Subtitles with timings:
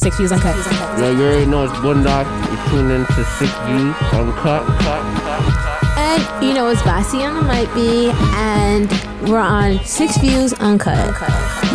[0.00, 0.56] Six views uncut.
[0.98, 2.24] Yeah, you already know it's Boondock.
[2.50, 4.64] You tune in to Six Views Uncut.
[5.98, 8.90] And you know it's Bossy on the mic be, and
[9.28, 10.96] we're on Six Views Uncut.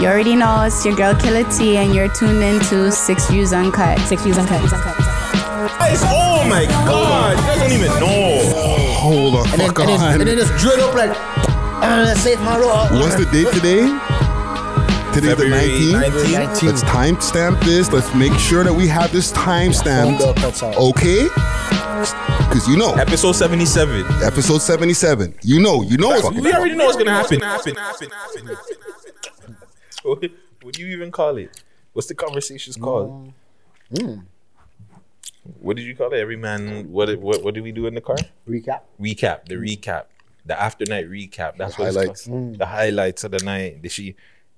[0.01, 3.99] You already know it's your girl Killer T, and you're tuned into Six Views Uncut.
[4.07, 4.59] Six Views Uncut.
[4.71, 8.93] Guys, oh my god, you guys don't even know.
[8.97, 10.13] Hold the And then, fuck and, then, on.
[10.21, 11.11] and then just drill up like,
[11.83, 12.89] uh, save my road.
[12.99, 13.85] What's the date today?
[15.15, 16.35] Today's the February 19th.
[16.35, 16.63] 19th.
[16.63, 17.89] Let's timestamp this.
[17.89, 20.19] Let's make sure that we have this timestamped.
[20.75, 21.23] Okay?
[22.49, 24.05] Because you know, Episode 77.
[24.21, 25.35] episode 77.
[25.41, 27.39] You know, you know it's We already know what's gonna happen.
[27.39, 28.57] happen, happen, happen.
[30.03, 31.63] what, what do you even call it?
[31.93, 33.31] What's the conversations called?
[33.93, 33.93] Mm.
[33.93, 34.25] Mm.
[35.61, 36.17] What did you call it?
[36.19, 36.91] Every man.
[36.91, 38.17] What what what did we do in the car?
[38.49, 38.81] Recap.
[38.99, 39.45] Recap.
[39.45, 40.07] The recap.
[40.45, 41.55] The after night recap.
[41.55, 42.09] That's The what highlights.
[42.11, 42.57] It's called.
[42.57, 43.81] The highlights of the night.
[43.81, 44.15] Did she?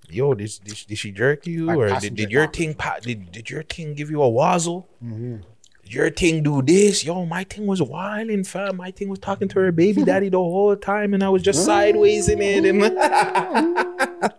[0.10, 3.32] Yo, did, did, she- did she jerk you, My or did, did your thing did,
[3.32, 4.88] did your thing give you a wazzle?
[5.02, 7.04] Did your thing do this?
[7.06, 8.78] Yo, my thing was wilding, fam.
[8.78, 11.64] My thing was talking to her baby daddy the whole time, and I was just
[11.66, 12.66] sideways in it.
[12.66, 12.80] And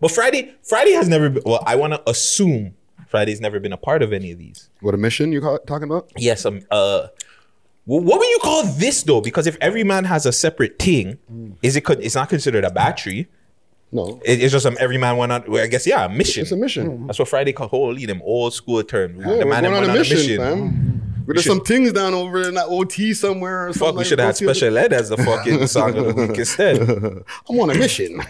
[0.00, 1.42] but Friday, Friday has never been.
[1.44, 2.74] Well, I want to assume
[3.08, 4.68] Friday's never been a part of any of these.
[4.80, 6.10] what a mission you call, talking about?
[6.16, 7.08] Yes, um, uh,
[7.84, 9.20] wh- what would you call this though?
[9.20, 11.18] Because if every man has a separate thing,
[11.62, 11.82] is it?
[11.82, 13.28] co- It's not considered a battery.
[13.94, 15.44] No, It- it's just um, every man went on.
[15.46, 16.42] Well, I guess yeah, a mission.
[16.42, 17.06] it's a mission.
[17.06, 17.70] That's what Friday called.
[17.70, 19.18] Holy them old school terms.
[19.18, 21.01] Yeah, the we're man going them on went a mission, fam.
[21.26, 23.68] But there's should- some things down over in that OT somewhere.
[23.68, 26.14] Or Fuck, something we should have had special ed as the fucking song of the
[26.26, 26.80] week instead.
[27.48, 28.20] I'm on a mission.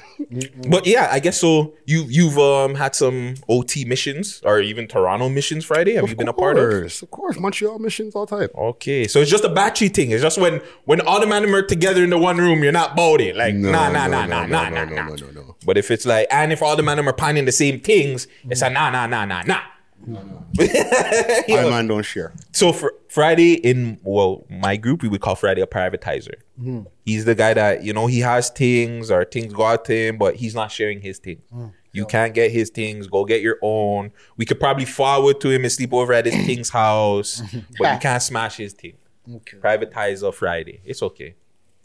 [0.69, 1.75] But yeah, I guess so.
[1.87, 5.95] You you've um had some OT missions or even Toronto missions Friday.
[5.95, 6.63] Have you been a part of?
[6.71, 7.39] course, of course.
[7.39, 8.51] Montreal missions all type.
[8.55, 10.11] Okay, so it's just a battery thing.
[10.11, 12.97] It's just when when all the men are together in the one room, you're not
[12.97, 13.37] bout it.
[13.37, 15.09] Like No, nah, nah, no, nah, no, nah, no, nah, no, nah, no, nah.
[15.09, 15.57] no, no, no.
[15.65, 18.63] But if it's like, and if all the men are planning the same things, it's
[18.63, 19.61] a nah, nah, nah, nah, nah.
[21.49, 22.33] My man don't share.
[22.53, 26.35] So for Friday in well, my group we would call Friday a privatizer.
[26.59, 26.83] Hmm.
[27.05, 30.19] He's the guy that you know he has things or things go out to him,
[30.19, 31.43] but he's not sharing his things.
[31.51, 31.69] Hmm.
[31.93, 33.07] You can't get his things.
[33.07, 34.13] Go get your own.
[34.37, 37.43] We could probably forward to him and sleep over at his thing's house,
[37.79, 38.95] but you can't smash his thing.
[39.31, 39.59] Okay.
[39.59, 40.81] Privatizer Friday.
[40.85, 41.35] It's okay.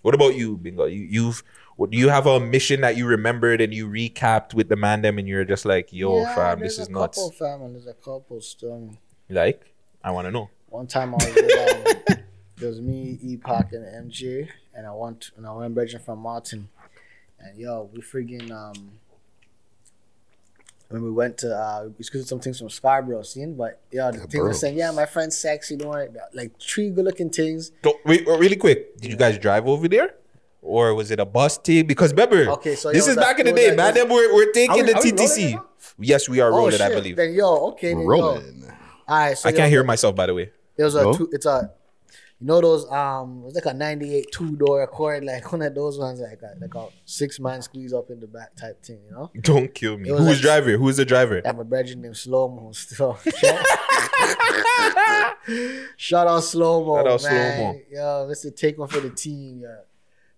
[0.02, 0.86] What about you, Bingo?
[0.86, 1.44] You, you've
[1.86, 5.20] do you have a mission that you remembered and you recapped with the man them
[5.20, 7.18] and you're just like, yo, Yeah, fam, this is a nuts.
[7.18, 8.98] Couple, fam, and there's a couple still.
[9.30, 9.74] Like,
[10.04, 10.50] I want to know.
[10.70, 12.18] One time I was with, um,
[12.58, 16.70] there was me, Epoch, and MJ, and I went and I went bridging from Martin,
[17.40, 18.94] and yo, we freaking um.
[20.90, 24.20] When we went to uh, we screwed some things from Scarborough, seen, but yeah, the
[24.20, 27.74] thing was saying, yeah, my friend's sexy, doing like three good looking things.
[27.84, 30.16] So, wait, really quick, did you guys drive over there?
[30.68, 31.88] Or was it a bus team?
[31.88, 33.94] Because remember, Okay, so this yo, is that- back in the day, that- man.
[33.94, 35.62] Then we're, we're taking we- the are we TTC.
[36.00, 36.82] Yes, we are Oh rolling, shit!
[36.82, 37.16] I believe.
[37.16, 38.08] Then yo, okay, then yo.
[38.08, 38.64] Rolling.
[39.08, 40.52] All right, so I yo, can't hear myself, by the way.
[40.76, 41.14] There's a No?
[41.14, 41.72] two, it's a
[42.40, 45.98] you know those um it's like a 98 two door Accord like one of those
[45.98, 49.12] ones like a, like a six man squeeze up in the back type thing you
[49.12, 50.10] know Don't kill me.
[50.10, 50.78] Who's like- driver?
[50.78, 51.42] Who's the driver?
[51.44, 53.18] I'm a brethren named Slow Mo still
[55.98, 57.80] shout out Slow Mo Shout out man Slow-Mo.
[57.90, 58.56] yo Mr.
[58.56, 59.76] take one for the team yo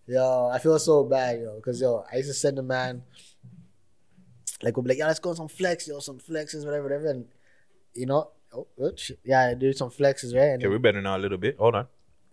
[0.09, 3.03] yo I feel so bad yo because yo I used to send a man
[4.61, 7.07] like we'll be like yeah let's go on some flex yo some flexes whatever whatever
[7.07, 7.25] and
[7.93, 9.19] you know oh, shit.
[9.23, 11.57] yeah do some flexes right and Okay, we're better now a little bit.
[11.57, 11.87] Hold on.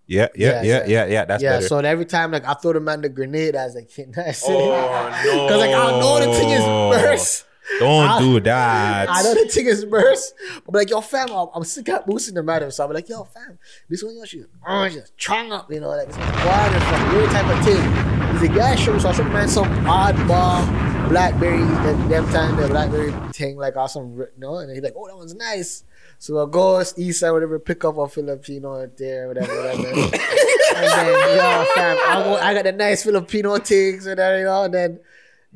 [0.07, 0.85] Yeah, yeah, Yeah, yeah, yeah.
[0.87, 1.25] yeah, yeah.
[1.25, 1.67] That's yeah, better.
[1.67, 4.45] so every time like I throw the man the grenade, I was like, nice.
[4.47, 5.49] oh no!
[5.49, 7.45] Cause like I know the thing is burst.
[7.79, 9.09] Don't I- do that.
[9.11, 10.35] I know the thing is burst.
[10.65, 12.71] But like, yo, fam, I'm, I'm sick of boosting the matter.
[12.71, 15.89] So I'm like, yo, fam, this one, yo, she, oh, just chung up, you know,
[15.89, 18.33] like it's water from your type of thing.
[18.33, 18.99] He's like, yeah, sure.
[19.01, 24.17] So I showed man some oddball blackberry, that them time the blackberry thing, like awesome,
[24.19, 25.85] you know, and he's like, oh, that one's nice.
[26.19, 29.89] So I go east side, whatever, pick up a Filipino there, whatever, whatever.
[29.89, 34.45] and then, yo, fam, I, go, I got the nice Filipino things and then, you
[34.47, 35.01] know, and then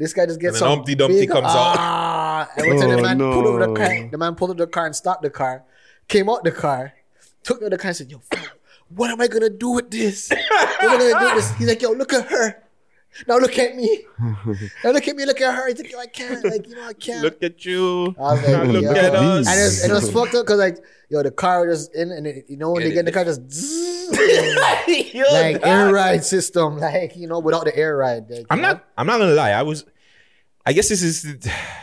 [0.01, 1.77] this guy just gets And then some Humpty Dumpty big- comes out.
[1.79, 4.09] Ah, and what's the Oh, man pulled over the car.
[4.11, 5.63] The man pulled over the car and stopped the car,
[6.09, 6.93] came out the car,
[7.45, 8.21] took out the car and said, "Yo,
[8.89, 10.29] what am I gonna do with this?
[10.31, 12.63] What am I gonna do with this?" He's like, "Yo, look at her."
[13.27, 14.05] Now look at me.
[14.85, 15.27] Now look at me.
[15.27, 15.67] Look at her.
[15.69, 16.45] He's like, "Yo, I can't.
[16.45, 18.15] Like, you know, I can't." Look at you.
[18.19, 19.47] I was like, Look at us.
[19.49, 20.79] And it was, and it was fucked up because like,
[21.09, 23.05] yo, the car was just in, and it, you know when Get they get in
[23.07, 23.15] the it.
[23.15, 24.11] car, just zzz,
[25.33, 28.31] like that- air ride system, like you know, without the air ride.
[28.31, 28.69] Like, I'm know?
[28.75, 28.85] not.
[28.97, 29.51] I'm not gonna lie.
[29.51, 29.85] I was.
[30.67, 31.27] I guess this is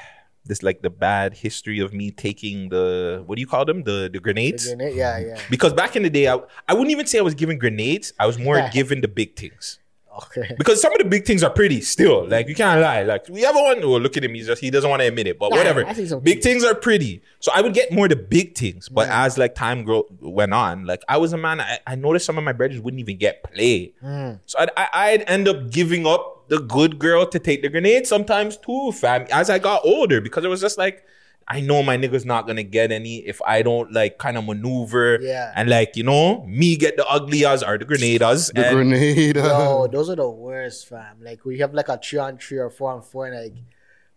[0.46, 4.10] this like the bad history of me taking the what do you call them the
[4.12, 4.70] the grenades.
[4.70, 5.40] The grenade, Yeah, yeah.
[5.50, 8.14] Because back in the day, I, I wouldn't even say I was giving grenades.
[8.20, 8.70] I was more Yeah.
[8.70, 9.80] giving the big things.
[10.24, 10.56] Okay.
[10.58, 12.28] Because some of the big things are pretty still.
[12.28, 13.04] Like you can't lie.
[13.04, 15.28] Like we have one who look at him, he's just he doesn't want to admit
[15.28, 15.40] it.
[15.40, 15.94] But Nah, whatever.
[16.06, 16.20] So.
[16.20, 17.22] Big things are pretty.
[17.40, 18.90] So I would get more the big things.
[18.90, 22.26] But as like time grow, went on, like I was a man, I, I noticed
[22.26, 23.94] some of my brothers wouldn't even get play.
[24.04, 24.40] Mm.
[24.46, 28.08] So I'd, I, I'd end up giving up the good girl to take the grenade
[28.08, 29.28] sometimes too, fam.
[29.32, 31.04] As I got older, because it was just like
[31.50, 35.18] I know my nigga's not gonna get any if I don't like kind of maneuver
[35.22, 35.54] Yeah.
[35.56, 38.52] and like you know me get the ugly as or the grenaders.
[38.54, 39.38] The and grenade.
[39.38, 41.18] Yo, those are the worst, fam.
[41.22, 43.56] Like we have like a three on three or four on four, and like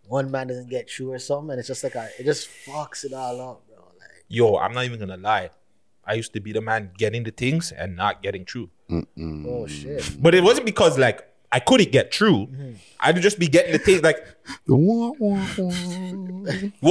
[0.08, 3.04] one man doesn't get through or something, and it's just like a, it just fucks
[3.04, 3.84] it all up, bro.
[3.98, 5.50] Like yo, I'm not even gonna lie.
[6.04, 8.70] I used to be the man getting the things and not getting through.
[8.90, 10.16] oh shit.
[10.20, 12.48] But it wasn't because like I couldn't get through.
[13.00, 14.18] I'd just be getting the things like
[14.66, 15.18] what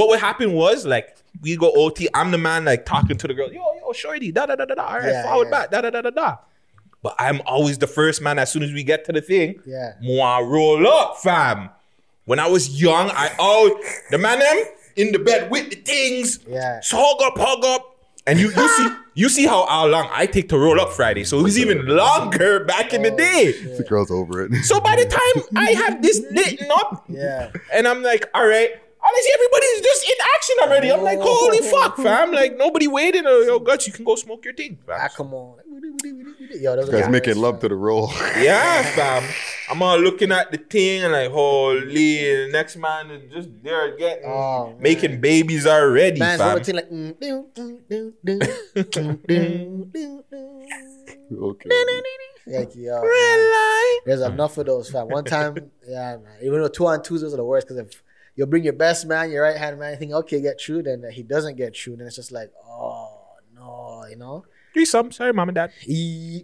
[0.08, 2.08] would happen was like we go OT.
[2.14, 3.52] I'm the man like talking to the girl.
[3.52, 4.84] Yo, yo, shorty, da da da da da.
[4.86, 5.50] All right, Yeah, forward yeah.
[5.50, 6.36] back, da da da da da.
[7.02, 8.38] But I'm always the first man.
[8.38, 9.94] As soon as we get to the thing, Yeah.
[10.02, 11.70] moi roll up, fam.
[12.26, 13.72] When I was young, I always
[14.10, 14.56] the man them
[14.96, 16.40] in the bed with the things.
[16.46, 16.80] Yeah.
[16.80, 17.89] So hug up, hug up.
[18.30, 21.24] And you, you see you see how, how long I take to roll up Friday.
[21.24, 23.52] So it was even longer back in the oh, day.
[23.76, 24.54] The girl's over it.
[24.64, 27.50] So by the time I have this dating up, Yeah.
[27.72, 28.70] and I'm like, all right.
[29.10, 30.92] Honestly, everybody's just in action already.
[30.92, 32.32] I'm like, holy fuck, fam.
[32.32, 33.26] Like, nobody waiting.
[33.26, 34.78] Or, yo, guts, you can go smoke your thing.
[34.86, 34.98] Fam.
[35.00, 35.58] Ah, come on.
[36.54, 38.12] Yo, those guys making love to the roll.
[38.38, 39.24] yeah, fam.
[39.70, 43.48] I'm all looking at the thing and like, holy, and the next man is just
[43.62, 46.54] there getting, oh, making babies already, Man's fam.
[46.56, 47.46] Man's like, mm, do,
[48.24, 48.40] do.
[51.32, 51.68] Okay.
[52.46, 54.00] Like, yo, Red man.
[54.06, 55.08] There's enough of those, fam.
[55.08, 55.54] One time,
[55.88, 56.36] yeah, man.
[56.42, 58.02] Even though two on twos, those are the worst because if
[58.40, 61.04] you bring your best man, your right hand man, you think okay, get through, then
[61.12, 64.46] he doesn't get through, then it's just like, oh no, you know.
[64.72, 65.12] Threesome.
[65.12, 65.72] Sorry, mom and dad.
[65.82, 66.42] You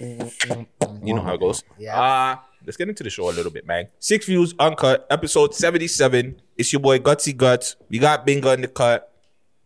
[0.00, 1.62] know how it goes.
[1.78, 2.00] Yeah.
[2.00, 3.88] Uh, let's get into the show a little bit, man.
[3.98, 6.40] Six views, uncut, episode 77.
[6.56, 7.76] It's your boy Gutsy Guts.
[7.90, 9.12] We got Bingo in the cut.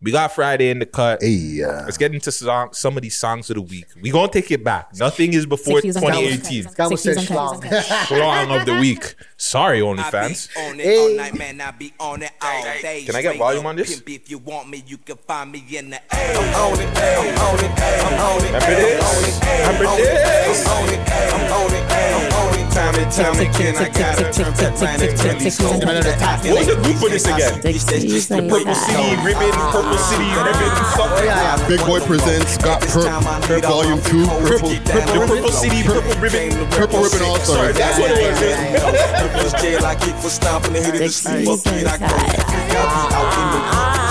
[0.03, 1.21] We got Friday in the cut.
[1.21, 3.85] Hey, uh, Let's get into song, some of these songs of the week.
[4.01, 4.95] we going to take it back.
[4.95, 6.63] Nothing is before Six views on 2018.
[6.71, 8.07] Scott was said Six views on schlong.
[8.07, 9.13] Song of the week.
[9.41, 10.49] Sorry, OnlyFans.
[10.55, 10.97] I on it Hey.
[10.99, 11.59] all night, man.
[11.61, 13.03] I be on it all day.
[13.07, 13.99] Can I get volume on this?
[14.05, 16.01] If you want me, you can find me in the A.
[16.13, 18.53] I'm on it, I'm on it, I'm on it.
[18.53, 19.41] Remember this?
[19.41, 20.67] Remember this?
[20.67, 22.61] I'm on it, I'm on it, I'm on it.
[22.71, 26.19] Time and time again, I gotta turn back round and really slow Another down.
[26.19, 26.45] top.
[26.45, 27.59] What was the group of this again?
[27.59, 30.45] The Purple City Ribbon, Purple City ah.
[30.45, 31.25] Ribbon, oh, something.
[31.25, 31.67] Yeah, yeah.
[31.67, 33.09] Big Boy presents got Purp,
[33.43, 36.53] Purp Volume 2, Purple, The Purple City Purple Ribbon.
[36.71, 37.75] Purple Ribbon All Sorry, Stars.
[37.75, 39.27] that's what it was.
[39.31, 41.47] Purple's jail, I kick for stomping the hit of the sleep.
[41.47, 42.05] Fuck it, I go.
[42.05, 43.61] Out in the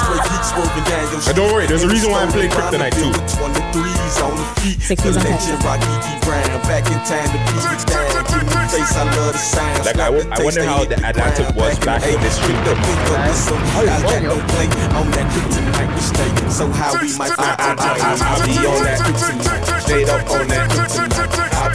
[0.01, 2.97] straight heat swerving down your And don't worry, there's a reason why I'm playing Kryptonite
[2.97, 3.13] too.
[3.13, 4.81] 23s on the feet.
[4.81, 5.65] Six views on Selection Kryptonite.
[5.69, 6.13] Rocky E.
[6.25, 6.61] Brown.
[6.65, 8.09] Back in time to beat it down.
[8.31, 9.85] Give me face, I love the sound.
[9.85, 13.01] Like, I w- I wonder how the Atlantic was back when this shit Pick pick
[13.13, 13.61] up this some.
[13.77, 16.37] I got no play on that kryptonite mistake.
[16.49, 19.81] So how we might I, I, I, I, I'll be on that kryptonite.
[19.85, 20.70] Straight up on that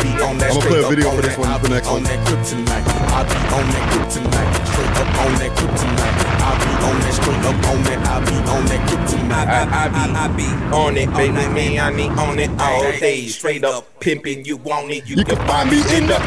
[0.05, 0.21] kryptonite.
[0.21, 1.67] I'll be on that I'ma play a up video on for this one, I'll the
[1.67, 2.03] be next on one.
[2.03, 2.85] that kryptonite.
[3.15, 4.53] I'll be on that kryptonite.
[4.65, 6.15] Straight up on that kryptonite.
[6.45, 7.99] I'll be on that straight up on that.
[8.07, 9.47] I'll be on that kryptonite.
[9.47, 9.49] I,
[9.85, 11.33] I be I be on it, baby.
[11.53, 11.95] Me, I man.
[11.97, 13.27] need on it all day.
[13.27, 14.45] Straight up pimping.
[14.45, 16.25] You want it, you, You can find me in the A.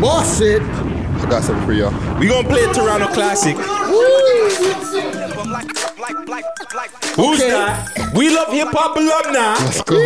[0.00, 0.62] Boss it.
[0.62, 1.92] I got something for y'all.
[2.18, 3.56] We gonna play a Toronto Classic.
[7.16, 8.12] Who's that?
[8.14, 9.54] We love hip hop alumni.
[9.64, 9.96] Let's go.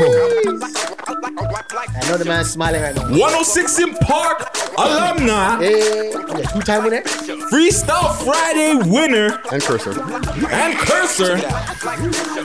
[1.09, 3.03] I know the man's smiling right now.
[3.09, 5.59] 106 in Park alumni.
[5.59, 7.03] Hey, yeah, two time winner.
[7.51, 9.91] Freestyle Friday winner And cursor.
[10.51, 11.35] and cursor.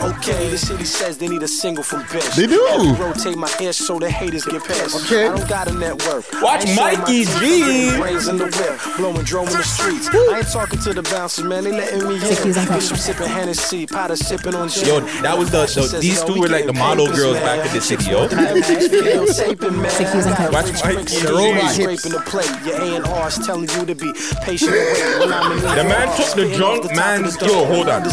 [0.01, 2.35] Okay, the city says they need a single from bitch.
[2.35, 2.63] They do.
[2.71, 5.05] Have Rotate my hair so the haters get pissed.
[5.11, 5.27] Okay.
[5.27, 6.25] I don't got a network.
[6.41, 7.39] Watch ain't Mikey my G.
[7.39, 10.07] teeth, Brains in the whip, blowing drone in the streets.
[10.13, 11.63] I ain't talking to the bouncers, man.
[11.63, 12.43] They letting me Six in.
[12.53, 14.85] views on Bishop sipping Hennessy, Potter sipping on gin.
[14.85, 17.81] Yo, that was the, the these two were like the model girls back in the
[17.81, 18.27] city, yo.
[18.27, 20.51] Six views on Kryptonite.
[20.51, 22.51] Watch Mikey Scraping the plate.
[22.65, 24.11] Your A&R's telling you to be
[24.43, 25.19] patient and wait.
[25.19, 27.23] When I'm in The man took the drunk man.
[27.41, 28.03] Yo, hold on.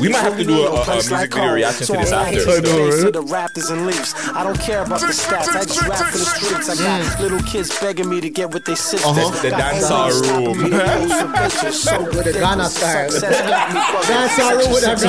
[0.00, 2.38] We might have to do a, a, a music video reaction to this after.
[2.40, 3.12] I know, right?
[3.12, 4.14] The Raptors and Leafs.
[4.30, 5.48] I don't care about the stats.
[5.48, 6.68] I just rap for the streets.
[6.70, 9.04] I got little kids begging me to get with their sisters.
[9.18, 9.42] Uh-huh.
[9.42, 10.62] The Got dancehall homies room.
[10.62, 11.80] me to pose for pictures.
[11.82, 13.10] So With the Ghana style.
[13.10, 15.08] Success got me Dancehall room with a uh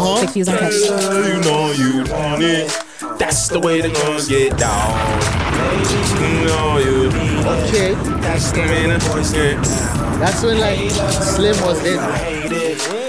[0.00, 0.10] huh.
[0.10, 0.74] On catch.
[1.26, 2.70] You know you want it.
[3.18, 4.98] That's the way the girls get down.
[6.20, 7.08] You know you.
[7.66, 7.94] Okay.
[8.20, 10.20] That's the way the boys get down.
[10.20, 11.98] That's when like Slim was in.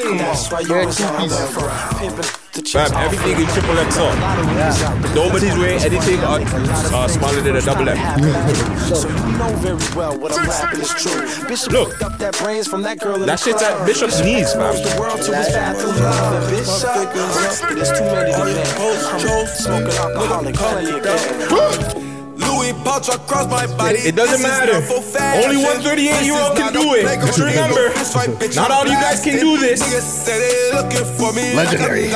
[0.03, 0.91] Come on, you're a
[2.21, 2.73] two pieces.
[2.73, 5.15] there for the chicks Fam, everything is triple X up.
[5.15, 7.97] Nobody's wearing anything on, uh, smaller than a double M.
[8.79, 11.47] So you know very well what I'm rapping is true.
[11.47, 12.01] Bishop Look.
[12.01, 13.85] up that brains from that girl in That shit's at.
[13.85, 14.75] Bishop's knees, fam.
[14.75, 15.95] The world to his bathroom.
[16.49, 19.47] Bishop, there's too many to.
[19.47, 22.10] Smoking alcoholic, plenty again.
[22.81, 23.99] Louis pouch across my body.
[23.99, 24.73] It doesn't matter.
[25.43, 27.03] Only 138 year old can do it.
[27.25, 27.89] Just remember,
[28.55, 29.81] not all you guys can do this.
[31.55, 32.09] Legendary.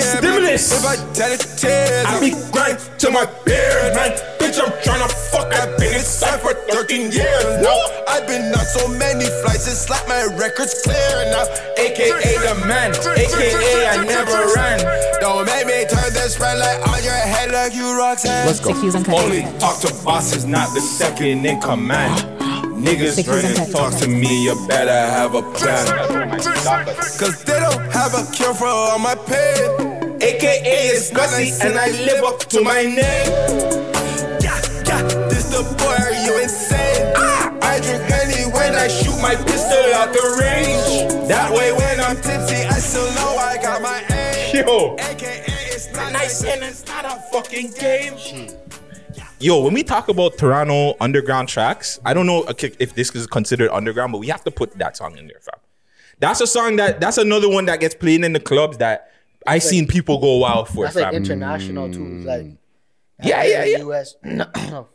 [0.00, 0.72] Stimulus.
[0.72, 4.12] If I tell it tears, I be grind to my beard, man.
[4.38, 7.76] Bitch, I'm tryna fuck I've been inside for 13 years now.
[8.08, 11.44] I've been on so many flights, it's like my record's clear now.
[11.78, 12.10] AKA
[12.42, 14.78] the man, AKA I never ran.
[15.20, 18.46] Don't make me turn this red light on your head like you Roxanne.
[18.46, 18.72] Let's go.
[18.74, 18.94] Six.
[19.08, 22.20] Only talk to bosses, not the second in command.
[22.82, 25.86] Niggas Six trying to talk to me, you better have a plan.
[27.18, 30.18] Cause they don't have a cure for all my pain.
[30.20, 32.96] AKA is Gussie, and I live up to my name.
[34.42, 37.12] Yeah, yeah, this the boy, are you insane?
[37.62, 41.28] I drink honey when I shoot My pistol out the range.
[41.28, 44.64] That way when I'm tipsy, I still know I got my aim.
[44.66, 44.96] yo.
[44.98, 48.14] AKA, it's not nice and it's not a fucking game.
[49.38, 53.70] Yo, when we talk about Toronto underground tracks, I don't know if this is considered
[53.70, 55.60] underground, but we have to put that song in there, fam.
[56.18, 59.10] That's a song that that's another one that gets played in the clubs that
[59.46, 62.20] I seen people go wild for, That's like international too.
[62.20, 62.56] Like mm.
[63.22, 63.78] yeah, yeah, yeah.
[63.78, 64.14] US.
[64.72, 64.86] Oh,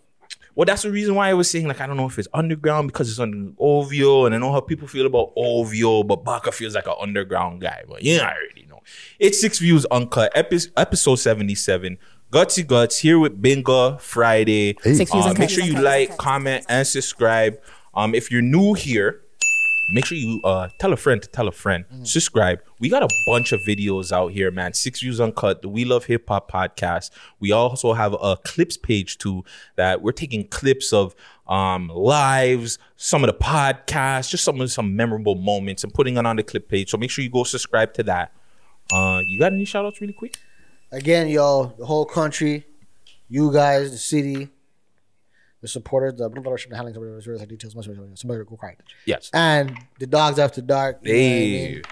[0.55, 2.88] Well, that's the reason why I was saying like I don't know if it's underground
[2.88, 6.74] because it's on OVO, and I know how people feel about OVO, but Baka feels
[6.75, 7.84] like an underground guy.
[7.88, 8.81] But yeah, I already know.
[9.19, 11.98] It's six views uncut, epi- episode seventy seven.
[12.31, 14.75] Gutsy Guts here with Bingo Friday.
[14.81, 15.39] Six views Uh, uncut.
[15.39, 17.57] make sure you like, comment, and subscribe.
[17.93, 19.22] Um, if you're new here,
[19.89, 21.86] make sure you uh tell a friend to tell a friend.
[22.03, 22.60] Subscribe.
[22.79, 24.74] We got a bunch of videos out here, man.
[24.74, 25.62] Six views uncut.
[25.62, 27.12] The We Love Hip Hop podcast.
[27.39, 29.44] We also have a clips page too
[29.75, 31.15] that we're taking clips of
[31.48, 36.25] um lives, some of the podcasts, just some of some memorable moments and putting it
[36.25, 36.89] on the clip page.
[36.89, 38.34] So make sure you go subscribe to that.
[38.91, 40.38] Uh, you got any shout outs really quick?
[40.91, 42.65] Again, y'all, the whole country,
[43.29, 44.50] you guys, the city,
[45.67, 47.74] the supporters, the the handling some details,
[48.19, 48.79] somebody go quiet.
[49.05, 49.29] Yes.
[49.33, 51.00] And the dogs after dark.
[51.03, 51.83] you know I Hey, mean?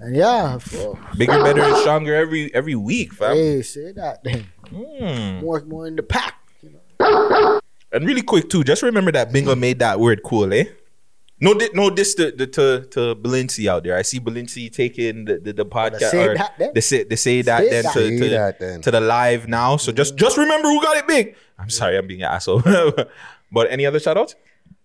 [0.00, 3.34] And yeah, well, bigger, better, and stronger every every week, fam.
[3.36, 4.22] hey, say that.
[4.22, 4.46] Then.
[4.70, 5.40] Hmm.
[5.44, 6.34] More, more in the pack.
[6.62, 6.70] You
[7.00, 7.60] know?
[7.90, 10.64] And really quick too, just remember that Bingo made that word cool, eh?
[11.40, 13.96] No, di- no, this to, the to to Balenci out there.
[13.96, 16.10] I see Balenci taking the the, the podcast.
[16.10, 16.70] say or that then.
[16.74, 17.92] They say they say that Say then that.
[17.94, 18.82] to Say to, that then.
[18.82, 19.76] to the live now.
[19.78, 21.34] So just just remember who got it big.
[21.58, 22.62] I'm sorry, I'm being an asshole.
[23.52, 24.36] but any other shout outs?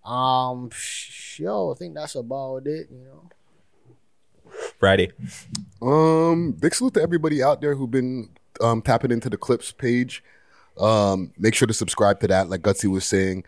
[0.04, 2.88] Um, sh- yo, I think that's about it.
[2.90, 3.30] You know.
[4.78, 5.12] Friday.
[5.82, 10.22] Um, big salute to everybody out there who've been um, tapping into the clips page.
[10.78, 13.44] Um, make sure to subscribe to that, like Gutsy was saying.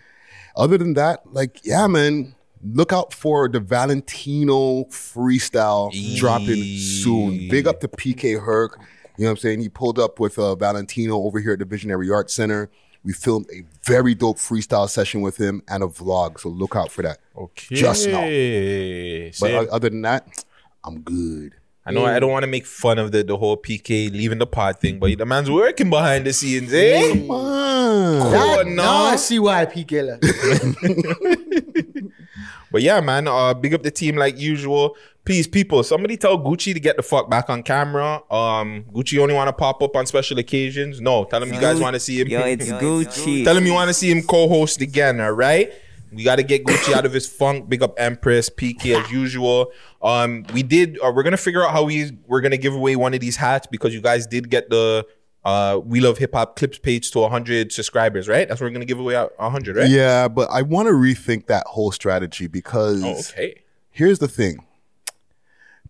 [0.56, 7.48] Other than that, like, yeah, man, look out for the Valentino freestyle dropping soon.
[7.48, 8.78] Big up to PK Herc.
[9.18, 9.60] You know what I'm saying?
[9.60, 12.70] He pulled up with uh, Valentino over here at the Visionary Arts Center.
[13.06, 16.90] We filmed a very dope freestyle session with him and a vlog, so look out
[16.90, 17.18] for that.
[17.38, 17.76] Okay.
[17.76, 18.22] Just now.
[18.26, 19.30] See?
[19.40, 20.44] But o- other than that,
[20.84, 21.52] I'm good.
[21.88, 24.46] I know I don't want to make fun of the, the whole PK leaving the
[24.46, 27.10] pod thing, but the man's working behind the scenes, eh?
[27.12, 28.32] Come on.
[28.32, 30.24] That, Oh, Now I see why PK left.
[32.70, 34.96] But yeah, man, uh, big up the team like usual.
[35.24, 38.22] Please, people, somebody tell Gucci to get the fuck back on camera.
[38.30, 41.00] Um, Gucci only want to pop up on special occasions.
[41.00, 42.28] No, tell him you guys want to see him.
[42.28, 43.44] Yo, it's Gucci.
[43.44, 45.20] tell him you want to see him co-host again.
[45.20, 45.72] All right.
[46.12, 47.68] We got to get Gucci out of his funk.
[47.68, 49.72] Big up Empress, PK as usual.
[50.00, 50.98] Um, we did.
[51.04, 53.66] Uh, we're gonna figure out how we we're gonna give away one of these hats
[53.66, 55.04] because you guys did get the
[55.46, 58.46] uh We Love Hip Hop clips page to 100 subscribers, right?
[58.48, 59.88] That's what we're gonna give away out 100, right?
[59.88, 63.62] Yeah, but I want to rethink that whole strategy because Oh, okay.
[63.90, 64.58] here's the thing.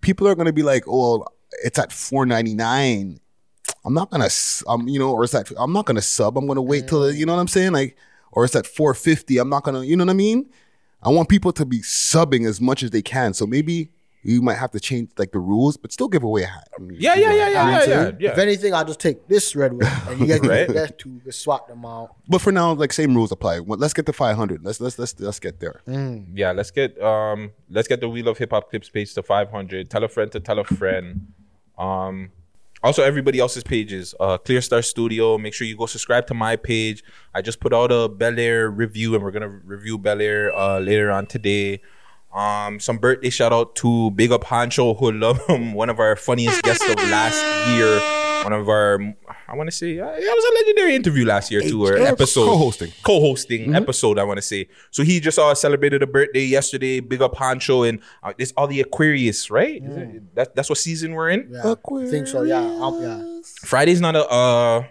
[0.03, 1.25] People are going to be like, "Oh,
[1.65, 3.19] it's at 4.99.
[3.85, 6.37] I'm not going to um you know, or it's at I'm not going to sub.
[6.37, 7.73] I'm going to wait till you know what I'm saying?
[7.73, 7.97] Like
[8.33, 9.39] or it's at 450.
[9.39, 10.51] I'm not going to, you know what I mean?
[11.03, 13.33] I want people to be subbing as much as they can.
[13.33, 13.91] So maybe
[14.27, 16.69] you might have to change like the rules, but still give away a hat.
[16.77, 18.33] I mean, Yeah, yeah, yeah, yeah, yeah, yeah.
[18.33, 20.67] If anything, I'll just take this red one and you guys can Right.
[20.67, 21.21] take that too.
[21.25, 22.15] Just swap them out.
[22.29, 23.61] But for now, like same rules apply.
[23.61, 24.65] Let's get to 500.
[24.65, 25.81] Let's let's let's let's get there.
[26.35, 29.89] yeah, let's get um let's get the We Love Hip Hop clips page to 500.
[29.91, 31.33] Tell a friend to tell a friend.
[31.79, 32.31] Um
[32.83, 34.15] also everybody else's pages.
[34.21, 35.39] Uh Clear Star Studio.
[35.39, 37.03] Make sure you go subscribe to my page.
[37.35, 40.79] I just put out a Bel Air review and we're gonna review Bel Air uh
[40.81, 41.81] later on today.
[42.37, 46.87] Um, some birthday shout out to Big Up Hancho Hoodlum, one of our funniest guests
[46.89, 47.43] of last
[47.75, 47.99] year.
[48.45, 49.01] One of our,
[49.49, 51.97] I want to say, uh, yeah, it was a legendary interview last year too, or
[51.97, 52.93] episode co-hosting.
[53.03, 54.19] co-hosting episode.
[54.19, 54.69] I want to say.
[54.93, 57.01] So he just uh, celebrated a birthday yesterday.
[57.01, 59.83] Big Up Hancho and uh, this all the Aquarius, right?
[59.83, 61.49] Is it- that, that's what season we're in.
[61.51, 62.43] Yeah, I think so.
[62.43, 63.41] Yeah, um, yeah.
[63.65, 64.85] Friday's not a uh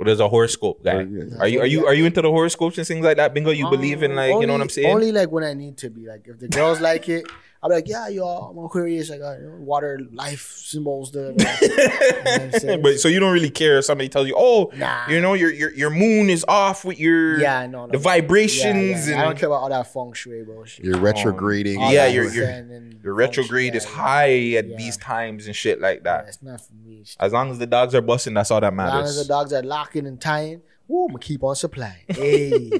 [0.00, 0.94] what is a horoscope guy.
[0.94, 1.38] Oh, yeah.
[1.40, 3.34] Are you are you are you into the horoscopes and things like that?
[3.34, 4.88] Bingo, you believe in like you know what I'm saying?
[4.88, 6.06] Only like when I need to be.
[6.06, 7.26] Like if the girls like it,
[7.62, 9.10] I'm like, yeah, y'all, I'm Aquarius.
[9.10, 11.12] I got you know, water, life symbols.
[11.12, 12.82] The, you know what I'm saying?
[12.82, 15.06] but so you don't really care if somebody tells you, oh, Nah.
[15.08, 17.92] you know, your your your moon is off with your yeah, no, no.
[17.92, 19.20] the vibrations Yeah, yeah.
[19.20, 20.84] I don't care about all that feng shui bullshit.
[20.86, 21.82] You're um, retrograding.
[21.82, 24.76] All Yeah, that you're- you're- your retrograde shui, is yeah, high at Yeah.
[24.76, 26.28] these times and shit like Yeah, that.
[26.28, 27.00] it's not for me.
[27.02, 28.94] As As long as the dogs are busting, that's all that matters.
[28.94, 32.04] As long as the dogs are locking and tying, woo, I'm gonna keep on supplying.
[32.08, 32.70] Hey,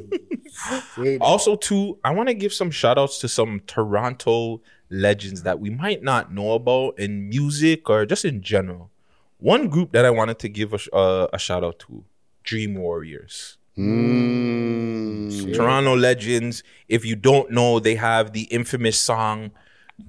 [0.97, 5.61] Hey, Also, too, I want to give some shout outs to some Toronto legends that
[5.61, 8.90] we might not know about in music or just in general.
[9.38, 12.05] One group that I wanted to give a, sh- uh, a shout out to
[12.43, 13.57] Dream Warriors.
[13.79, 15.55] Mm.
[15.55, 16.62] Toronto legends.
[16.88, 19.52] If you don't know, they have the infamous song.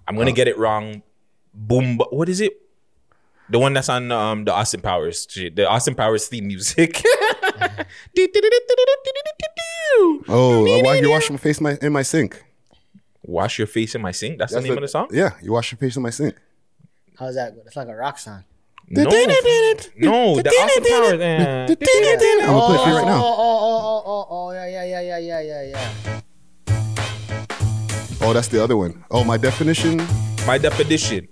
[0.08, 1.04] I'm gonna get it wrong.
[1.54, 1.98] Boom.
[1.98, 2.54] Ba- What is it?
[3.50, 7.04] The one that's on um, the Austin Powers, the Austin Powers theme music.
[10.28, 12.44] Oh, uh, why you wash my face in my, in my sink?
[13.24, 14.38] Wash your face in my sink.
[14.40, 15.08] That's, the name of the song.
[15.12, 16.36] Yeah, you wash your face in my sink.
[17.20, 17.54] how's that?
[17.66, 18.44] It's like a rock song.
[18.88, 21.22] No, no, the Austin Powers.
[21.22, 21.64] eh.
[21.64, 23.22] I'm gonna play it for you right Oh, now.
[23.24, 25.90] oh, oh, oh, oh, oh, yeah, yeah, yeah, yeah, yeah, yeah, yeah.
[28.22, 29.04] Oh, that's the other one.
[29.12, 30.02] Oh, my definition.
[30.46, 31.28] My definition.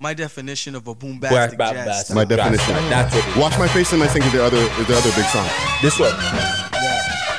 [0.00, 2.08] My definition of a boom Ba- bastic ba- jazz.
[2.08, 2.74] ba- My definition.
[2.88, 3.36] That's what it is.
[3.36, 5.46] Wash my face and my sink is the other is the other big song.
[5.82, 6.12] This one.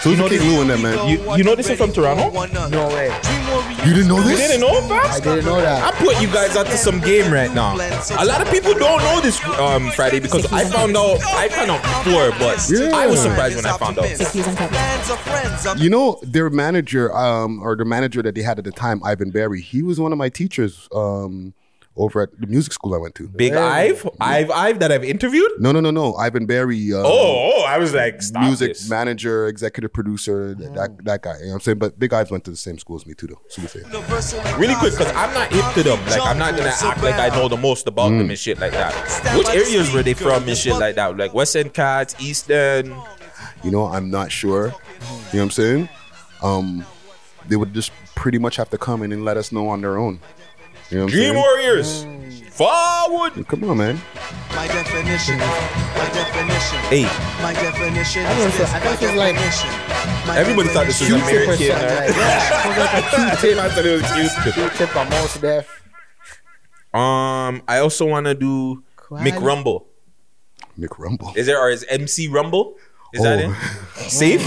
[0.01, 1.08] So who's King Lou in that man?
[1.10, 2.30] You- you know this is from Toronto?
[2.70, 3.13] No way.
[3.86, 4.39] You didn't know You this?
[4.48, 5.06] didn't know, fam?
[5.12, 5.84] I didn't know that.
[5.84, 7.75] I put you guys onto some game right now.
[7.75, 11.72] A lot of people don't know this um, Friday because I found out I found
[11.72, 12.92] out before, but Yeah.
[12.96, 14.06] I was surprised when I found out.
[14.06, 15.80] Six views uncut.
[15.82, 19.32] You know their manager, um, or the manager that they had at the time, Ivan
[19.32, 19.62] Berry.
[19.62, 21.54] He was one of my teachers, um,
[21.99, 23.27] over at the music school I went to.
[23.27, 25.51] Big Ive, Ive, Ive that I've interviewed.
[25.59, 26.15] No, no, no, no.
[26.15, 26.93] Ivan Berry.
[26.93, 28.89] Uh, Oh, oh, I was like, stop music this.
[28.89, 31.35] manager, executive producer, th- that that guy.
[31.38, 31.77] You know what I'm saying?
[31.79, 33.41] But Big Ives went to the same school as me too, though.
[33.49, 33.81] So we say.
[34.57, 35.99] Really quick, because I'm not hip to them.
[36.07, 38.71] Like, I'm not gonna act like I know the most about them and shit like
[38.71, 38.93] that.
[39.38, 41.17] Which areas were they from and shit like that?
[41.17, 42.93] Like West End Cats, East End.
[43.63, 44.67] You know, I'm not sure.
[44.67, 44.75] You know
[45.31, 45.89] what I'm saying?
[46.41, 46.85] Um,
[47.47, 49.97] they would just pretty much have to come in and let us know on their
[49.97, 50.19] own.
[50.89, 51.36] You know what I'm Dream?
[51.36, 52.06] Warriors.
[52.52, 53.47] Forward.
[53.47, 54.02] Come on, man.
[54.56, 55.38] My definition.
[55.38, 56.80] My definition.
[56.89, 57.04] Hey,
[57.41, 58.25] My definition.
[58.25, 61.30] I is thought- this I thought it was like- My everybody thought this was definition-
[61.30, 61.67] Q-tip or American.
[61.67, 62.08] something right?
[62.08, 63.34] like that.
[63.34, 63.58] A Q-tip.
[63.60, 64.52] I thought it was Houston.
[64.54, 65.84] Q-tip on Mos Def.
[66.93, 69.32] Um, I also want to do Mick Quality.
[69.38, 69.88] Rumble.
[70.78, 71.34] Mick Rumble.
[71.36, 72.75] Is there or is MC Rumble?
[73.13, 73.52] Is that Oh.
[73.52, 74.10] it?
[74.10, 74.41] Safe.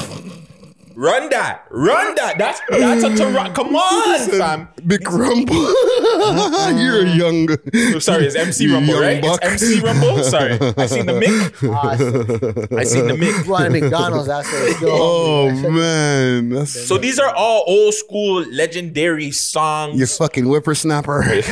[0.96, 2.38] Run that, run that.
[2.38, 3.52] That's that's a Toronto.
[3.52, 4.68] Come on, fam.
[4.83, 5.55] Mick Rumble.
[6.83, 7.48] You're a young.
[7.94, 9.22] Oh, sorry, it's MC Rumble, young right?
[9.22, 9.40] buck.
[9.42, 10.22] It's MC Rumble.
[10.24, 11.72] Sorry, I seen the Mick.
[11.72, 13.44] Ah, so- I seen the Mick.
[13.44, 14.26] you want McDonald's?
[14.28, 14.76] That's what.
[14.85, 19.98] Oh man, that's So these are all old school legendary songs.
[19.98, 21.22] you fucking whippersnapper.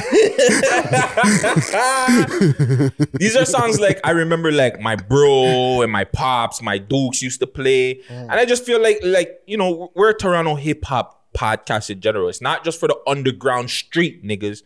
[3.14, 7.40] These are songs like I remember like my bro and my pops, my dukes used
[7.40, 8.00] to play.
[8.08, 12.00] And I just feel like like, you know, we're a Toronto hip hop podcast in
[12.00, 12.28] general.
[12.28, 14.62] It's not just for the underground street niggas.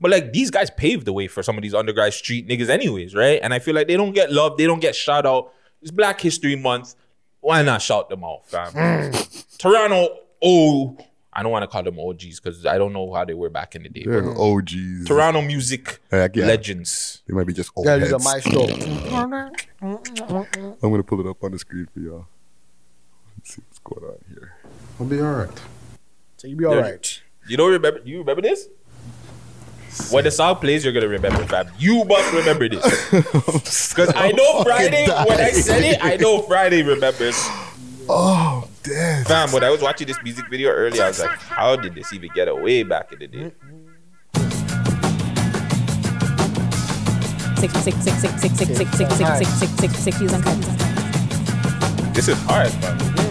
[0.00, 3.14] But like these guys paved the way for some of these underground street niggas anyways,
[3.14, 3.40] right?
[3.42, 5.52] And I feel like they don't get love, they don't get shout out.
[5.82, 6.94] It's Black History Month.
[7.40, 8.72] Why not shout them out, fam?
[8.72, 9.58] Mm.
[9.58, 10.96] Toronto oh
[11.32, 13.76] I don't want to call them OGs because I don't know how they were back
[13.76, 14.02] in the day.
[14.04, 15.06] They're OGs.
[15.06, 16.46] Toronto music Heck yeah.
[16.46, 17.22] legends.
[17.28, 18.24] They might be just old Gotta do the heads.
[18.24, 18.62] maestro.
[20.82, 22.26] I'm gonna pull it up on the screen for y'all.
[23.36, 24.54] Let's see what's going on here.
[25.00, 25.60] I'll be all right.
[26.36, 27.22] So you'll be all right.
[27.48, 28.00] You don't remember?
[28.04, 28.68] You remember this?
[30.10, 31.68] When the song plays, you're gonna remember, fam.
[31.78, 33.10] You must remember this
[33.90, 35.06] because I know Friday.
[35.08, 37.34] When I said it, I know Friday remembers,
[38.08, 39.24] Oh, damn.
[39.24, 39.50] fam.
[39.50, 42.30] When I was watching this music video earlier, I was like, how did this even
[42.34, 43.52] get away back in the day?
[47.58, 50.54] Six, six, six, six, six, six, six, six, six, six, six, six, six views uncut.
[52.14, 53.27] This is hard, fam.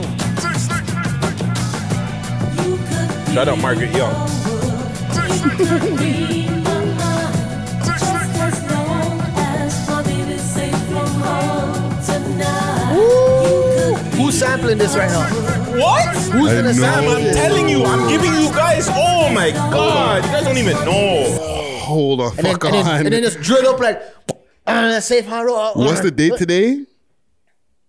[3.34, 4.14] Shout out Margaret Young.
[14.18, 15.30] Who's sampling this right now?
[15.80, 16.16] What?
[16.16, 16.74] Who's I gonna know.
[16.74, 18.88] sample I'm telling you, I'm giving you guys.
[18.90, 21.78] Oh my god, you guys don't even know.
[21.82, 24.02] Hold on, And then, fuck and, then, and then just drill up like,
[24.66, 25.50] uh, safe hard.
[25.50, 26.86] uh, What's the date today?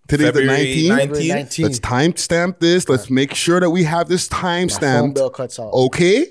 [0.09, 1.11] Today's the February 19th.
[1.11, 1.29] 19th.
[1.29, 1.65] 19.
[1.67, 2.89] Let's timestamp this.
[2.89, 5.15] Let's make sure that we have this phone timestamped.
[5.15, 5.71] bill cuts out.
[5.73, 6.27] Okay?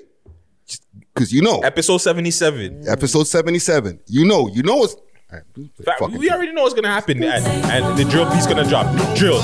[1.13, 2.87] Because you know, Episode 77.
[2.87, 3.99] episode 77.
[4.07, 4.95] You know, you know it's.
[4.95, 5.01] All
[5.33, 5.43] right,
[5.83, 8.87] Fact, fucking- we already know what's gonna happen, and, and the drill piece gonna drop.
[9.15, 9.41] Drill.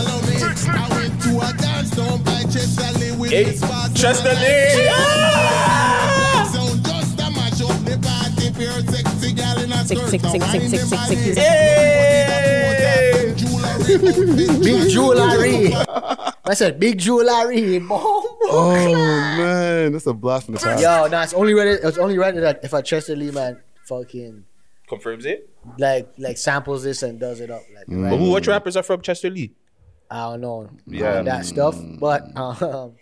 [3.29, 3.57] Hey,
[3.93, 5.73] Chester Le.
[11.35, 12.72] Hey.
[13.87, 15.73] Big jewelry.
[16.45, 17.79] I said big jewelry.
[17.79, 17.89] Boom.
[17.91, 18.73] Oh,
[19.37, 19.91] man.
[19.91, 20.81] That's a blast from the past.
[20.81, 21.71] Yo, nah, it's only ready.
[21.71, 24.43] It's only right that if I Chester Le man fucking
[24.87, 25.49] Confirms it.
[25.77, 28.03] like like samples this and does it up like Mm.
[28.03, 28.09] right.
[28.11, 28.29] But who?
[28.31, 29.47] What rappers are from Chester Le?
[30.11, 31.15] I don't know Yeah.
[31.15, 31.21] yeah.
[31.23, 32.93] that stuff, but um,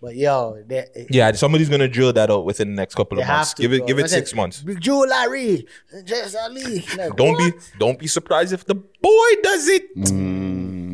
[0.00, 3.54] but yo, they, Yeah, somebody's gonna drill that out within the next couple of months.
[3.54, 3.86] to Give it, bro.
[3.86, 4.62] give I it said, six months.
[4.62, 5.66] Big jewelry,
[6.06, 6.60] Chester Le.
[6.96, 7.54] Like, Don't what?
[7.54, 9.84] be, don't be surprised if the boy does it.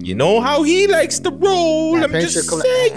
[0.06, 1.94] You know how he likes to roll.
[1.94, 2.94] That I'm picture just come- saying.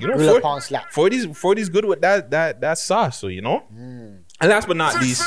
[0.00, 0.92] You know, Real for- upon slap.
[0.92, 3.18] 40's 40's good with that that that sauce.
[3.18, 3.64] So you know.
[3.74, 4.20] Mm.
[4.40, 5.24] And last but not least,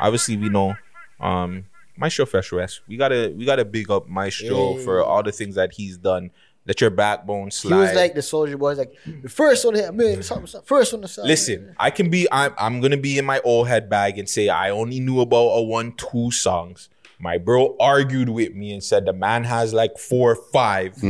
[0.00, 0.74] obviously we know,
[1.20, 1.66] um,
[1.98, 2.80] Maestro Fresh Wes.
[2.88, 4.84] We gotta we gotta big up Maestro Yeah.
[4.84, 6.30] for all the things that he's done.
[6.66, 7.76] Let your backbone slide.
[7.76, 8.70] He was like the soldier boy.
[8.70, 10.04] He's like the first one to hit me.
[10.04, 10.20] Mm-hmm.
[10.22, 11.24] Something, something, first one to sell.
[11.24, 12.26] Listen, I can be.
[12.32, 12.52] I'm.
[12.58, 15.62] I'm gonna be in my old head bag and say I only knew about a
[15.62, 16.88] one, two songs.
[17.18, 21.06] My bro argued with me and said the man has like four, or 5 mm-hmm.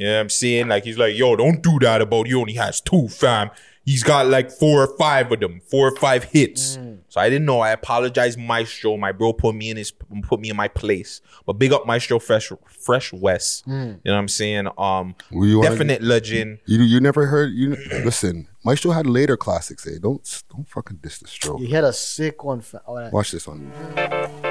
[0.00, 0.66] You know what I'm saying?
[0.68, 2.26] Like he's like, yo, don't do that about.
[2.26, 3.50] He only has two, fam.
[3.84, 6.76] He's got like four or five of them, four or five hits.
[6.76, 6.93] Mm.
[7.14, 7.60] So I didn't know.
[7.60, 8.96] I apologize, Maestro.
[8.96, 11.20] My bro put me in his, put me in my place.
[11.46, 13.62] But big up Maestro Fresh, Fresh Wes.
[13.68, 14.66] You know what I'm saying?
[14.76, 16.58] Um, Well, you wanna- definite legend.
[16.66, 18.48] You you never heard you listen.
[18.64, 19.86] Maestro had later classics.
[19.86, 19.98] Eh?
[20.02, 21.60] Don't don't fucking diss the stroke.
[21.60, 22.60] He had a sick one.
[22.62, 23.70] fa- Oh, that- Watch this one.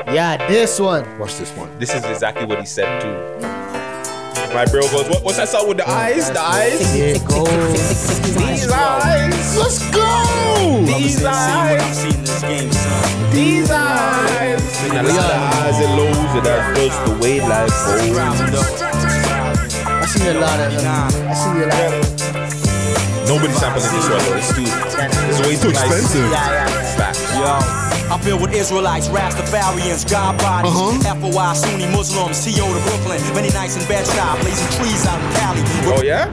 [0.08, 1.04] yeah, this one.
[1.20, 1.70] Watch this one.
[1.80, 3.63] This is exactly what he said too.
[4.54, 6.30] My bro goes, what, what's that song with the eyes?
[6.30, 6.94] The eyes?
[6.94, 8.22] Here goes.
[8.38, 9.58] These eyes.
[9.58, 10.86] Let's go.
[10.86, 12.04] These eyes.
[13.34, 14.62] These eyes.
[14.84, 18.14] And a lot of highs and lows, and that's just the way life goes.
[18.14, 18.38] Um,
[19.90, 20.86] I see a lot of them.
[20.86, 22.14] I see a lot of
[23.26, 24.38] Nobody's sampling this one though.
[24.38, 26.30] It's too, it's way too expensive.
[26.30, 26.96] Yeah, yeah, yeah.
[26.96, 27.26] Facts.
[27.34, 27.83] Yo,
[28.14, 31.16] I feel with Israelites, Rastafarians, God bodies, uh-huh.
[31.20, 32.54] FOI, Sunni Muslims, T.O.
[32.54, 35.62] to Brooklyn, many nights in Bed-Stuy, blazing trees out in Cali.
[35.98, 36.30] Oh yeah?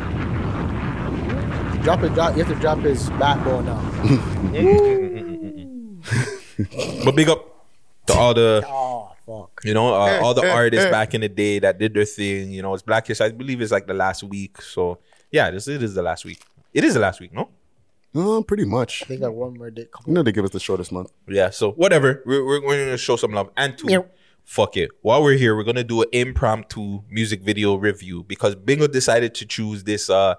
[1.82, 2.36] Drop it, drop.
[2.36, 3.80] You have to drop his backbone now.
[7.02, 7.64] But big up
[8.08, 9.60] to all the Oh fuck.
[9.64, 10.90] You know, uh, eh, all the eh, artists eh.
[10.90, 12.50] back in the day that did their thing.
[12.50, 13.26] You know, it's Black History.
[13.26, 14.60] I believe it's like the last week.
[14.60, 14.98] So
[15.30, 16.44] yeah, this it is the last week.
[16.74, 17.48] It is the last week, no?
[18.14, 19.02] Uh, pretty much.
[19.02, 19.88] I think that one more did.
[20.06, 21.12] You know they give us the shortest month.
[21.28, 21.50] Yeah.
[21.50, 22.22] So whatever.
[22.26, 23.86] We're we're, we're gonna show some love and two.
[23.86, 24.06] Meow.
[24.44, 24.90] Fuck it.
[25.02, 29.46] While we're here, we're gonna do an impromptu music video review because Bingo decided to
[29.46, 30.34] choose this uh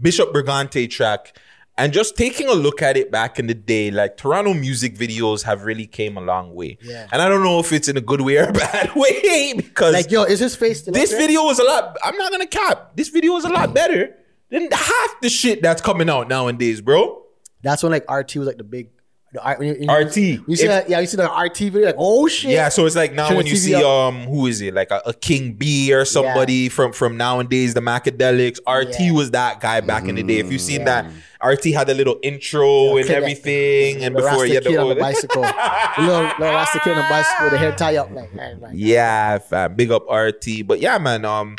[0.00, 1.36] Bishop Brigante track.
[1.78, 5.42] And just taking a look at it back in the day, like Toronto music videos
[5.42, 6.78] have really came a long way.
[6.80, 7.06] Yeah.
[7.12, 9.92] And I don't know if it's in a good way or a bad way because
[9.92, 11.26] Like yo, is his face still this up there?
[11.26, 11.98] video was a lot.
[12.02, 12.92] I'm not gonna cap.
[12.96, 14.16] This video was a lot better
[14.50, 17.22] than half the shit that's coming out nowadays, bro.
[17.62, 18.90] That's when like RT was like the big.
[19.32, 20.16] The, RT.
[20.48, 20.88] You see If- that?
[20.88, 21.86] Yeah, you see the RT video.
[21.86, 22.52] Like oh shit.
[22.52, 23.84] Yeah, so it's like now Turn when you see up.
[23.84, 27.80] um who is it like a, a King B or somebody from from nowadays the
[27.80, 28.60] Macadelics.
[28.66, 29.10] RT Yeah.
[29.12, 30.38] was that guy back in the day.
[30.38, 31.06] If you seen that,
[31.44, 34.94] RT had a little intro and everything, and before Rasta he had kid on the
[34.94, 35.42] the bicycle,
[35.98, 39.38] little, little Rasta kid on the bicycle the hair tie up, like, man, like Yeah,
[39.38, 39.74] fam.
[39.74, 40.66] Big up RT.
[40.66, 41.24] But yeah, man.
[41.26, 41.56] Um,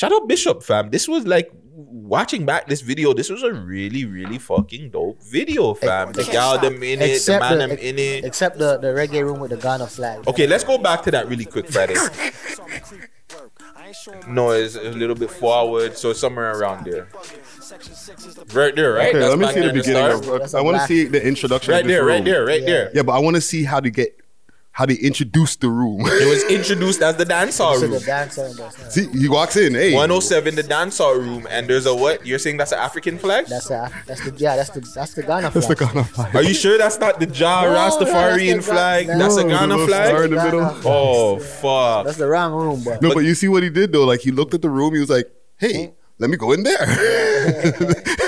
[0.00, 0.88] shout out Bishop, fam.
[0.88, 3.12] This was like watching back this video.
[3.12, 6.12] This was a really, really fucking dope video, fam.
[6.12, 8.24] The gal them in it, the man the, them in it.
[8.24, 10.26] except the, the reggae room with the Ghana flag.
[10.26, 11.96] Okay, let's go back to that really quick, Friday.
[14.28, 17.08] No, it's a little bit forward, so somewhere around there.
[18.54, 19.08] Right there, right?
[19.08, 20.22] Okay, That's let me see the there beginning.
[20.22, 20.42] start.
[20.42, 21.72] Of, I want to see the introduction.
[21.72, 22.90] Right of this there, right there, right there.
[22.94, 24.16] Yeah, but I want to see how to get
[24.72, 26.00] how they introduce the room.
[26.06, 27.90] It was introduced as the dance hall room.
[27.90, 29.74] the dancer and see, he walks in.
[29.74, 32.24] Hey, 107, the dance hall room, and there's a what?
[32.24, 33.46] You're saying that's an African flag?
[33.46, 35.54] that's the that's the yeah that's the that's the Ghana flag.
[35.54, 35.74] that's the.
[35.74, 36.36] Ghana flag.
[36.36, 39.06] Are you sure that's not the Ja No, Rastafarian that's flag?
[39.08, 40.30] Ga- That's a no, the Ghana little star in flag?
[40.30, 40.60] the middle.
[40.60, 42.06] Ghana- Oh fuck!
[42.06, 42.98] That's the wrong room, bro.
[43.02, 44.04] No, but you see what he did though.
[44.04, 44.94] Like he looked at the room.
[44.94, 46.78] He was like, "Hey, let me go in there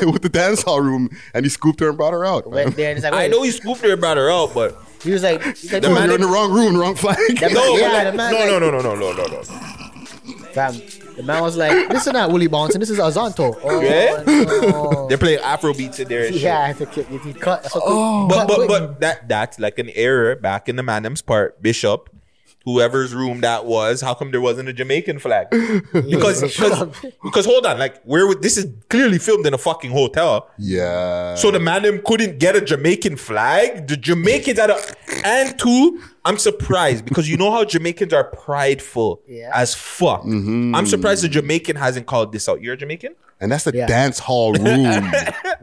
[0.02, 2.50] with the dance hall room," and he scooped her and brought her out.
[2.50, 4.52] went there and it's like, I wait, know he scooped her and brought her out,
[4.54, 7.16] but he was like, he's like The man you're in the wrong room, wrong flag.
[7.40, 9.42] That no, Yeah, but- the man no, like- no, no, no, no, no, no, no.
[10.52, 10.74] fam,
[11.16, 12.80] The man was like, "This is not Willie Bouncing.
[12.80, 14.22] This is Azonto." Oh, Yeah?
[14.26, 15.06] no.
[15.08, 16.24] They're playing Afro beats in there.
[16.26, 16.42] And shit.
[16.44, 17.66] yeah, I had to he cut.
[17.70, 18.28] So oh.
[18.28, 18.68] But cut but quick.
[18.68, 21.60] but that that's like an error back in the Manham's part.
[21.62, 22.08] Bishop,
[22.64, 25.48] whoever's room that was, how come there wasn't a Jamaican flag?
[25.92, 26.88] Because because,
[27.22, 30.48] because hold on, like where would this is clearly filmed in a fucking hotel.
[30.58, 31.34] Yeah.
[31.34, 33.86] So the Manham couldn't get a Jamaican flag.
[33.88, 34.78] The Jamaicans had a
[35.24, 36.00] and two.
[36.24, 39.50] I'm surprised because you know how Jamaicans are prideful Yeah.
[39.54, 40.22] as fuck.
[40.22, 40.74] Mm-hmm.
[40.74, 42.62] I'm surprised the Jamaican hasn't called this out.
[42.62, 43.14] You're a Jamaican?
[43.40, 43.86] and that's the Yeah.
[43.86, 44.64] dance hall room.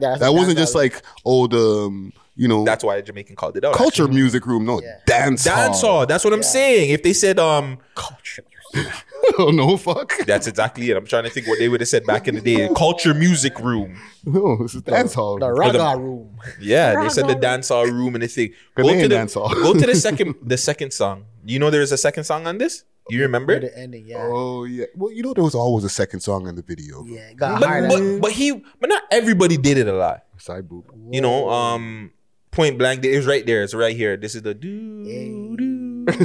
[0.01, 3.57] Yeah, that wasn't that's just like oh the um, you know That's why Jamaican called
[3.57, 3.75] it out.
[3.75, 4.65] culture music room.
[4.65, 5.91] No, dance Dance hall.
[5.97, 6.05] hall.
[6.05, 6.91] That's what I'm saying.
[6.91, 8.43] If they said um culture.
[9.39, 10.13] oh no, fuck.
[10.25, 10.95] That's exactly it.
[10.95, 12.69] I'm trying to think what they would have said back in the day.
[12.75, 13.99] Culture music room.
[14.25, 15.39] No, this is dance hall.
[15.39, 16.37] The raga room.
[16.61, 18.53] Yeah, they said the dance hall room and the thing.
[18.75, 19.49] Go Ghanaian to the dance hall.
[19.49, 21.25] go to the second the second song.
[21.43, 22.83] You know there is a second song on this.
[23.09, 23.59] You remember?
[23.59, 24.17] The ending, yeah.
[24.21, 24.85] Oh yeah.
[24.95, 27.03] Well, you know there was always a second song in the video.
[27.05, 30.25] Yeah, got But, but but he but not everybody did it a lot.
[30.37, 30.85] Side boob.
[31.11, 32.11] You know, um,
[32.51, 33.03] point blank.
[33.05, 33.63] It was right there.
[33.63, 34.17] It's right here.
[34.17, 36.05] This is the do do.
[36.09, 36.15] Mac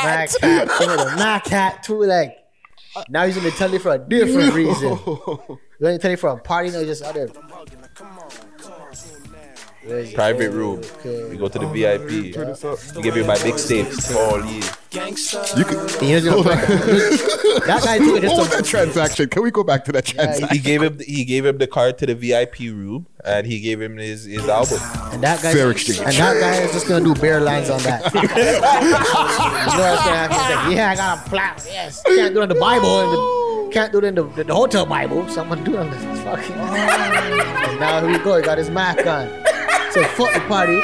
[0.00, 2.02] hat, too, the Mac hat too.
[2.04, 2.38] Like
[3.08, 4.98] now he's in the telly for a different reason.
[5.06, 7.28] You're in the telly for a party, no, just other.
[9.84, 10.14] Where's it?
[10.14, 10.78] Private room.
[10.78, 11.28] Okay.
[11.30, 12.10] We go to the VIP.
[12.96, 14.10] You give me my big steaks.
[14.12, 14.62] Oh yeah.
[15.56, 16.42] You can, Here's your
[17.60, 18.12] that guy too.
[18.12, 19.28] what Just was that transaction?
[19.28, 20.56] Can we go back to that Yeah, transaction?
[20.56, 23.80] He gave him he gave him the card to the VIP room and he gave
[23.80, 24.78] him his his album.
[25.12, 26.00] and that guy, Fair exchange.
[26.00, 28.02] and that guy is just gonna do bare lines on that.
[28.14, 30.36] you know what's gonna happen?
[30.36, 31.54] He's like, yeah, I got a plan.
[31.66, 33.00] Yes, can't do it in the Bible.
[33.00, 35.28] And the, can't do it in the, the, the hotel Bible.
[35.28, 36.52] Someone do it on this fucking.
[36.54, 38.36] and now here we go.
[38.36, 39.28] He got his Mac on.
[39.92, 40.78] So fuck the party.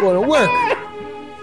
[0.00, 0.50] Going to work.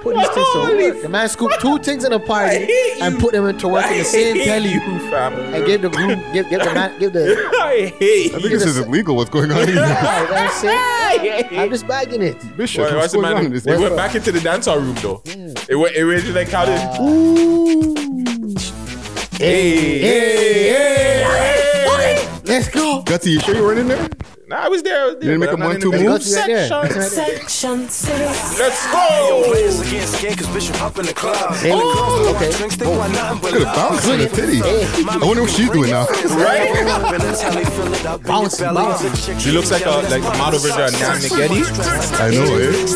[0.04, 0.60] Put these things to
[0.92, 1.02] work.
[1.02, 2.68] The man scooped two things in a party
[3.02, 4.70] and put them into work in the same hate telly.
[4.74, 5.34] you, fam.
[5.54, 7.50] And give the groom, give, give the man, give the.
[7.64, 9.16] I hate I think this is illegal.
[9.16, 9.78] What's going on here?
[9.80, 11.58] Alright, that's it.
[11.58, 12.58] I'm just bagging it.
[12.58, 13.46] Bishop, Why- what's what's the going on man?
[13.46, 13.66] in this?
[13.66, 15.22] It went back into the dance hall room though.
[15.26, 15.96] It went.
[15.96, 16.78] It went like counted.
[19.38, 21.24] hey, hey, hey,
[21.88, 22.30] hey.
[22.46, 23.02] Let's go.
[23.06, 24.10] Gutsy, you sure you weren't in there?
[24.54, 25.02] Nah, I was there.
[25.02, 25.24] I was there.
[25.24, 26.30] You didn't make but one two in the moves?
[26.32, 26.70] Section.
[26.70, 28.30] That's right there.
[28.62, 29.44] Let's go.
[29.50, 31.56] Players again scared cause Bishop up in the club.
[31.56, 32.52] Hey, Oh, okay.
[32.52, 34.62] Drinks, they want nothing but Look at the bounce on the titty.
[34.62, 36.06] I wonder what she's doing now.
[36.38, 36.70] Right?
[38.22, 39.42] Bounce, bounce.
[39.42, 41.66] She looks like a like the model version of Nam Nagedi.
[42.22, 42.94] I know it.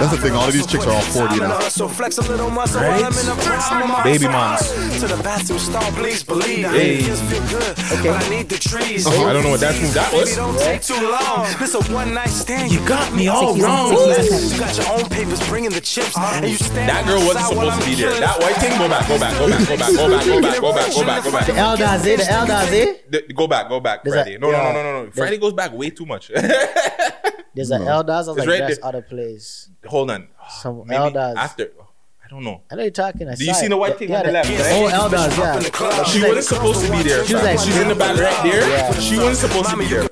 [0.00, 0.32] That's the thing.
[0.32, 1.60] All of these chicks are all 40 now.
[1.68, 4.04] So flex a little muscle while I'm in the prime.
[4.04, 4.70] Baby moms.
[5.00, 6.64] To the bathroom stall, please believe.
[6.70, 6.96] Hey.
[7.00, 9.06] It just feel I need the trees.
[9.06, 11.46] I don't know what that move that Baby, don't take too long.
[11.58, 12.70] This a one night stand.
[12.72, 13.90] You got me all wrong.
[13.90, 17.80] You got your own papers, bringing the chips, and you stand That girl wasn't supposed
[17.80, 18.20] to be there.
[18.20, 20.60] That white thing, go back, go back, go back, go back, go back, go back,
[20.60, 21.80] go back, go back, go back, The go back.
[21.80, 22.16] elders, eh?
[22.16, 22.94] The elders, eh?
[23.10, 24.38] The- Go back, go back, There's Friday.
[24.38, 25.10] No, no, no, no, no, no.
[25.12, 26.28] Friday goes back way too much.
[27.54, 28.28] There's an elders.
[28.28, 29.68] I was It's like, that's other place.
[29.86, 30.28] Hold on.
[30.48, 31.36] Some Maybe elders.
[31.36, 31.70] after.
[32.24, 32.62] I don't know.
[32.70, 33.28] I know you're talking.
[33.28, 34.60] I Do you see the white thing yeah, on the left, right?
[34.70, 36.04] Oh, elders, yeah.
[36.04, 37.24] She wasn't supposed to be there.
[37.26, 37.56] She was fam.
[37.56, 38.68] like- she's in the back right there.
[38.68, 38.92] Yeah.
[39.00, 40.09] She wasn't supposed to be there, fam.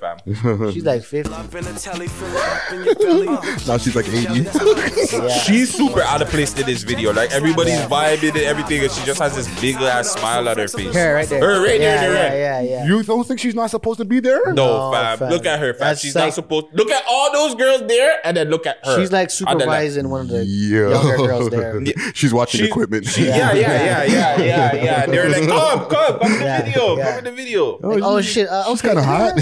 [0.72, 1.32] She's like 50.
[1.32, 3.26] Up in the telly, feel it up in your belly.
[3.66, 4.42] Now she's like 80.
[4.42, 5.28] Yeah.
[5.38, 7.12] She's super out of place in this video.
[7.12, 10.68] Like everybody's vibing and everything, and she just has this big ass smile on her
[10.68, 10.94] face.
[10.94, 11.40] Her right there.
[11.40, 12.22] Her right yeah, there, yeah,
[12.56, 12.62] right.
[12.68, 12.86] yeah, yeah.
[12.86, 14.52] You don't think she's not supposed to be there?
[14.52, 15.18] No, No, fam.
[15.18, 15.30] fam.
[15.30, 15.80] Look at her, fam.
[15.88, 16.66] That's She's like- not supposed.
[16.72, 18.98] Look at all those girls there, and then look at her.
[19.00, 20.88] She's like on the supervising one of the Yeah.
[20.90, 21.82] younger girls there.
[22.14, 23.06] she's watching She- equipment.
[23.06, 25.06] she- yeah, yeah, yeah, yeah, yeah, yeah.
[25.06, 27.08] They're like, come, come, come in the Yeah, video, yeah.
[27.10, 27.78] come in the video.
[27.78, 28.48] Like, oh shit!
[28.48, 29.34] Uh, She's kind of hot.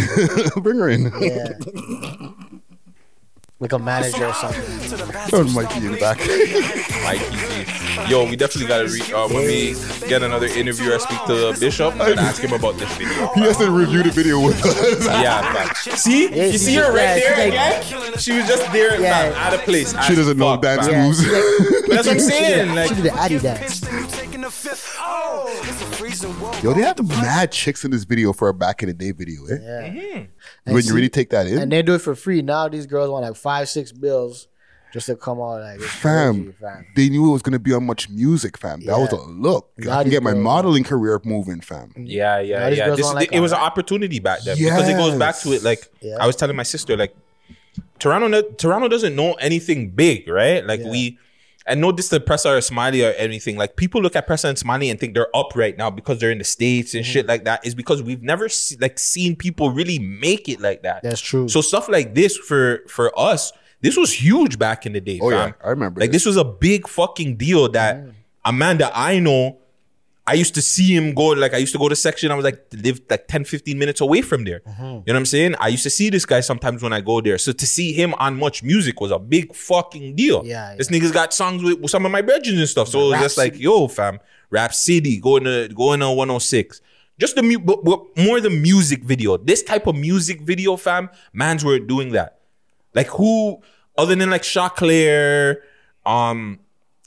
[0.62, 0.90] Bring her.
[0.90, 1.52] Yeah.
[3.58, 4.60] like a manager or something.
[4.90, 6.18] That was Mikey in the back.
[7.04, 9.74] Mikey Yo, we definitely gotta re- uh, when we
[10.08, 13.28] get another interview or speak to Bishop and ask him about this video.
[13.34, 15.04] He has to review the video with us.
[15.06, 15.40] Yeah,
[15.72, 15.96] fam.
[15.96, 18.18] See, Yeah, you she see her right yeah, there she's like- again.
[18.18, 19.32] She was just there, Yeah.
[19.32, 19.90] fam, out of place.
[20.04, 21.06] She doesn't know dance fam.
[21.06, 21.22] Moves.
[21.22, 21.42] she's like,
[21.88, 22.74] That's what I'm saying.
[22.74, 23.80] Like, she did the Addy dance.
[24.50, 24.96] Taking the fifth.
[25.00, 26.62] Oh, it's a freezing world.
[26.62, 29.12] Yo, they have the mad chicks in this video for a back in the day
[29.12, 29.58] video, eh?
[29.60, 29.88] Yeah.
[29.88, 30.72] Mm-hmm.
[30.74, 32.42] When you really take that in, And they do it for free.
[32.42, 34.48] Now these girls want like five, six bills
[34.92, 36.86] just to come out like it's fam, crazy, fam.
[36.94, 38.80] they knew it was gonna be on much music, fam.
[38.86, 39.22] That was a Yeah.
[39.28, 39.70] look.
[39.78, 41.92] I can these get my girls- modeling career moving, fam.
[41.96, 42.86] Yeah, yeah, Now these yeah.
[42.86, 45.52] girls This, want, like, it was an opportunity back then because it goes back to
[45.52, 45.62] it.
[45.64, 46.16] Like Yeah.
[46.20, 47.14] I was telling my sister, like
[47.98, 50.64] Toronto, no- Toronto doesn't know anything big, right?
[50.64, 50.90] Like Yeah.
[50.90, 51.18] we,
[51.66, 53.56] and no this to Pressa or Smiley or anything.
[53.56, 56.30] Like people look at Pressa and Smiley and think they're up right now because they're
[56.30, 57.12] in the states and Mm-hmm.
[57.12, 57.66] shit like that.
[57.66, 61.02] Is because we've never see, like seen people really make it like that.
[61.02, 61.48] That's true.
[61.48, 65.18] So stuff like this for for us, this was huge back in the day.
[65.22, 65.48] Oh, fam.
[65.48, 65.66] yeah.
[65.66, 66.22] I remember Like this.
[66.22, 68.00] this was a big fucking deal that
[68.44, 69.58] Amanda I know
[70.28, 72.32] I used to see him go, like, I used to go to section.
[72.32, 74.60] I was like, live like 10, 15 minutes away from there.
[74.60, 74.82] Mm-hmm.
[74.82, 75.54] You know what I'm saying?
[75.60, 77.38] I used to see this guy sometimes when I go there.
[77.38, 80.44] So to see him on much music was a big fucking deal.
[80.44, 82.88] Yeah, This nigga's got songs with, with some of my brethren and stuff.
[82.88, 84.18] So it was Rap just like, yo, fam,
[84.50, 86.80] Rap City, going to going to 106.
[87.18, 89.36] Just the mu- but, but more the music video.
[89.36, 92.40] This type of music video, fam, mans were doing that.
[92.94, 93.62] Like who
[93.96, 95.58] other than like Choclair,
[96.04, 96.58] um,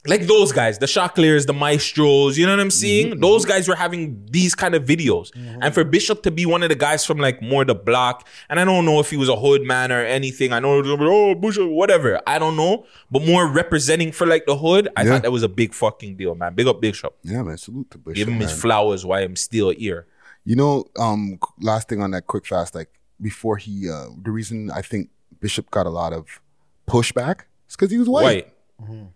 [0.06, 3.20] like those guys, the Choclairs, the Maestros, you know what I'm saying?
[3.20, 5.30] Those guys were having these kind of videos.
[5.60, 8.58] And for Bishop to be one of the guys from like more the block, and
[8.58, 10.52] I don't know if he was a hood man or anything.
[10.54, 12.20] I know it was like, oh Bishop, whatever.
[12.26, 12.86] I don't know.
[13.10, 15.10] But more representing for like the hood, I Yeah.
[15.12, 16.54] thought that was a big fucking deal, man.
[16.54, 17.16] Big up Bishop.
[17.22, 17.58] Yeah, man.
[17.58, 18.16] Salute to Bishop.
[18.16, 20.06] Give him his flowers while I'm still here.
[20.46, 22.88] You know, um, last thing on that quick fast, like
[23.20, 25.10] before he, uh, the reason I think
[25.40, 26.40] Bishop got a lot of
[26.88, 28.50] pushback is because he was white.
[28.78, 29.08] White.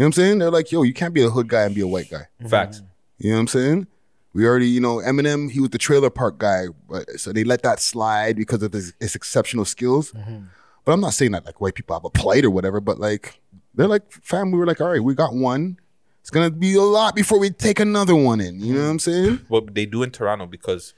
[0.00, 0.38] You know what I'm saying?
[0.38, 2.26] They're like, yo, you can't be a hood guy and be a white guy.
[2.40, 2.48] Mm-hmm.
[2.48, 2.80] Facts.
[3.18, 3.86] You know what I'm saying?
[4.32, 7.62] We already, you know, Eminem, he was the trailer park guy, but so they let
[7.64, 10.12] that slide because of his, his exceptional skills.
[10.12, 10.44] Mm-hmm.
[10.86, 13.42] But I'm not saying that like white people have a plight or whatever, but like
[13.74, 15.78] they're like, fam, we were like, all right, we got one.
[16.22, 18.58] It's gonna be a lot before we take another one in.
[18.58, 19.40] You know what I'm saying?
[19.48, 20.94] What they do in Toronto because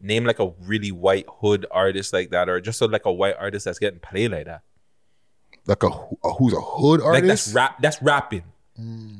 [0.00, 3.34] name like a really white hood artist like that, or just a, like a white
[3.40, 4.62] artist that's getting played like that.
[5.66, 7.12] Like a, a who's a hood artist.
[7.12, 7.82] Like that's rap.
[7.82, 8.44] That's rapping.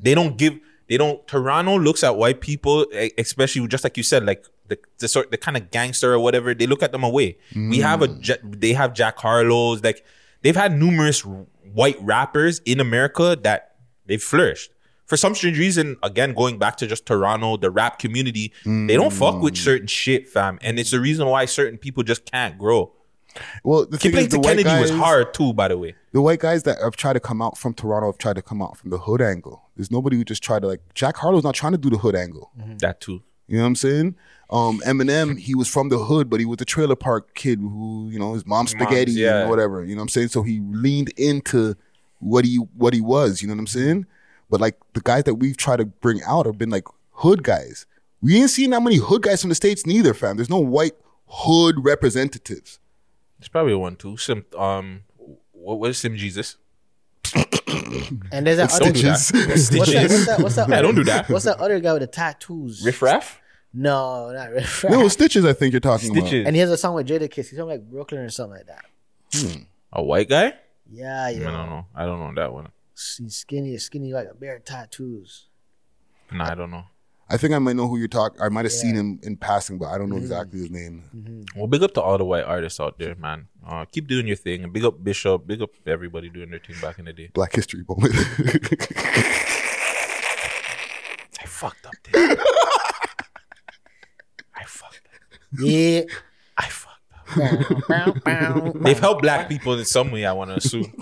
[0.03, 0.59] They don't give.
[0.89, 1.27] They don't.
[1.27, 2.87] Toronto looks at white people,
[3.19, 6.55] especially just like you said, like the the sort the kind of gangster or whatever.
[6.55, 7.39] They look at them away.
[7.55, 7.83] We mm.
[7.83, 8.09] have a.
[8.43, 9.85] They have Jack Harlow's.
[9.85, 10.05] Like
[10.43, 11.25] they've had numerous
[11.73, 13.77] white rappers in America that
[14.07, 14.73] they've flourished.
[15.07, 19.13] For some strange reason, again, going back to just Toronto, the rap community, they don't
[19.13, 19.59] fuck with mm.
[19.59, 20.59] certain shit, fam.
[20.63, 22.93] And it's the reason why certain people just can't grow.
[23.65, 25.95] Well, the thing Keeping is, the Kennedy was hard too, by the way.
[26.13, 28.61] the white guys that have tried to come out from Toronto have tried to come
[28.63, 29.63] out from the hood angle.
[29.77, 32.15] There's nobody who just tried to like Jack Harlow's not trying to do the hood
[32.17, 32.51] angle.
[32.79, 33.23] That too.
[33.47, 34.15] You know what I'm saying?
[34.51, 38.09] Um, Eminem, he was from the hood, but he was a trailer park kid who,
[38.11, 39.41] you know, his mom's Mom's, spaghetti yeah.
[39.41, 39.85] and whatever.
[39.85, 40.29] You know what I'm saying?
[40.29, 41.75] So he leaned into
[42.21, 43.43] what he what he was.
[43.43, 44.07] You know what I'm saying?
[44.49, 47.87] But like the guys that we've tried to bring out have been like hood guys.
[48.21, 50.37] We ain't seen that many hood guys from the states neither, fam.
[50.37, 50.93] There's no white
[51.27, 52.79] hood representatives.
[53.41, 54.17] It's probably one too.
[54.17, 55.03] Sim, um,
[55.53, 56.57] what was Sim Jesus?
[58.33, 59.33] And there's that other Stitches.
[59.33, 60.41] What's that, what's that?
[60.41, 60.69] What's that?
[60.69, 61.29] Yeah, other- don't do that.
[61.29, 62.83] What's that other guy with the tattoos?
[62.85, 63.41] Riff Raff?
[63.73, 65.13] No, not Riff No, Raff.
[65.13, 65.45] Stitches.
[65.45, 66.47] I think you're talking Stitches.
[66.47, 67.49] And he has a song with Jadakiss.
[67.51, 69.65] He's from like Brooklyn or something like that.
[69.93, 70.55] A white guy?
[70.91, 71.29] Yeah, yeah.
[71.29, 71.45] I yeah.
[71.51, 71.87] don't know.
[71.95, 72.69] I don't know that one.
[72.95, 75.47] He's skinny, skinny like a bear tattoos.
[76.33, 76.85] Nah, I don't know.
[77.31, 77.35] About.
[77.35, 78.41] I think I might know who you're talking.
[78.41, 81.47] I might have seen him in passing, but I don't know exactly his name.
[81.57, 83.49] Well, big up to all the white artists out there, man.
[83.67, 84.65] Uh, keep doing your thing.
[84.65, 85.47] And big up Bishop.
[85.47, 87.31] Big up everybody doing their thing back in the day.
[87.33, 88.15] Black History moment.
[91.41, 92.37] I fucked up there.
[94.55, 95.61] I fucked up.
[95.61, 96.03] Yeah.
[96.57, 96.97] I fucked
[97.91, 98.83] up.
[98.83, 100.93] They've helped black people in some way, I want to assume.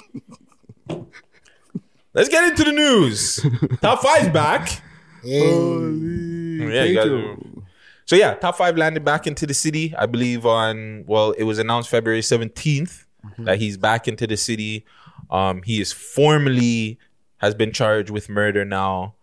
[2.14, 3.44] Let's get into the news.
[3.80, 4.82] Top five's back.
[5.24, 7.62] Yeah, you guys.
[8.06, 9.94] So yeah, top five landed back into the city.
[9.96, 13.04] I believe on well, it was announced February 17th
[13.38, 14.86] that he's back into the city.
[15.30, 16.98] Um, he is formally
[17.38, 19.14] has been charged with murder now.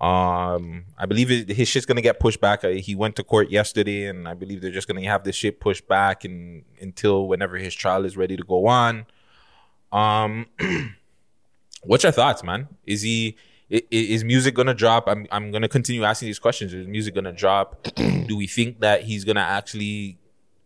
[0.00, 2.64] Um, I believe it, his shit's gonna get pushed back.
[2.64, 5.60] Uh, He went to court yesterday, and I believe they're just gonna have this shit
[5.60, 9.06] pushed back and until whenever his trial is ready to go on.
[9.92, 10.46] Um,
[11.82, 12.68] what's your thoughts, man?
[12.86, 13.36] Is he
[13.70, 15.08] is music gonna drop?
[15.08, 16.74] I'm I'm gonna continue asking these questions.
[16.74, 17.86] Is music gonna drop?
[17.94, 20.18] Do we think that he's gonna actually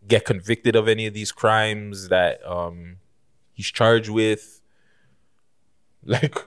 [0.07, 2.97] get convicted of any of these crimes that um
[3.53, 4.61] he's charged with?
[6.07, 6.37] Like,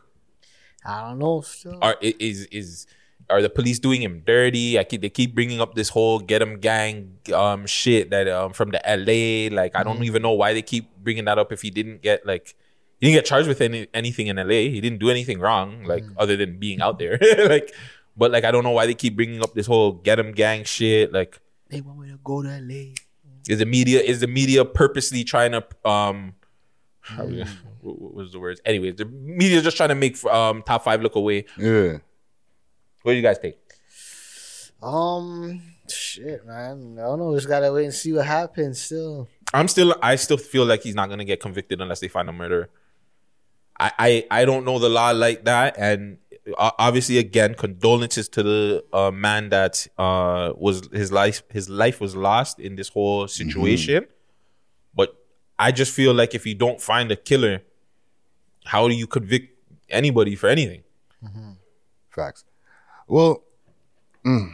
[0.87, 1.41] I don't know.
[1.41, 1.81] Still.
[1.83, 2.87] are is is
[3.29, 4.79] are the police doing him dirty?
[4.79, 8.53] I keep they keep bringing up this whole get him gang um shit that um
[8.53, 9.53] from the LA.
[9.55, 12.25] Like I don't even know why they keep bringing that up if he didn't get
[12.25, 12.55] like
[13.01, 14.67] he didn't get charged with any anything in LA.
[14.69, 17.19] He didn't do anything wrong like other than being out there.
[17.49, 17.75] like
[18.17, 20.65] but like I don't know why they keep bringing up this whole get him gang
[20.65, 21.13] shit.
[21.13, 22.95] Like They want me to go to LA.
[23.49, 26.35] is the media is the media purposely trying to um
[27.01, 27.25] how,
[27.81, 28.61] what what was the words?
[28.65, 31.45] Anyway, the media is just trying to make um top five look away.
[31.57, 31.99] yeah.
[33.03, 33.55] What do you guys think?
[34.83, 36.99] Um, shit, man.
[36.99, 37.31] I don't know.
[37.31, 38.81] We Just gotta wait and see what happens.
[38.83, 42.29] Still, I'm still I still feel like he's not gonna get convicted unless they find
[42.29, 42.69] a murderer.
[43.81, 46.19] I I, I don't know the law like that, and
[46.57, 52.01] uh, obviously again condolences to the uh, man that uh was his life his life
[52.01, 54.07] was lost in this whole situation.
[54.95, 55.15] But
[55.59, 57.63] I just feel like if you don't find a killer,
[58.65, 59.55] how do you convict
[59.91, 60.83] anybody for anything?
[62.11, 62.45] Facts.
[63.07, 63.43] Well,
[64.25, 64.53] mm,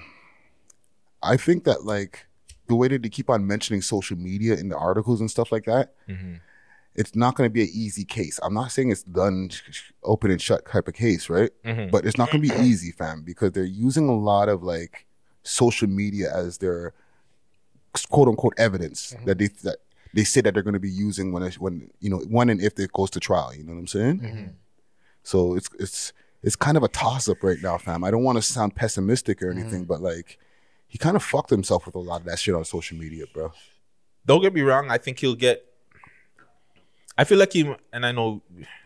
[1.22, 2.26] I think that like
[2.66, 5.64] the way that they keep on mentioning social media in the articles and stuff like
[5.64, 5.94] that,
[6.94, 8.38] it's not going to be an easy case.
[8.42, 11.50] I'm not saying it's done sh- sh- open and shut type of case, right?
[11.64, 11.90] Mm-hmm.
[11.90, 15.06] But it's not going to be easy, fam, because they're using a lot of like
[15.42, 16.94] social media as their
[18.10, 19.26] quote unquote evidence mm-hmm.
[19.26, 19.78] that they that
[20.14, 22.60] they say that they're going to be using when it, when you know when and
[22.60, 23.52] if it goes to trial.
[23.54, 24.20] You know what I'm saying?
[24.20, 24.46] Mm-hmm.
[25.24, 28.04] So it's it's it's kind of a toss up right now, fam.
[28.04, 30.38] I don't want to sound pessimistic or anything, but like
[30.86, 33.52] he kind of fucked himself with a lot of that shit on social media, bro.
[34.26, 34.90] Don't get me wrong.
[34.90, 35.64] I think he'll get.
[37.16, 38.42] I feel like he, and I know,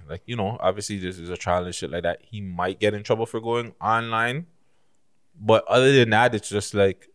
[0.08, 2.20] like you know, obviously this is a trial and shit like that.
[2.22, 4.46] He might get in trouble for going online,
[5.40, 7.08] but other than that, it's just like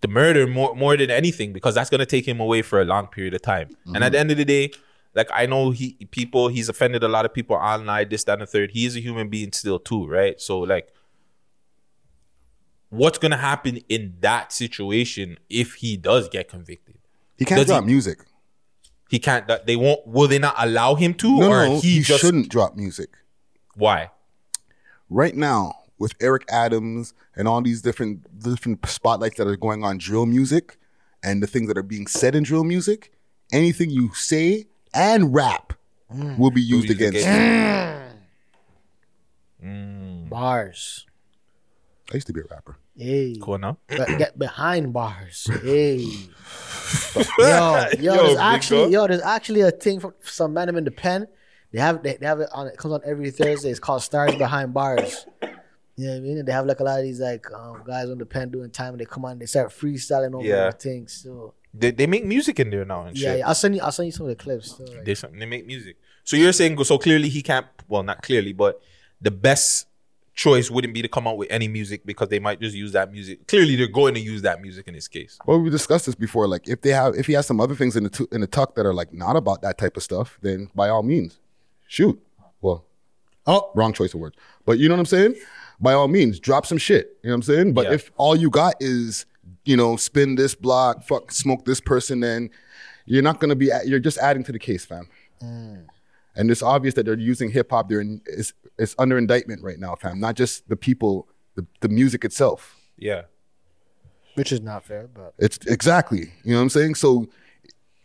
[0.00, 3.08] the murder more more than anything because that's gonna take him away for a long
[3.08, 3.70] period of time.
[3.86, 4.20] And at the mm-hmm.
[4.20, 4.70] end of the day,
[5.14, 8.42] like I know he people he's offended a lot of people online, this, that, and
[8.42, 8.70] the third.
[8.70, 10.40] He is a human being still too, right?
[10.40, 10.92] So like
[12.90, 16.98] what's gonna happen in that situation if he does get convicted?
[17.36, 18.20] He can't Does he- drop music.
[19.08, 19.46] He can't.
[19.48, 20.06] that They won't.
[20.06, 23.10] Will they not allow him to, No, or no, he, he, just shouldn't drop music.
[23.74, 24.10] why?
[25.08, 29.98] Right now, with Eric Adams and all these different different spotlights that are going on
[29.98, 30.78] drill music
[31.22, 33.12] and the things that are being said in drill music,
[33.52, 35.72] anything you say and rap
[36.14, 36.38] mm.
[36.38, 38.08] will be used used against against
[39.60, 39.66] you.
[39.66, 40.26] Mm.
[40.26, 40.28] Mm.
[40.28, 41.06] Bars.
[42.10, 42.76] I used to be a rapper.
[42.98, 43.36] Hey.
[43.40, 43.78] Cool now.
[43.88, 45.48] But get behind bars.
[45.62, 46.02] Hey.
[47.38, 50.90] yo, Yo, yo, there's actually yo, there's actually a thing for some man in the
[50.90, 51.26] pen.
[51.72, 53.70] They have they, they have it on it comes on every Thursday.
[53.70, 55.26] It's called Stars Behind Bars.
[55.96, 56.38] You know what I mean?
[56.38, 58.70] And they have like a lot of these like um, guys on the pen doing
[58.70, 60.70] time and they come on they start freestyling over Yeah.
[60.70, 61.20] things.
[61.22, 63.38] So They, they make music in there now and yeah, shit.
[63.40, 64.76] yeah, I'll send you I'll send you some of the clips.
[64.76, 65.96] So, like, They they make music.
[66.24, 67.66] So you're saying so clearly he can't.
[67.88, 68.80] Well, not clearly, but
[69.20, 69.87] the best
[70.38, 73.10] choice wouldn't be to come out with any music because they might just use that
[73.10, 73.48] music.
[73.48, 75.36] Clearly, they're going to use that music in this case.
[75.44, 76.46] Well, we discussed this before.
[76.46, 78.46] Like, if they have, if he has some other things in the tu- in the
[78.46, 81.40] tuck that are like not about that type of stuff, then by all means,
[81.88, 82.18] shoot.
[82.60, 82.84] Well,
[83.46, 85.34] oh, wrong choice of words, but you know what I'm saying.
[85.80, 87.18] By all means, drop some shit.
[87.22, 87.74] You know what I'm saying.
[87.74, 87.94] But Yeah.
[87.94, 89.26] if all you got is,
[89.64, 92.50] you know, spin this block, fuck, smoke this person, then
[93.06, 93.70] you're not gonna be.
[93.84, 95.08] You're just adding to the case, fam.
[95.42, 95.86] Mm.
[96.38, 97.88] And it's obvious that they're using hip hop.
[97.90, 100.20] They're in, it's, it's under indictment right now, fam.
[100.20, 102.76] Not just the people, the, the music itself.
[102.96, 103.22] Yeah.
[104.34, 106.94] which is not fair, but It's exactly, you know what I'm saying?
[106.94, 107.28] So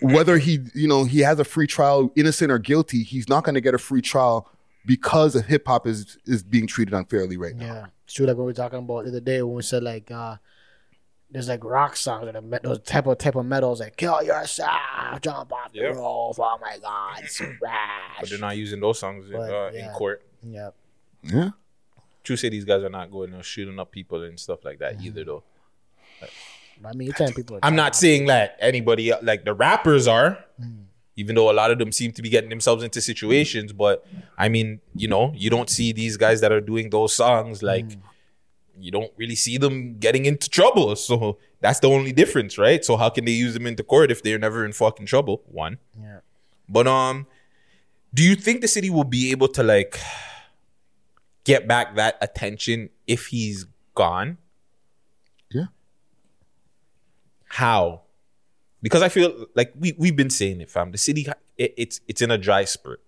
[0.01, 3.55] whether he, you know, he has a free trial, innocent or guilty, he's not going
[3.55, 4.49] to get a free trial
[4.85, 7.65] because of hip hop is is being treated unfairly right now.
[7.65, 8.25] Yeah, it's true.
[8.25, 10.35] Like what we were talking about the other day when we said like uh
[11.33, 15.19] there's like rock songs and me- those type of type of metals like kill yourself,
[15.21, 15.97] jump off the roof.
[15.97, 17.23] Oh my god,
[18.19, 19.87] But they're not using those songs in, uh, yeah.
[19.87, 20.23] in court.
[20.43, 20.69] Yeah,
[21.23, 21.49] Yeah.
[22.23, 24.97] True say these guys are not going to shooting up people and stuff like that
[24.97, 25.07] mm-hmm.
[25.07, 25.43] either, though.
[26.21, 26.29] But
[26.85, 27.59] I mean, you're telling people.
[27.63, 30.83] I'm not saying that anybody like the rappers are, mm-hmm.
[31.15, 33.73] even though a lot of them seem to be getting themselves into situations.
[33.73, 34.05] But
[34.37, 37.87] I mean, you know, you don't see these guys that are doing those songs like
[37.87, 38.01] mm-hmm.
[38.79, 40.95] You don't really see them getting into trouble.
[40.95, 42.83] So that's the only difference, right?
[42.83, 45.43] So how can they use them into court if they're never in fucking trouble?
[45.45, 45.77] One.
[45.99, 46.19] Yeah.
[46.67, 47.27] But um,
[48.13, 49.99] do you think the city will be able to like
[51.43, 53.65] get back that attention if he's
[53.95, 54.37] gone?
[55.51, 55.65] Yeah.
[57.45, 58.01] How?
[58.81, 60.91] Because I feel like we we've been saying it, fam.
[60.91, 63.01] The city it, it's it's in a dry spurt.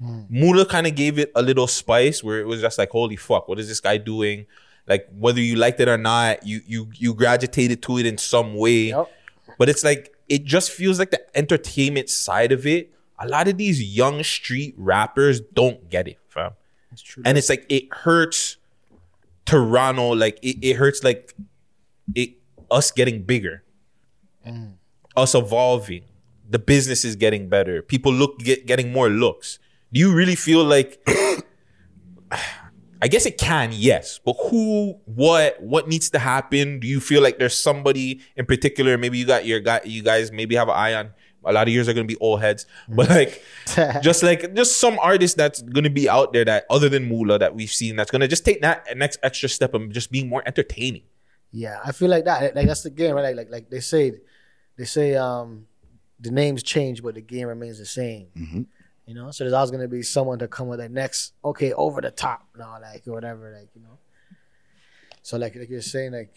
[0.00, 3.48] Mula kind of gave it a little spice where it was just like, holy fuck,
[3.48, 4.46] what is this guy doing?
[4.88, 8.54] Like whether you liked it or not, you you you gravitated to it in some
[8.54, 8.88] way.
[8.88, 9.10] Yep.
[9.58, 12.92] But it's like it just feels like the entertainment side of it.
[13.18, 16.52] A lot of these young street rappers don't get it, fam.
[16.92, 17.22] It's true.
[17.26, 18.56] And it's like it hurts
[19.44, 21.34] Toronto, like it, it hurts like
[22.14, 22.30] it
[22.70, 23.64] us getting bigger,
[24.46, 24.72] mm.
[25.16, 26.04] us evolving,
[26.48, 29.58] the business is getting better, people look get, getting more looks.
[29.92, 31.02] Do you really feel like?
[33.00, 36.80] I guess it can, yes, but who, what, what needs to happen?
[36.80, 38.98] Do you feel like there's somebody in particular?
[38.98, 41.10] Maybe you got your guy, you guys maybe have an eye on.
[41.44, 43.42] A lot of yours are gonna be old heads, but like,
[44.02, 47.54] just like just some artist that's gonna be out there that other than Mula that
[47.54, 51.04] we've seen that's gonna just take that next extra step and just being more entertaining.
[51.52, 52.54] Yeah, I feel like that.
[52.54, 53.22] Like that's the game, right?
[53.22, 54.14] Like like, like they say,
[54.76, 55.66] they say um
[56.20, 58.66] the names change, but the game remains the same.
[59.08, 62.02] You know, so there's always gonna be someone to come with the next, okay, over
[62.02, 63.96] the top, no, like or whatever, like you know.
[65.22, 66.34] So like like you're saying, like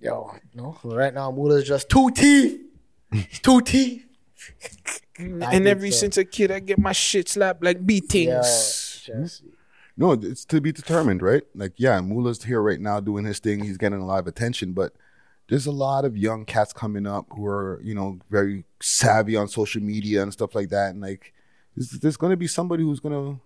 [0.00, 2.58] yo, no, right now Mula's just two teeth,
[3.42, 4.02] two teeth.
[5.18, 5.96] And think ever so.
[5.96, 9.02] since a kid, I get my shit slapped like Yo, beatings.
[9.02, 9.48] just, hmm?
[9.96, 11.42] No, it's to be determined, right?
[11.54, 13.64] Like, yeah, Mula's here right now doing his thing.
[13.64, 14.92] He's getting a lot of attention, but
[15.48, 19.48] there's a lot of young cats coming up who are, you know, very savvy on
[19.48, 20.90] social media and stuff like that.
[20.90, 21.32] And like,
[21.76, 23.40] there's, there's going to be somebody who's going to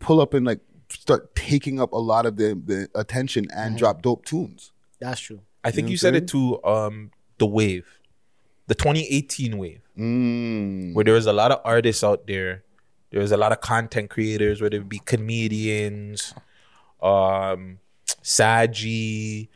[0.00, 0.60] pull up and like
[0.90, 4.72] start taking up a lot of the, the attention and drop dope tunes.
[5.00, 5.40] That's true.
[5.62, 7.86] I think know you, said it to Um, the wave,
[8.66, 10.94] the 2018 wave, Mm.
[10.94, 12.62] where there was a lot of artists out there.
[13.10, 16.34] There was a lot of content creators, whether it be comedians,
[17.02, 17.78] um,
[18.22, 19.48] Saji,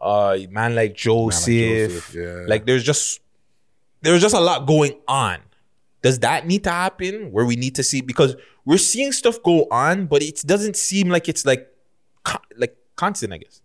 [0.00, 1.46] uh, man like Joseph.
[1.90, 2.44] Joseph, yeah.
[2.46, 3.20] Like there's just
[4.02, 5.38] there's just a lot going on.
[6.02, 9.66] Does that need to happen where we need to see because we're seeing stuff go
[9.70, 11.68] on, but it doesn't seem like it's like
[12.24, 13.60] co- like constant, I guess.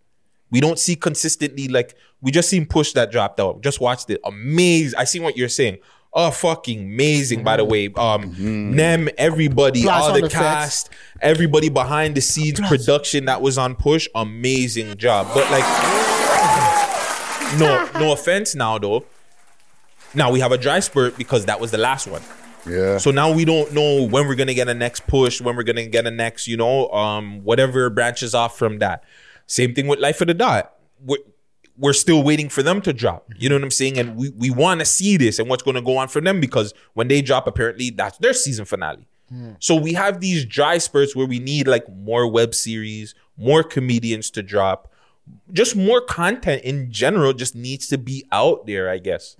[0.50, 3.62] We don't see consistently like we just seen push that dropped out.
[3.62, 4.20] Just watched it.
[4.24, 4.98] Amazing.
[4.98, 5.78] I see what you're saying.
[6.12, 7.92] Oh fucking amazing, by the way.
[7.96, 13.58] Um Nem, everybody, Plus all the the cast, everybody behind the scenes, production that was
[13.58, 15.28] on push, amazing job.
[15.34, 15.64] But like
[17.58, 19.04] no, no offense now though.
[20.14, 22.22] Now we have a dry spurt because that was the last one.
[22.68, 22.98] Yeah.
[22.98, 25.86] So now we don't know when we're gonna get a next push, when we're gonna
[25.86, 29.04] get a next, you know, um, whatever branches off from that.
[29.46, 30.72] Same thing with Life of the Dot.
[31.04, 31.18] We're,
[31.76, 33.30] we're still waiting for them to drop.
[33.36, 33.98] You know what I'm saying?
[33.98, 36.40] And we, we want to see this and what's going to go on for them
[36.40, 39.06] because when they drop, apparently that's their season finale.
[39.58, 44.30] So we have these dry spurts where we need like more web series, more comedians
[44.30, 44.92] to drop,
[45.52, 47.32] just more content in general.
[47.32, 49.34] Just needs to be out there, I guess.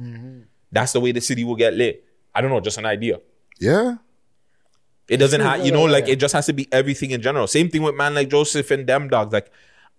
[0.74, 2.04] That's the way the city will get lit.
[2.34, 3.20] I don't know, just an idea.
[3.60, 3.96] yeah.
[5.06, 7.46] It doesn't have, you know, like it just has to be everything in general.
[7.46, 9.34] Same thing with man like Joseph and them dogs.
[9.34, 9.50] Like,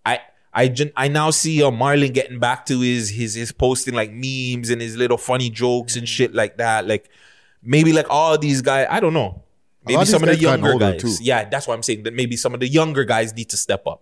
[0.03, 0.19] I,
[0.51, 4.09] I, gen- I now see uh, Marlon getting back to his his his posting like
[4.11, 6.87] memes and his little funny jokes and shit like that.
[6.87, 7.07] Like,
[7.61, 8.87] maybe like all these guys.
[8.89, 9.43] I don't know.
[9.85, 10.99] Maybe some of the younger guys.
[11.01, 11.13] too.
[11.21, 12.01] Yeah, that's what I'm saying.
[12.01, 14.01] That maybe some of the younger guys need to step up.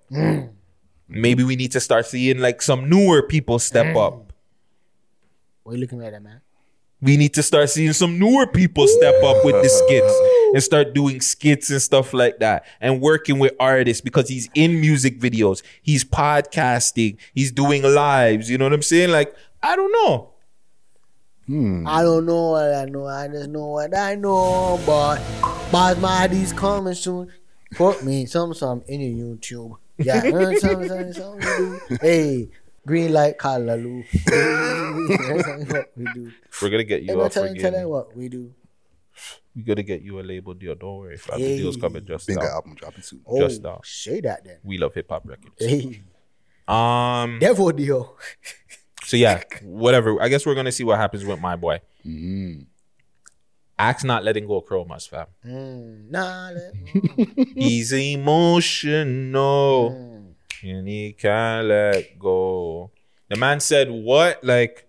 [1.09, 4.31] Maybe we need to start seeing like some newer people step up.
[5.63, 6.39] What are you looking at, that man?
[7.03, 10.13] We need to start seeing some newer people step up with the skits
[10.53, 14.79] and start doing skits and stuff like that and working with artists because he's in
[14.79, 18.49] music videos, he's podcasting, he's doing lives.
[18.49, 19.11] You know what I'm saying?
[19.11, 20.29] Like, I don't know.
[21.85, 23.05] I don't know what I know.
[23.05, 24.79] I just know what I know.
[24.85, 25.21] But
[25.73, 27.33] but my D's coming soon.
[27.75, 29.75] Put me some some in your YouTube.
[29.97, 31.79] Yeah, uh, some, some, some.
[32.01, 32.49] Hey,
[32.85, 34.03] green light, Kalaloo.
[34.25, 36.31] That's what we do.
[36.61, 37.89] We're gonna get Hey, you no, a tell, tell them freaking.
[37.89, 38.53] what we do.
[39.55, 40.75] We're gonna get you a label deal.
[40.75, 41.39] Don't worry, fam.
[41.39, 41.57] The Hey.
[41.57, 42.49] deal's coming just Bingo now.
[42.49, 43.21] album dropping soon.
[43.25, 43.81] Oh, Just now.
[43.83, 44.57] say that then.
[44.63, 45.55] We love hip hop records.
[45.59, 46.01] Hey,
[46.67, 47.39] Um.
[47.39, 48.17] devil deal.
[49.05, 50.21] So yeah, whatever.
[50.21, 51.81] I guess we're gonna see what happens with my boy.
[53.77, 55.25] Axe not letting go of Chromas, fam.
[55.45, 56.73] Mm, nah, let-
[57.57, 59.89] He's emotional
[60.63, 62.91] and he can't let go.
[63.29, 64.43] The man said, "What?
[64.43, 64.87] Like,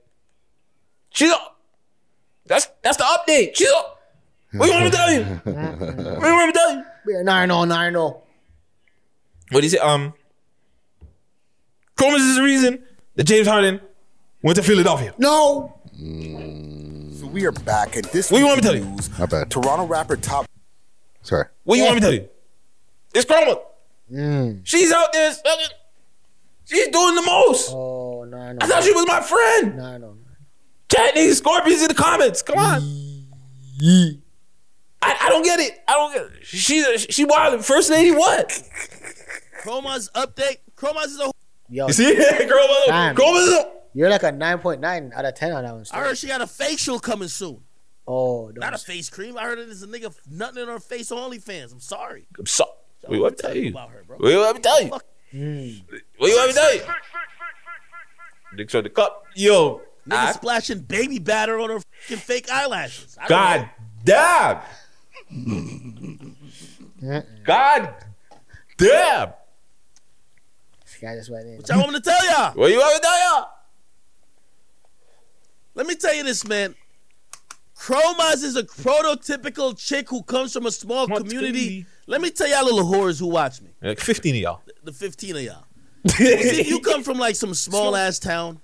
[1.11, 1.37] chill.
[2.47, 3.55] That's that's the update.
[3.55, 3.97] Chill.
[4.53, 5.23] What you want me to tell you?
[5.45, 6.85] What you want me to tell you?
[7.09, 8.23] Yeah, Nine oh nine oh.
[9.51, 9.79] What do you say?
[9.79, 10.15] Um,
[11.97, 12.83] Chromas is the reason
[13.17, 13.81] that James Harden
[14.43, 15.15] went to Philadelphia.
[15.19, 15.79] No.
[15.93, 18.97] So we are back at this What you want me to tell you?
[19.19, 19.51] Not bad.
[19.51, 20.47] Toronto rapper Top
[21.23, 21.47] Sorry.
[21.65, 22.29] What you want me to tell you?
[23.15, 23.25] It's
[24.13, 24.61] Chroma.
[24.65, 25.33] She's out there.
[25.33, 25.67] sucking-
[26.67, 27.71] She's doing the most.
[27.73, 28.69] Oh nine I oh.
[28.69, 29.77] thought she was my friend.
[29.77, 30.17] Nine oh.
[30.91, 32.41] Chat niggas, scorpions in the comments.
[32.43, 32.81] Come on.
[35.03, 35.79] I, I don't get it.
[35.87, 36.47] I don't get it.
[36.47, 37.65] She she wild.
[37.65, 38.51] First lady, what?
[39.63, 40.59] Chroma's update.
[40.77, 41.31] Chroma's is a.
[41.69, 42.67] Yo, You see it, girl?
[42.87, 43.15] Damn.
[43.15, 43.91] Girl, what's up?
[43.95, 45.85] you're like a nine point nine out of ten on that one.
[45.93, 47.61] I heard she got a facial coming soon.
[48.07, 48.81] Oh, Not a don't.
[48.81, 49.37] face cream.
[49.39, 51.73] I heard it is a nigga nothing in her face on OnlyFans.
[51.73, 52.27] I'm sorry.
[52.39, 52.47] I'm
[53.07, 53.11] so.
[53.13, 53.71] Wait, what me tell you?
[53.71, 54.17] About her, bro.
[54.21, 54.89] Wait, what me tell you?
[54.91, 55.05] Fuck.
[55.31, 55.69] Hmm.
[56.19, 56.83] What you want me to tell you?
[58.57, 59.25] Dicks on the cup.
[59.35, 63.17] Yo, Nigga I- splashing baby batter on her fucking fake eyelashes.
[63.21, 63.71] I don't God
[64.05, 64.61] damn.
[67.45, 67.95] God
[68.77, 69.33] damn.
[70.85, 71.57] This guy just went in.
[71.57, 72.53] What y'all want me to tell y'all?
[72.55, 73.49] What you want me to tell y'all?
[75.75, 76.75] Let me tell you this, man.
[77.77, 81.87] Chromas is a prototypical chick who comes from a small Small community.
[82.05, 82.13] Community.
[82.13, 83.71] Let me tell y'all little whores who watch me.
[83.83, 84.63] Like 15 of y'all.
[84.83, 85.65] The 15 of y'all.
[86.09, 88.61] See, if you come from like some small ass town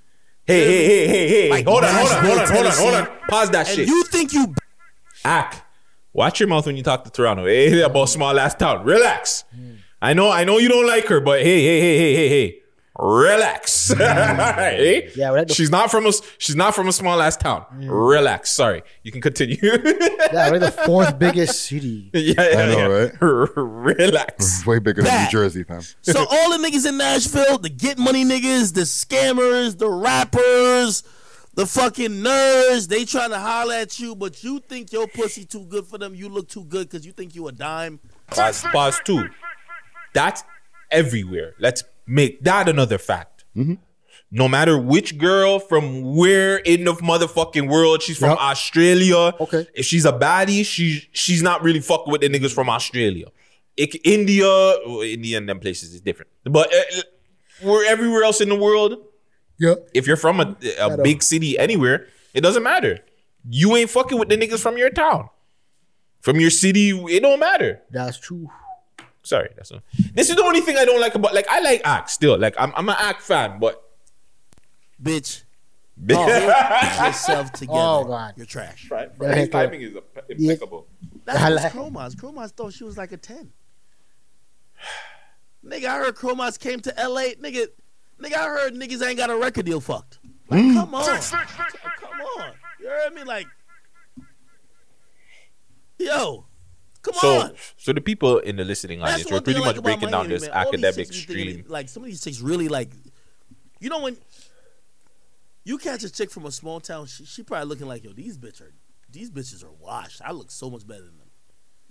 [0.51, 1.51] Hey, hey, hey, hey, hey.
[1.51, 3.29] Like hold on, hold on, hold on, Nashville, hold on, hold on.
[3.29, 3.89] Pause that and shit.
[3.89, 4.53] you think you
[5.25, 5.65] Ack.
[6.13, 7.45] Watch your mouth when you talk to Toronto.
[7.47, 8.85] Hey, about small ass town.
[8.85, 9.45] Relax.
[9.55, 9.75] Hmm.
[10.03, 12.60] I know, I know you don't like her, but hey, hey, hey, hey, hey, hey.
[13.01, 13.91] Relax.
[14.01, 15.09] Eh?
[15.17, 17.65] Yeah, well, that- she's not from a she's not from a small ass town.
[17.79, 18.53] Relax.
[18.53, 19.57] Sorry, you can continue.
[20.33, 22.09] Yeah, we're the fourth biggest city.
[22.15, 23.17] yeah, yeah, I know, yeah.
[23.21, 23.51] right?
[23.57, 24.65] Relax.
[24.65, 25.81] Way bigger than New Jersey, fam.
[26.03, 31.03] So all the niggas in Nashville, the get money niggas, the scammers, the rappers,
[31.55, 35.65] the fucking nerds, they trying to holler at you, but you think your pussy too
[35.67, 36.15] good for them.
[36.15, 37.99] You look too good because you think you a dime.
[38.29, 39.29] Pause, pause two.
[40.15, 40.45] That's
[40.93, 41.55] everywhere.
[41.59, 41.83] Let's
[42.19, 43.45] make that another fact.
[44.33, 45.83] No matter which girl from
[46.17, 48.39] where in the motherfucking world she's from Yep.
[48.39, 49.23] Australia.
[49.41, 49.67] Okay.
[49.75, 53.27] If she's a baddie, she she's not really fucking with the niggas from Australia.
[53.77, 56.31] It, India, well, India and them places is different.
[56.45, 57.03] But uh,
[57.63, 58.93] we're everywhere else in the world.
[59.59, 59.75] Yeah.
[59.95, 63.01] If you're from a, a big city anywhere, it doesn't matter.
[63.49, 65.29] You ain't fucking with the niggas from your town.
[66.21, 67.81] From your city, it don't matter.
[67.91, 68.49] That's true.
[69.23, 69.83] Sorry, that's not.
[70.15, 71.35] This is the only thing I don't like about.
[71.35, 72.39] Like, I like act still.
[72.39, 73.83] Like, I'm I'm an act fan, but
[75.03, 75.43] Bitch,
[76.03, 76.27] Bitch.
[76.27, 77.79] get yourself together.
[77.79, 78.35] Oh, God.
[78.37, 78.91] You're trash.
[78.91, 79.53] right, Yeah, his yeah.
[79.53, 79.95] timing is
[80.29, 80.87] impeccable.
[81.25, 82.17] That's I like- Chromaz.
[82.17, 83.51] Chromaz thought she was like a 10.
[85.65, 87.35] nigga, I heard Chromaz came to LA.
[87.41, 87.67] Nigga,
[88.21, 90.19] nigga, I heard niggas ain't got a record deal fucked.
[90.49, 90.75] Like, Mm.
[90.75, 91.05] come on.
[91.21, 92.53] come on.
[92.81, 93.23] You heard me?
[93.25, 93.47] Like,
[95.99, 96.47] yo,
[97.03, 97.53] come So, on.
[97.77, 100.11] so the people in the listening audience, one we're pretty thing much like about breaking
[100.11, 100.51] down this man.
[100.53, 101.65] Academic chicks thinking, stream.
[101.69, 102.91] Like, some of these chicks really like,
[103.81, 104.17] you know, when
[105.65, 108.39] you catch a chick from a small town, she, she probably looking like, yo, these
[108.39, 108.73] bitch are,
[109.11, 110.21] these bitches are washed.
[110.25, 111.29] I look so much better than them.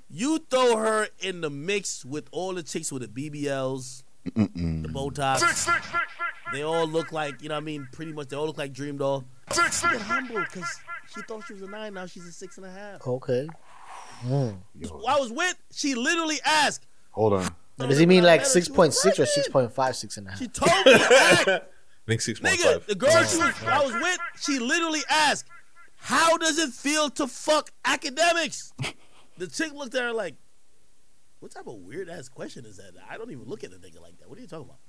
[0.10, 5.70] You throw her in the mix with all the chicks with the BBLs, the Botox.
[6.52, 7.88] They all look like, you know what I mean?
[7.92, 9.24] Pretty much, they all look like DreamDoll.
[9.54, 10.66] She get humble because
[11.14, 13.06] she thought she was a nine, now she's a six and a half.
[13.06, 13.48] Okay.
[14.28, 17.56] Who I was with, she literally asked, Hold on.
[17.78, 19.74] Does he mean like She was 6.6 or pregnant.
[19.76, 20.40] 6.5, six and a half?
[20.40, 21.62] She told me, act, I
[22.08, 22.88] think six nigga, five.
[22.88, 25.46] the girl she was, I was with, she literally asked,
[25.96, 28.72] how does it feel to fuck Akademiks?
[29.38, 30.36] The chick looked at her like,
[31.40, 32.92] what type of weird ass question is that?
[33.10, 34.30] I don't even look at a nigga like that.
[34.30, 34.80] What are you talking about?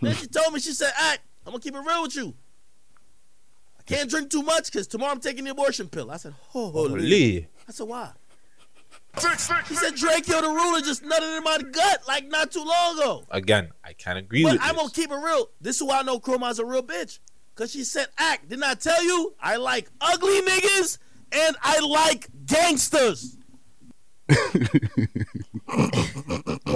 [0.00, 2.34] then she told me, she said, act, I'm gonna keep it real with you.
[3.88, 6.10] I can't drink too much because tomorrow I'm taking the abortion pill.
[6.10, 6.72] I said, holy.
[6.90, 7.46] Holy.
[7.68, 8.10] I said, why?
[9.14, 13.24] He said Drakeo the ruler just nutted in my gut like not too long ago.
[13.30, 14.82] Again, I can't agree But with I'm this.
[14.82, 15.48] gonna keep it real.
[15.60, 17.18] This is why I know Chroma's a real bitch.
[17.54, 18.50] Cause she said act.
[18.50, 19.34] Didn't I tell you?
[19.40, 20.98] I like ugly niggas
[21.32, 23.35] and I like gangsters.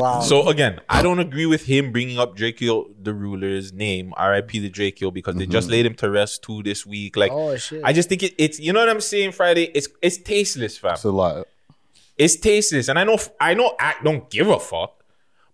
[0.01, 0.21] Wow.
[0.21, 4.61] So again, I don't agree with him bringing up Drakeo the ruler's name, R.I.P.
[4.61, 5.73] the Drakeo, because they just mm-hmm.
[5.73, 7.17] laid him to rest too this week.
[7.17, 7.83] Like, Oh, shit.
[7.85, 9.33] I just think it, it's you know what I'm saying.
[9.33, 10.95] Friday, it's it's tasteless, fam.
[10.95, 11.47] It's a lot.
[12.17, 15.05] It's tasteless, and I know I know I don't give a fuck,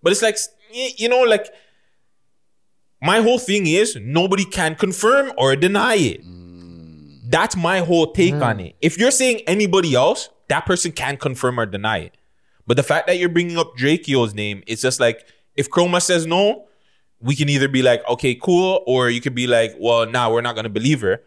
[0.03, 0.37] but it's like
[0.73, 1.49] you know, like
[3.03, 6.25] my whole thing is nobody can confirm or deny it.
[6.25, 7.31] Mm.
[7.31, 8.47] That's my whole take mm.
[8.47, 8.77] on it.
[8.81, 12.17] If you're saying anybody else, that person can confirm or deny it.
[12.67, 16.27] But the fact that you're bringing up Drakeo's name, it's just like if Chroma says
[16.27, 16.67] no,
[17.21, 20.43] we can either be like, okay, cool, or you could be like, well, nah, we're
[20.43, 21.23] not gonna believe her.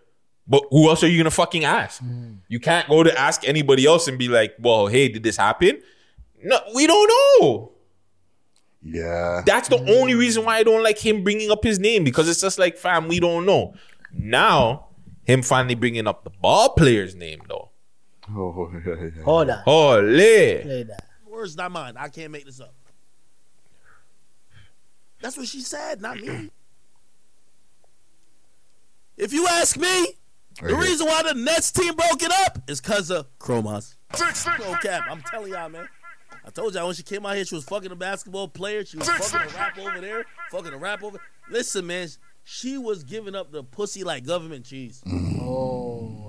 [0.47, 2.01] But who else are you gonna fucking ask?
[2.03, 2.39] Mm.
[2.47, 5.81] You can't go to ask anybody else and be like, well, hey, did this happen?
[6.43, 7.09] No, we don't
[7.41, 7.71] know.
[8.81, 9.41] Yeah.
[9.45, 12.41] That's the only reason why I don't like him bringing up his name because it's
[12.41, 13.73] just like, fam, we don't know.
[14.13, 14.87] Now,
[15.25, 17.68] him finally bringing up the ball player's name though.
[18.35, 19.23] Oh, yeah, yeah.
[19.23, 19.59] Hold on.
[19.63, 20.59] Holy.
[20.61, 21.05] Play that.
[21.27, 21.95] Words not mine.
[21.97, 22.73] I can't make this up.
[25.21, 26.49] That's what she said, not me.
[29.17, 30.07] If you ask me,
[30.61, 30.77] the here.
[30.77, 33.95] reason why the Nets team broke it up is because of Chromas.
[34.59, 35.03] No cap.
[35.09, 35.87] I'm telling y'all, man.
[36.45, 38.85] I told y'all when she came out here, she was fucking a basketball player.
[38.85, 41.19] She was fucking a rap over there, fucking a rap over.
[41.49, 42.07] Listen, man,
[42.43, 45.03] she was giving up the pussy like government cheese.
[45.05, 46.28] Oh, no.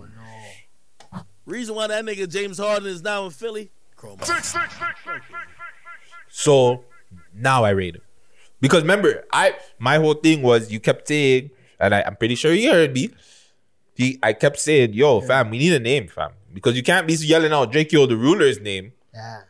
[1.50, 4.24] Reason why that nigga James Harden is now in Philly, Chromas.
[6.28, 6.84] So
[7.34, 8.02] now I rate him.
[8.60, 12.52] Because remember, I my whole thing was you kept saying, and I, I'm pretty sure
[12.52, 13.10] you heard me.
[13.94, 17.14] He, I kept saying, "Yo, fam, we need a name, fam," because you can't be
[17.14, 19.40] yelling out Drakeo the ruler's name Yeah.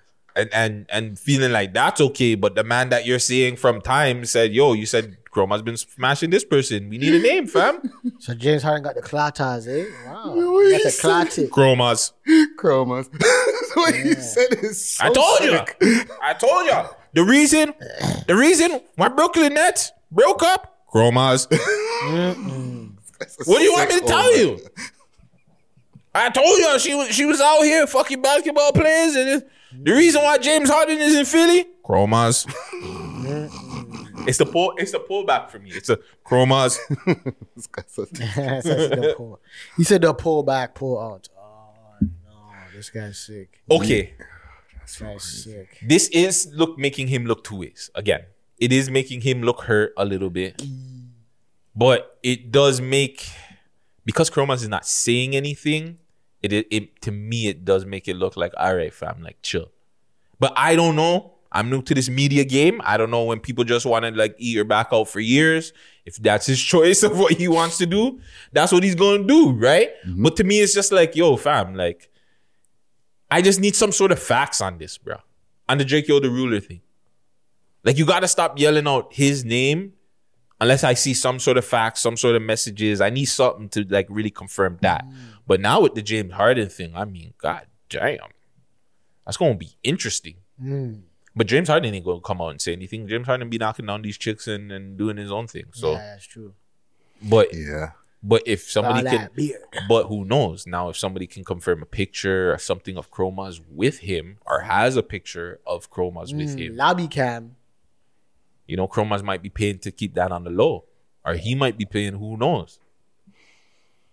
[0.41, 2.35] And and and feeling like that's okay.
[2.35, 6.31] But the man that you're seeing from time said, "Yo, you said Chroma's been smashing
[6.31, 6.89] this person.
[6.89, 7.81] We need a name, fam."
[8.19, 9.87] So James Harden got the clatas, eh?
[10.07, 10.35] Wow.
[10.35, 10.91] What Got you the
[11.31, 11.49] say?
[11.49, 12.13] Chroma's.
[12.59, 13.09] Chromas.
[13.75, 15.77] what you said is so I told sick.
[15.81, 16.01] you.
[16.23, 16.81] I told you.
[17.13, 17.73] The reason,
[18.29, 21.47] the reason why Brooklyn Nets broke up, Chromas.
[23.47, 24.59] What do you want me to tell you?
[26.15, 29.93] I told you she was she was out here fucking basketball players, and it- the
[29.93, 32.47] reason why James Harden is in Philly, Chromas.
[34.27, 34.75] It's the pull.
[34.77, 35.71] It's the pullback for me.
[35.73, 36.79] It's a chromas.
[37.57, 39.41] This guy the pull.
[39.77, 41.29] He said the pull back, pull out.
[41.39, 42.09] Oh no,
[42.75, 43.63] this guy's sick.
[43.71, 44.15] Okay,
[44.83, 45.79] This guy's sick.
[45.87, 47.91] this is look making him look two ways.
[47.95, 48.23] Again,
[48.59, 50.63] it is making him look hurt a little bit,
[51.75, 53.27] but it does make
[54.05, 55.99] because chromas is not saying anything.
[56.43, 59.39] It, it it to me it does make it look like all right, fam, like
[59.43, 59.71] chill.
[60.39, 61.35] But I don't know.
[61.53, 62.81] I'm new to this media game.
[62.85, 65.73] I don't know when people just want to like eat your back out for years.
[66.07, 68.21] If that's his choice of what he wants to do,
[68.53, 69.91] that's what he's gonna do, right?
[70.07, 70.23] Mm-hmm.
[70.23, 72.11] But to me, it's just like, yo, fam, like,
[73.31, 75.17] I just need some sort of facts on this, bro.
[75.69, 76.81] On the Drakeo the Ruler thing.
[77.85, 79.95] Like, you gotta stop yelling out his name
[80.61, 83.01] unless I see some sort of facts, some sort of messages.
[83.01, 85.05] I need something to like really confirm that.
[85.05, 85.15] Mm.
[85.51, 88.19] But now with the James Harden thing, I mean, god damn.
[89.27, 90.37] That's gonna be interesting.
[91.35, 93.09] But James Harden ain't gonna come out and say anything.
[93.09, 95.65] James Harden be knocking down these chicks and, and doing his own thing.
[95.73, 96.55] So, yeah, that's true.
[97.21, 97.91] but yeah.
[98.23, 99.61] but if somebody can, that beard.
[99.89, 103.99] but who knows now if somebody can confirm a picture or something of Chromas with
[103.99, 107.57] him or has a picture of Chromas with Mm, him, lobby cam.
[108.69, 110.85] you know, Chromas might be paying to keep that on the low,
[111.25, 112.15] or he might be paying.
[112.21, 112.79] Who knows?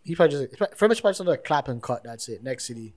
[0.08, 2.04] He probably just for much part another clap and cut.
[2.04, 2.42] That's it.
[2.42, 2.96] Next city.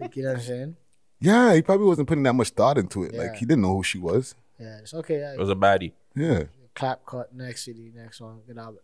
[0.00, 0.76] Like, you know what I'm saying?
[1.20, 3.14] Yeah, he probably wasn't putting that much thought into it.
[3.14, 3.22] Yeah.
[3.22, 4.34] Like he didn't know who she was.
[4.58, 5.20] Yeah, it's okay.
[5.20, 5.34] Yeah.
[5.34, 5.92] It was a baddie.
[6.16, 6.44] Yeah.
[6.74, 7.32] clap cut.
[7.32, 7.92] Next city.
[7.94, 8.40] Next one.
[8.48, 8.74] Get out.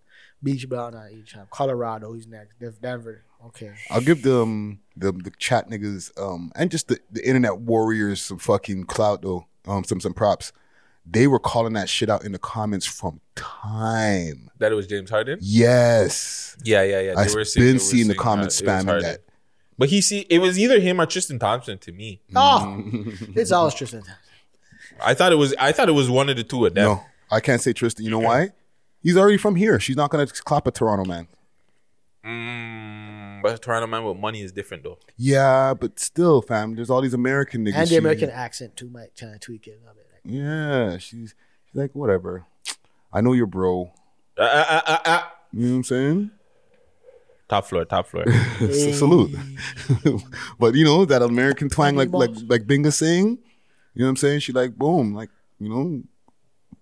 [0.40, 1.48] Beach Brown on each time.
[1.50, 2.12] Colorado.
[2.12, 2.54] He's next.
[2.80, 3.24] Denver.
[3.46, 3.72] Okay.
[3.90, 8.38] I'll give them the the chat niggas um and just the, the internet warriors some
[8.38, 9.46] fucking clout though.
[9.66, 10.52] Um some some props.
[11.10, 14.50] They were calling that shit out in the comments from time.
[14.58, 15.38] That it was James Harden.
[15.40, 16.56] Yes.
[16.64, 17.14] Yeah, yeah, yeah.
[17.16, 19.20] I've They been saying- seeing the comments that spamming that.
[19.78, 22.20] But he see it was either him or Tristan Thompson to me.
[22.34, 22.82] Oh,
[23.36, 24.02] it's always Tristan.
[25.00, 26.84] I thought it was I thought it was one of the two of them.
[26.84, 28.04] No, I can't say Tristan.
[28.04, 28.50] You know why?
[29.02, 29.78] He's already from here.
[29.78, 31.28] She's not gonna clap a Toronto man.
[32.24, 34.98] Mm, but Toronto man with money is different though.
[35.16, 36.74] Yeah, but still, fam.
[36.74, 37.74] There's all these American niggas.
[37.76, 40.07] And the American accent too might try to tweak it a little bit.
[40.28, 41.34] Like, Yeah, she's
[41.66, 42.44] she's like whatever.
[43.12, 43.90] I know your bro.
[44.36, 45.22] Uh, uh, uh, uh, uh.
[45.52, 46.30] You know what I'm saying?
[47.48, 48.24] Top floor, top floor.
[48.60, 49.34] S- Salute.
[50.58, 53.38] but you know that American twang, like like like Binga saying.
[53.94, 54.40] You know what I'm saying?
[54.40, 56.02] She like boom, like you know,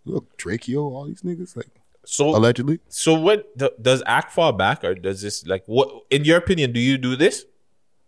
[0.05, 1.68] look Drakeo, all these niggas like
[2.05, 2.80] So allegedly.
[2.88, 6.72] So what do- does act fall back or does this like what in your opinion
[6.72, 7.44] do you do this?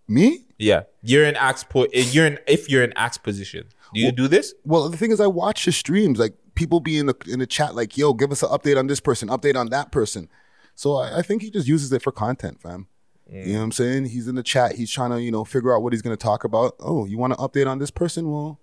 [0.08, 0.44] Me?
[0.58, 3.66] Yeah, you're in act's po- You're in if you're in act's position.
[3.94, 4.54] Do you do this?
[4.64, 6.18] Well, the thing is, I watch the streams.
[6.18, 8.86] Like people be in the in the chat, like, "Yo, give us an update on
[8.86, 10.28] this person, update on that person."
[10.74, 12.86] So I, I think he just uses it for content, fam.
[13.30, 13.56] You know mm.
[13.56, 14.04] what I'm saying?
[14.06, 14.76] He's in the chat.
[14.76, 16.76] He's trying to, you know, figure out what he's going to talk about.
[16.80, 18.30] Oh, you want to update on this person?
[18.30, 18.58] Well,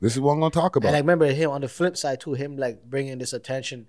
[0.00, 0.88] this is what I'm going to talk about.
[0.88, 2.34] and I remember him on the flip side too.
[2.34, 3.86] Him like bringing this attention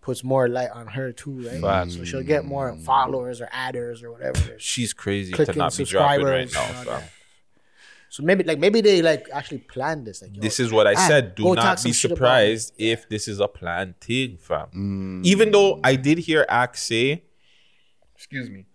[0.00, 1.60] puts more light on her too, right?
[1.60, 1.96] Facts.
[1.96, 2.82] So she'll get more mm.
[2.82, 4.54] followers or adders or whatever.
[4.58, 6.62] She's crazy to not be dropping right now.
[6.62, 6.84] and fam.
[6.86, 7.10] that.
[8.10, 10.22] So maybe like maybe they like actually planned this.
[10.22, 11.34] Like This is what I ah, said.
[11.34, 15.22] Do not be surprised if this is a planned thing, fam.
[15.24, 17.24] Even though I did hear Axe say,
[18.14, 18.66] excuse me,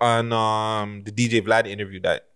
[0.00, 2.28] on um the DJ Vlad interview that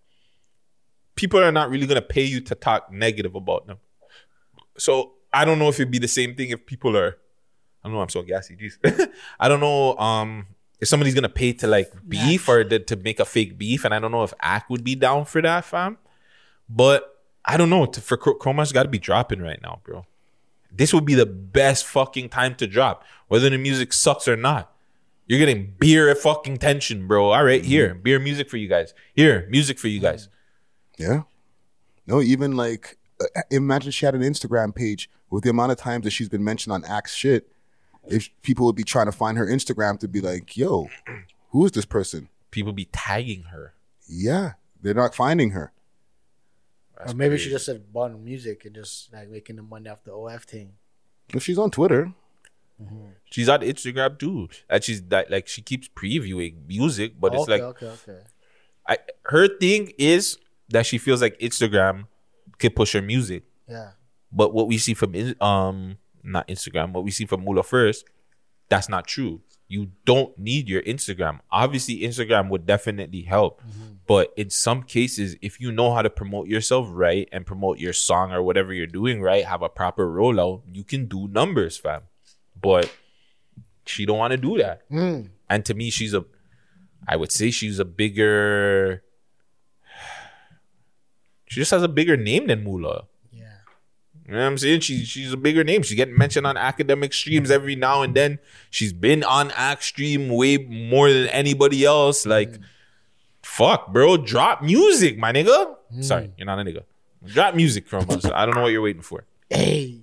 [1.16, 3.78] people are not really gonna pay you to talk negative about them.
[4.78, 7.18] So I don't know if it'd be the same thing if people are.
[7.82, 8.00] I don't know.
[8.00, 8.56] I'm so gassy.
[8.56, 9.10] Jeez.
[9.40, 9.96] I don't know.
[9.96, 10.46] Um,
[10.80, 13.94] if somebody's gonna pay to like beef or to, to make a fake beef, and
[13.94, 15.98] I don't know if Act would be down for that, fam.
[16.68, 17.86] But I don't know.
[17.86, 20.04] To, for Chroma's got to be dropping right now, bro.
[20.70, 24.72] This would be the best fucking time to drop, whether the music sucks or not.
[25.26, 27.30] You're getting beer fucking tension, bro.
[27.30, 28.94] All right, here, beer music for you guys.
[29.14, 30.28] Here, music for you guys.
[30.98, 31.22] Yeah.
[32.06, 36.04] No, even like uh, imagine she had an Instagram page with the amount of times
[36.04, 37.50] that she's been mentioned on Axe shit.
[38.08, 40.88] If people would be trying to find her Instagram to be like, yo,
[41.50, 42.28] who is this person?
[42.50, 43.74] People be tagging her.
[44.08, 45.72] Yeah, they're not finding her.
[46.98, 50.12] Or maybe she just said bought music and just like making the money off the
[50.12, 50.72] OF thing.
[51.34, 52.14] If she's on Twitter,
[53.30, 54.48] She's on Instagram too.
[54.68, 58.18] And she's like, like she keeps previewing music, but it's like okay, okay.
[58.86, 60.38] I her thing is
[60.68, 62.06] that she feels like Instagram
[62.58, 63.44] could push her music.
[63.68, 63.90] Yeah.
[64.30, 65.96] But what we see from um
[66.26, 68.04] not Instagram, what we see from Mula first,
[68.68, 69.40] that's not true.
[69.68, 71.40] You don't need your Instagram.
[71.50, 73.60] Obviously, Instagram would definitely help.
[74.06, 77.92] But in some cases, if you know how to promote yourself right and promote your
[77.92, 82.02] song or whatever you're doing right, have a proper rollout, you can do numbers, fam.
[82.60, 82.92] But
[83.84, 84.88] she don't want to do that.
[84.90, 85.30] Mm.
[85.50, 86.24] And to me, she's a
[87.08, 89.02] I would say she's a bigger
[91.48, 93.04] she just has a bigger name than Mula.
[94.26, 94.80] You know what I'm saying?
[94.80, 95.82] She, she's a bigger name.
[95.82, 98.40] She's getting mentioned on Akademiks streams every now and then.
[98.70, 102.26] She's been on Act Stream way more than anybody else.
[102.26, 102.62] Like, mm.
[103.42, 104.16] fuck, bro.
[104.16, 105.76] Drop music, my nigga.
[105.94, 106.02] Mm.
[106.02, 106.82] Sorry, you're not a nigga.
[107.24, 108.24] Drop music from us.
[108.24, 109.24] I don't know what you're waiting for.
[109.48, 110.00] Hey.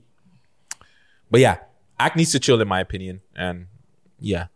[1.29, 1.57] But yeah,
[1.99, 3.21] Act needs to chill, in my opinion.
[3.35, 3.67] And
[4.19, 4.47] yeah,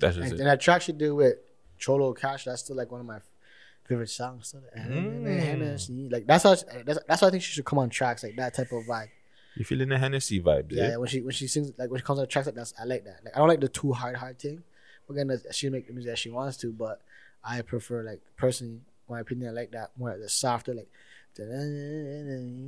[0.00, 0.40] that's just And, it.
[0.40, 1.34] and that track she did with
[1.76, 3.18] Cholo Cash, that's still like one of my
[3.86, 4.48] favorite songs.
[4.48, 4.62] Still.
[4.76, 5.38] Mm.
[5.40, 6.08] Hennessy.
[6.10, 8.54] Like that's how that's, that's why I think she should come on tracks like that
[8.54, 9.08] type of vibe.
[9.56, 10.96] You feeling the Hennessy vibes, Yeah, yeah?
[10.96, 13.04] when she when she sings like when she comes on tracks like that, I like
[13.04, 13.20] that.
[13.24, 14.62] Like I don't like the too hard hard thing.
[15.08, 17.00] Again, she make the music that she wants to, but
[17.44, 20.88] I prefer like personally, my opinion, I like that more the softer like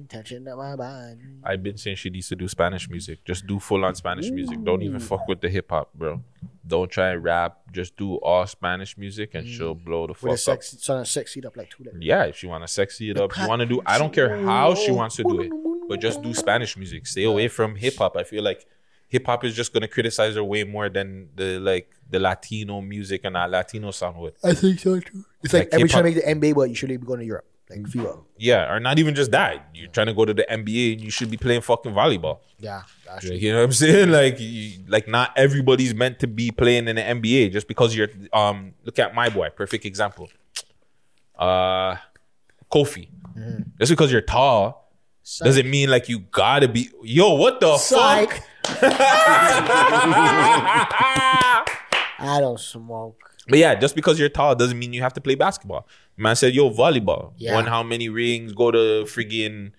[0.09, 1.17] touching up my body.
[1.45, 3.25] I've been saying she needs to do Spanish music.
[3.25, 4.63] Just do full on Spanish music.
[4.65, 6.23] Don't even fuck with the hip hop, bro.
[6.67, 7.59] Don't try and rap.
[7.73, 10.23] Just do all Spanish music and she'll blow the Mm.
[10.23, 10.63] With a fuck up.
[10.63, 11.85] sex, sort of sex seat up like two.
[11.85, 13.81] Like, Yeah, if she want to sexy it up, you want to do.
[13.87, 15.53] I don't care how she wants to do it,
[15.89, 17.07] but just do Spanish music.
[17.07, 18.17] Stay away from hip hop.
[18.17, 18.67] I feel like
[19.09, 23.23] hip hop is just gonna criticize her way more than the like the Latino music
[23.25, 24.35] and that Latino sound would.
[24.45, 25.25] I think so too.
[25.43, 27.21] It's like, Like every hip-hop- time you make the NBA, but you should be going
[27.21, 27.47] to Europe.
[27.71, 27.87] Like.
[28.39, 29.69] Yeah, or not even just that.
[29.75, 32.39] You're trying to go to the NBA and you should be playing fucking volleyball.
[32.59, 34.11] Yeah, that's Like, you know what I'm saying?
[34.19, 38.09] Like, you, like not everybody's meant to be playing in the NBA just because you're.
[38.33, 40.29] Um, look at my boy, perfect example.
[41.39, 41.97] Uh,
[42.73, 43.09] Kofi.
[43.79, 44.91] Just because you're tall
[45.41, 46.91] doesn't mean like you gotta be.
[47.03, 48.33] Yo, what the Psych.
[48.33, 48.45] fuck?
[52.21, 53.28] I don't smoke.
[53.49, 55.87] But yeah, just because you're tall doesn't mean you have to play basketball.
[56.17, 57.33] Man said, yo, volleyball.
[57.37, 57.55] Yeah.
[57.55, 58.53] Won how many rings?
[58.53, 59.73] Go to friggin'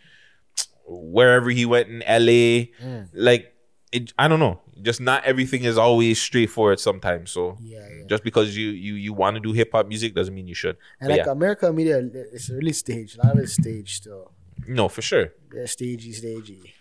[0.88, 2.72] wherever he went in LA.
[2.84, 3.10] Mm.
[3.14, 3.54] Like,
[3.92, 4.60] it, I don't know.
[4.82, 7.32] Just not everything is always straightforward sometimes.
[7.32, 8.04] So Yeah, yeah.
[8.08, 10.78] just because you you you want to do hip hop music doesn't mean you should.
[11.02, 11.98] And But like yeah, America media,
[12.32, 13.18] it's really staged.
[13.20, 14.32] A lot of it's staged still.
[14.68, 15.34] no, for sure.
[15.52, 16.74] They're stagey, stagey.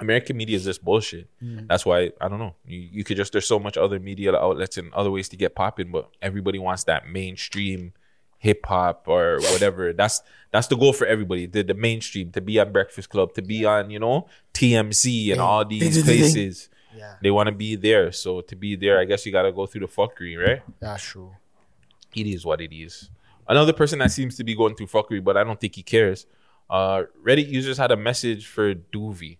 [0.00, 1.28] American media is just bullshit.
[1.42, 1.68] Mhm.
[1.68, 2.54] That's why I don't know.
[2.66, 5.54] You, you could just there's so much other media outlets and other ways to get
[5.54, 7.92] popping, but everybody wants that mainstream
[8.38, 9.92] hip hop or whatever.
[9.92, 11.46] That's that's the goal for everybody.
[11.46, 15.40] The the mainstream to be on Breakfast Club, to be on you know TMZ and
[15.40, 16.68] all these places.
[16.96, 17.14] Yeah.
[17.22, 18.12] They want to be there.
[18.12, 20.62] So to be there, I guess you got to go through the fuckery, right?
[20.80, 21.32] That's true.
[22.14, 23.08] It is what it is.
[23.48, 26.26] Another person that seems to be going through fuckery, but I don't think he cares.
[26.68, 29.38] Uh, Reddit users had a message for Doovy.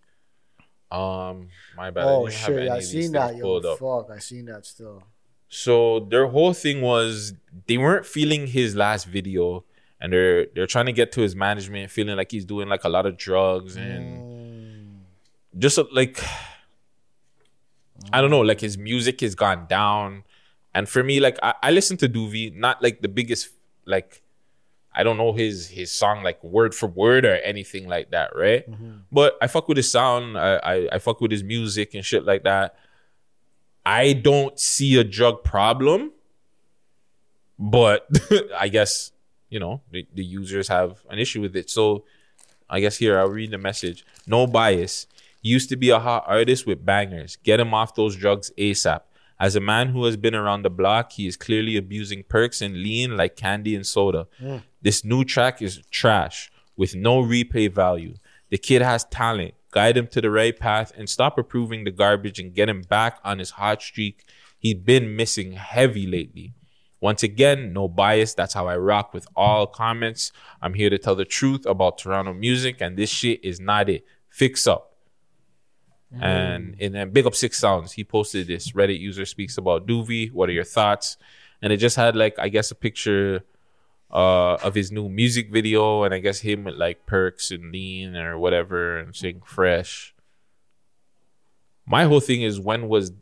[0.93, 2.05] Um, my bad.
[2.05, 3.37] I Oh have shit, I seen that.
[3.37, 3.79] Yo, up.
[3.79, 5.03] fuck, I seen that still.
[5.49, 7.35] So their whole thing was
[7.67, 9.65] they weren't feeling his last video,
[10.01, 12.89] and they're they're trying to get to his management, feeling like he's doing like a
[12.91, 15.03] lot of drugs and
[15.59, 16.23] just uh, like
[18.13, 20.25] I don't know, like his music has gone down.
[20.75, 23.49] And for me, like I, I listen to Doovy, not like the biggest
[23.87, 24.22] like
[24.95, 28.65] I don't know his his song like word for word or anything like that, right?
[29.11, 30.37] But I fuck with his sound.
[30.39, 32.77] I, I I fuck with his music and shit like that.
[33.85, 36.13] I don't see a drug problem,
[37.59, 38.07] but
[38.59, 39.13] I guess
[39.49, 41.71] you know the, the users have an issue with it.
[41.71, 42.05] So
[42.69, 44.05] I guess here I'll read the message.
[44.27, 45.07] No bias.
[45.45, 47.37] Used to be a hot artist with bangers.
[47.37, 49.01] Get him off those drugs ASAP.
[49.41, 52.75] As a man who has been around the block, he is clearly abusing perks and
[52.77, 54.29] lean like candy and soda.
[54.41, 54.63] Mm.
[54.83, 58.15] This new track is trash with no replay value.
[58.51, 59.55] The kid has talent.
[59.71, 63.19] Guide him to the right path and stop approving the garbage and get him back
[63.25, 64.25] on his hot streak.
[64.59, 66.53] He's been missing heavy lately.
[67.01, 68.35] Once again, no bias.
[68.35, 70.31] That's how I rock with all comments.
[70.61, 74.05] I'm here to tell the truth about Toronto music, and this shit is not it.
[74.29, 74.93] Fix up.
[76.15, 76.23] Mm.
[76.23, 78.73] And in then Big Up Six Sounds, he posted this.
[78.73, 80.31] Reddit user speaks about Doovy.
[80.31, 81.17] What are your thoughts?
[81.61, 83.45] And it just had like I guess a picture
[84.13, 88.17] uh of his new music video, and I guess him with like perks and lean
[88.17, 90.15] or whatever, and saying fresh.
[91.87, 93.13] My whole thing is when was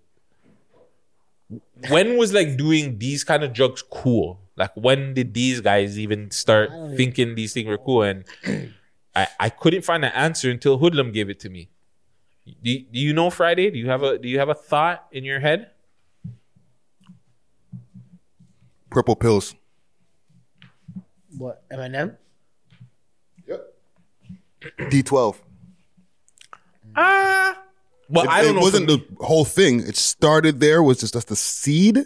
[1.89, 4.41] when was like doing these kind of drugs cool?
[4.57, 8.03] Like when did these guys even start thinking these things were cool?
[8.03, 8.25] And
[9.15, 11.71] I, I couldn't find an answer until Hoodlum gave it to me.
[12.63, 13.71] Do, do you know Friday?
[13.71, 15.71] Do you have a do you have a thought in your head?
[18.91, 19.55] Purple pills.
[21.39, 22.17] What Eminem?
[23.47, 23.75] Yep.
[24.79, 25.37] D12.
[26.97, 27.63] Ah.
[28.09, 28.59] Well, it, I don't it know.
[28.59, 29.81] It wasn't the whole thing.
[29.81, 31.99] It started there was just just the seed,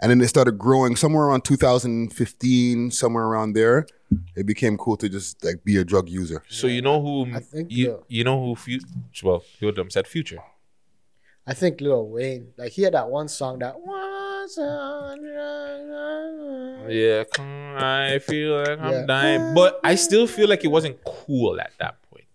[0.00, 3.86] and then it started growing somewhere around 2015, somewhere around there.
[4.36, 6.42] It became cool to just like be a drug user.
[6.48, 8.04] so you know who I think you so.
[8.08, 8.78] you know who fu-
[9.22, 10.38] well Hoodlum said Future.
[11.46, 12.48] I think Lil Wayne.
[12.56, 13.74] Like he had that one song that
[14.58, 15.22] on
[16.90, 19.06] Yeah, I feel like I'm Yeah.
[19.06, 22.26] dying, but I still feel like it wasn't cool at that point.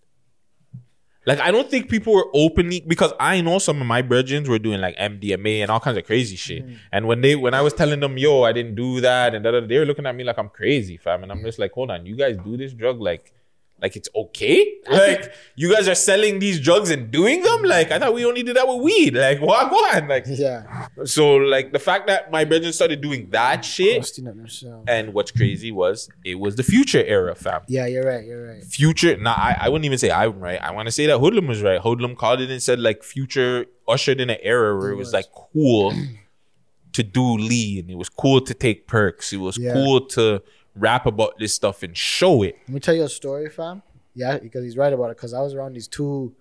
[1.25, 4.59] Like I don't think people were openly because I know some of my brethren were
[4.59, 6.65] doing like MDMA and all kinds of crazy shit.
[6.65, 6.75] Mm-hmm.
[6.91, 9.51] And when they when I was telling them, yo, I didn't do that, and da,
[9.51, 11.23] da, they were looking at me like I'm crazy, fam.
[11.23, 13.33] And I'm just like, hold on, you guys do this drug like
[13.81, 14.73] like it's okay?
[14.89, 17.61] Like you guys are selling these drugs and doing them?
[17.63, 19.13] Like I thought we only did that with weed.
[19.15, 20.07] Like what go on?
[20.07, 20.87] Like Yeah.
[21.05, 24.85] so like the fact that my brethren started doing that shit Busting up themselves.
[24.87, 28.25] and what's crazy was it was the future era, fam Yeah, you're right.
[28.25, 28.63] You're right.
[28.63, 30.59] future nah, I, I wouldn't even say I'm right.
[30.61, 31.79] I want to say that Hoodlum was right.
[31.79, 35.25] Hoodlum called it and said like future ushered in an era where it was like
[35.53, 35.93] cool
[36.93, 37.89] to do lean.
[37.91, 39.31] It was cool to take perks.
[39.33, 39.73] It was Yeah.
[39.73, 40.41] cool to
[40.79, 42.57] rap about this stuff and show it.
[42.67, 43.81] Let me tell you a story, fam.
[44.13, 45.17] Yeah, because he's right about it.
[45.17, 46.33] Because I was around these two,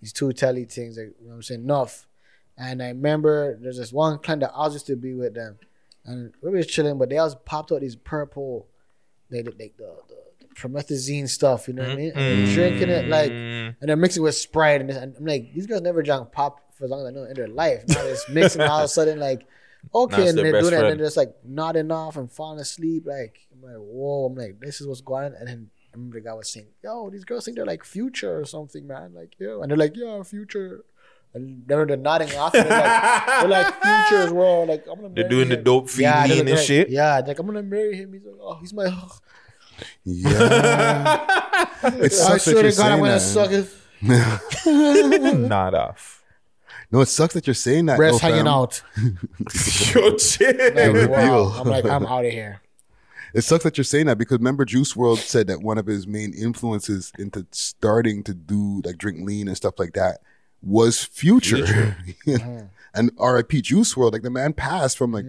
[0.00, 0.96] these two telly things.
[0.96, 1.64] Like, you know what I'm saying?
[1.64, 2.06] Enough.
[2.56, 5.58] And I remember there's this one client that I was used to be with them,
[6.04, 8.66] and we was chilling, but they always popped out these purple,
[9.30, 11.68] they like the, the, the promethazine stuff.
[11.68, 12.12] You know what I mean?
[12.14, 12.54] And they're mm-hmm.
[12.54, 15.80] drinking it like, and they're mixing with Sprite, and, this, and I'm like, these girls
[15.80, 17.84] never drank pop for as long as I know in their life.
[17.88, 19.46] Now they're mixing, all of a sudden like.
[19.94, 23.04] Okay, and they're doing it, and they're just like nodding off and falling asleep.
[23.06, 25.34] Like, I'm like, whoa, I'm like, this is what's going on.
[25.34, 28.38] And then I remember the guy was saying, yo, these girls think they're like future
[28.38, 29.14] or something, man.
[29.14, 29.62] Like, yo.
[29.62, 30.84] And they're like, yeah, future.
[31.32, 32.52] And they're, they're nodding off.
[32.52, 34.66] They're like, they're like future as well.
[34.66, 36.90] Like, I'm gonna They're doing the dope feed they're and like- shit.
[36.90, 38.12] Yeah, like, I'm gonna marry him.
[38.12, 38.86] He's like, oh, he's my.
[38.88, 39.18] Oh.
[40.04, 41.24] Yeah.
[41.84, 43.20] it I swear to God, I'm gonna that.
[43.20, 43.74] suck his
[45.48, 46.19] Nod off.
[46.92, 47.96] No, it sucks that you're saying that.
[47.96, 48.48] breast though, hanging fam.
[48.48, 48.82] out.
[49.94, 50.74] Yo, chill.
[50.74, 51.54] Like, wow.
[51.56, 52.60] I'm like, I'm out of here.
[53.32, 56.06] It sucks that you're saying that because remember Juice WRLD said that one of his
[56.06, 60.18] main influences into starting to do like drink lean and stuff like that
[60.62, 61.96] was Future.
[62.26, 62.66] Mm-hmm.
[62.94, 63.62] and R.I.P.
[63.62, 65.24] Juice WRLD, like the man passed from like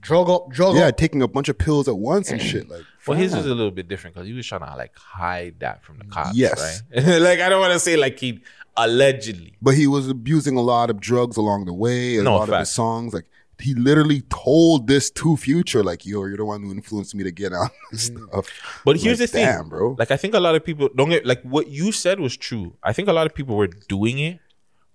[0.00, 0.96] Drug up, drug yeah, up.
[0.96, 2.68] taking a bunch of pills at once and shit.
[2.68, 5.60] Like Well, his was a little bit different because he was trying to like hide
[5.60, 6.36] that from the cops.
[6.36, 6.82] Yes.
[6.94, 7.18] Right?
[7.20, 8.40] like I don't want to say like he
[8.78, 9.56] allegedly.
[9.60, 12.16] but he was abusing a lot of drugs along the way.
[12.16, 13.26] And No, a lot of his songs, like
[13.60, 17.32] he literally told this to Future, like, yo, you're the one who influenced me to
[17.32, 18.28] get out this mm.
[18.28, 18.80] stuff.
[18.84, 19.96] But here's Like, the thing, damn, bro.
[19.98, 22.76] Like I think a lot of people don't get like what you said was true.
[22.82, 24.38] I think a lot of people were doing it,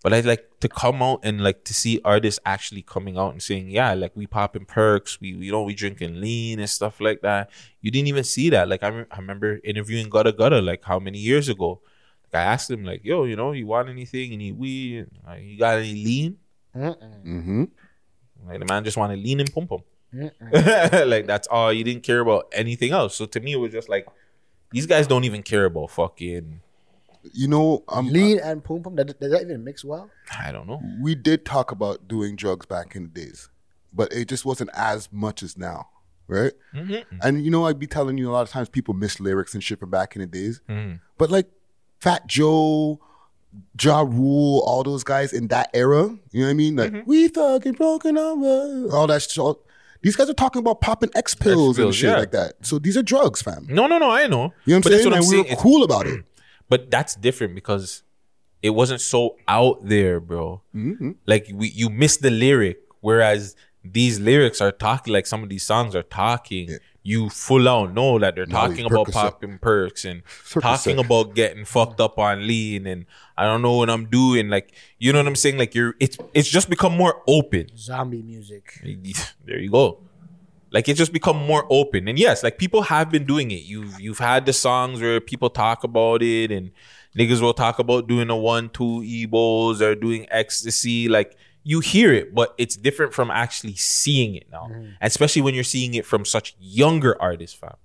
[0.01, 3.41] but I like to come out and like to see artists actually coming out and
[3.41, 7.21] saying, yeah, like we popping perks, we you know we drinking lean and stuff like
[7.21, 7.49] that.
[7.81, 8.69] You didn't even see that.
[8.69, 11.81] Like I, rem- I remember interviewing Gutta Gutta like how many years ago.
[12.33, 14.33] Like I asked him like, yo, you know, you want anything?
[14.33, 15.05] Any weed?
[15.25, 16.37] Like, you got any lean?
[16.75, 17.63] Mm-hmm.
[18.47, 19.83] Like the man just wanted lean and pum pum.
[20.51, 21.71] like that's all.
[21.73, 23.15] You didn't care about anything else.
[23.15, 24.07] So to me, it was just like
[24.71, 26.61] these guys don't even care about fucking.
[27.31, 28.95] You know, um, Lean and pum pum.
[28.95, 30.09] Does, does that even mix well?
[30.37, 30.81] I don't know.
[31.01, 33.49] we did talk about doing drugs back in the days,
[33.93, 35.87] but it just wasn't as much as now,
[36.27, 36.51] right?
[36.75, 37.19] Mm-hmm.
[37.21, 39.63] And you know, I'd be telling you a lot of times people miss lyrics and
[39.63, 40.95] shit from back in the days, Mm-hmm.
[41.17, 41.47] but like
[42.03, 42.99] Fat Joe,
[43.81, 46.75] Ja Rule, all those guys in that era, you know what I mean?
[46.75, 47.09] Like Mm-hmm.
[47.09, 49.55] we fucking broken over, all that shit.
[50.01, 52.17] These guys are talking about popping X pills and shit yeah.
[52.17, 52.55] like that.
[52.61, 53.67] So these are drugs, fam.
[53.69, 54.09] No, no, no.
[54.11, 54.27] I know.
[54.27, 55.05] You know what I'm But saying?
[55.05, 56.23] what I'm and we were cool about it.
[56.69, 58.03] But that's different because
[58.61, 60.61] it wasn't so out there, bro.
[60.75, 61.11] Mm-hmm.
[61.25, 65.63] Like we, you missed the lyric, whereas these lyrics are talking like some of these
[65.63, 66.77] songs are talking.
[67.05, 69.11] You full out know that they're Molly, talking about Percocet.
[69.13, 70.61] popping perks and Percocet.
[70.61, 73.05] talking about getting fucked up on lean and
[73.37, 74.47] I don't know what I'm doing.
[74.49, 75.57] Like you know what I'm saying?
[75.57, 77.67] Like you're it's it's just become more open.
[77.77, 78.79] Zombie music.
[79.45, 79.99] There you go.
[80.71, 82.07] Like it's just become more open.
[82.07, 83.63] And yes, like people have been doing it.
[83.63, 86.71] You've you've had the songs where people talk about it and
[87.17, 91.09] niggas will talk about doing a one, two ebos or doing ecstasy.
[91.09, 94.69] Like you hear it, but it's different from actually seeing it now.
[95.01, 97.75] Especially when you're seeing it from such younger artists, fam.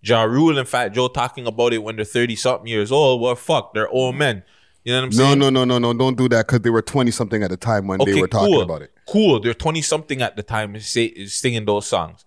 [0.00, 3.20] Ja Rule and Fat Joe talking about it when they're 30 something years old.
[3.20, 4.44] Well, fuck, they're old men.
[4.84, 5.38] You know what I'm saying?
[5.38, 5.92] no, no, no, no.
[5.92, 5.98] No.
[5.98, 8.54] Don't do that because they were 20 something at the time when they were talking
[8.54, 8.62] cool.
[8.62, 8.92] about it.
[9.06, 9.40] Cool.
[9.40, 12.24] They're 20 something at the time and say, singing those songs.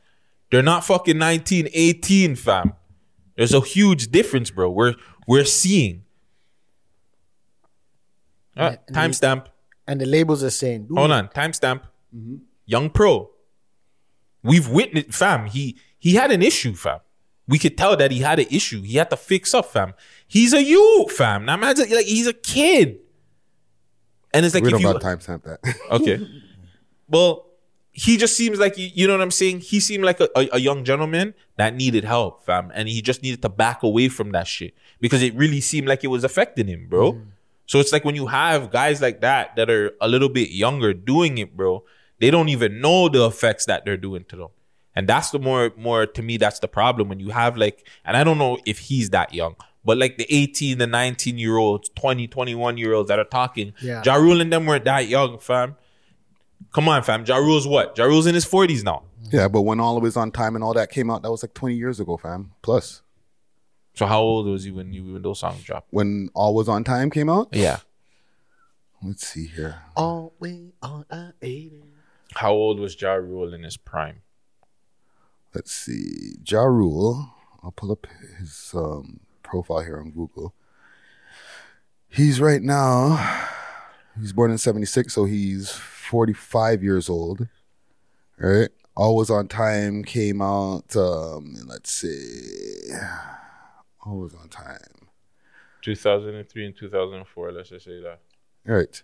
[0.51, 2.73] They're not fucking 19, 18, fam.
[3.37, 4.69] There's a huge difference, bro.
[4.69, 4.95] We're
[5.25, 6.03] we're seeing.
[8.55, 9.45] Uh, and timestamp.
[9.87, 11.27] And the labels are saying, "Dude, Hold on.
[11.29, 11.81] Timestamp.
[12.65, 13.29] Young Pro.
[14.43, 15.47] We've witnessed, fam.
[15.47, 16.99] He he had an issue, fam.
[17.47, 18.81] We could tell that he had an issue.
[18.81, 19.93] He had to fix up, fam.
[20.27, 21.45] He's a youth, fam.
[21.45, 22.99] Now imagine like he's a kid.
[24.33, 25.59] And it's like we if don't you got timestamp that.
[25.91, 26.25] Okay.
[27.09, 27.47] well,
[27.91, 29.59] he just seems like you, you know what I'm saying.
[29.59, 33.21] He seemed like a, a, a young gentleman that needed help, fam, and he just
[33.21, 36.67] needed to back away from that shit because it really seemed like it was affecting
[36.67, 37.13] him, bro.
[37.13, 37.25] Mm.
[37.71, 40.93] So it's like when you have guys like that that are a little bit younger
[40.93, 41.85] doing it, bro.
[42.19, 44.49] They don't even know the effects that they're doing to them,
[44.93, 46.35] and that's the more more to me.
[46.35, 49.55] That's the problem when you have like, and I don't know if he's that young,
[49.85, 53.73] But like the 18, the 19 year olds, 20, 21 year olds that are talking,
[53.81, 54.03] Yeah.
[54.05, 55.77] Ja Rule and them weren't that young, fam.
[56.73, 57.23] Come on, fam.
[57.25, 57.97] Ja Rule's what?
[57.97, 59.03] Ja Rule's in his 40s now.
[59.31, 61.75] Yeah, but when Always on Time and all that came out, that was like 20
[61.75, 62.51] years ago, fam.
[62.61, 63.01] Plus,
[63.93, 65.87] So how old was he when you when those songs dropped?
[65.91, 67.79] when Always on Time came out, Yeah.
[69.03, 69.81] let's see here.
[69.95, 71.83] All we on a eighty.
[72.35, 74.21] How old was Ja Rule in his prime?
[75.53, 76.35] Let's see.
[76.47, 77.33] Ja Rule.
[77.63, 78.07] I'll pull up
[78.39, 80.53] his um, profile here on Google.
[82.07, 83.17] He's right now,
[84.19, 87.47] he's born in 76, so he's 45 years old.
[88.37, 88.69] Right?
[88.97, 92.89] Always on Time came out, um, let's see.
[94.03, 95.07] Always on Time.
[95.81, 98.19] 2003 and 2004, let's just say that.
[98.65, 99.01] Right.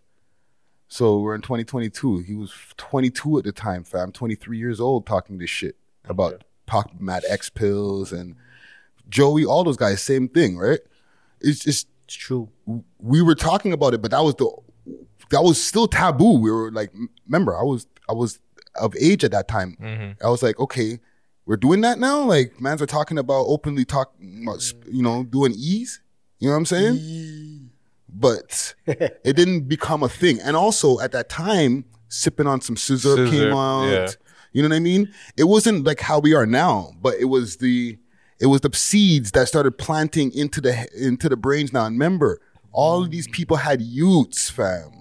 [0.87, 2.19] So we're in 2022.
[2.19, 4.11] He was 22 at the time, fam.
[4.11, 5.75] 23 years old talking this shit
[6.07, 8.35] about Pac Mad X pills and
[9.09, 10.79] Joey, all those guys, same thing, right?
[11.41, 12.49] It's just It's true.
[12.99, 14.49] we were talking about it, but that was the
[15.29, 16.39] that was still taboo.
[16.39, 16.93] We were like,
[17.25, 18.39] remember, I was I was
[18.75, 19.77] of age at that time.
[19.81, 20.25] Mm-hmm.
[20.25, 20.99] I was like, okay,
[21.47, 22.23] we're doing that now.
[22.23, 26.01] Like, mans are talking about openly talking about, you know, doing ease.
[26.39, 27.69] You know what I'm saying?
[28.09, 30.39] But it didn't become a thing.
[30.41, 33.85] And also at that time, sipping on some sizzurp, came out.
[33.85, 34.07] yeah.
[34.51, 35.13] You know what I mean?
[35.37, 37.97] It wasn't like how we are now, but it was the
[38.39, 41.85] it was the seeds that started planting into the into the brains now.
[41.85, 42.39] And remember,
[42.71, 44.91] all of these people had youths, fam.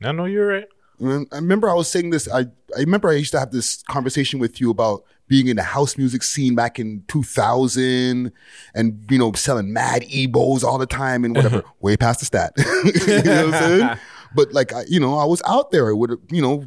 [0.00, 0.66] No, no, you're right.
[1.00, 2.28] And I remember I was saying this.
[2.32, 2.40] I,
[2.76, 5.96] I remember I used to have this conversation with you about being in the house
[5.96, 8.30] music scene back in 2000
[8.74, 12.52] and, you know, selling mad ebos all the time and whatever, way past the stat.
[12.58, 13.98] you know what I'm saying?
[14.36, 16.66] But like, I, you know, I was out there with, you know,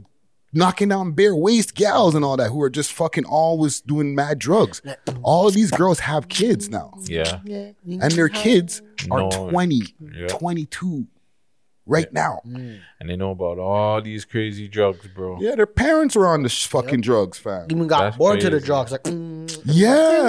[0.53, 4.39] knocking down bare waist gals and all that who are just fucking always doing mad
[4.39, 4.81] drugs.
[5.21, 7.41] All of these girls have kids now Yeah.
[7.45, 9.49] and their kids are No.
[9.49, 10.27] 20, Yeah.
[10.27, 11.07] 22
[11.87, 12.41] right now.
[12.45, 15.37] And they know about all these crazy drugs, bro.
[15.39, 17.67] Yeah, their parents were on the sh- fucking drugs, fam.
[17.69, 18.91] Even got That's born to the drugs.
[18.91, 20.27] Like, mm, Yeah.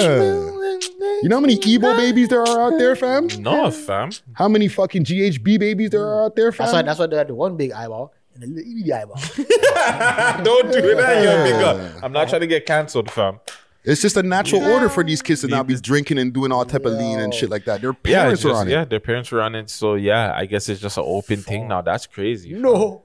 [1.22, 3.26] You know how many Ebo babies there are out there, fam?
[3.40, 4.10] No, fam.
[4.34, 6.66] How many fucking GHB babies there are out there, fam?
[6.66, 6.82] that's why.
[6.82, 9.16] That's why they had the one big eyeball and the little eyeball.
[10.44, 12.02] Don't do that, yo, big up.
[12.04, 13.40] I'm not trying to get canceled, fam.
[13.88, 16.64] It's just a natural order for these kids to now be drinking and doing all
[16.64, 17.80] type of lean and shit like that.
[17.80, 19.70] Their Yeah, parents are just, on yeah, their parents were on it.
[19.70, 21.82] So yeah, I guess it's just an open thing now.
[21.82, 22.52] That's crazy.
[22.52, 23.04] no.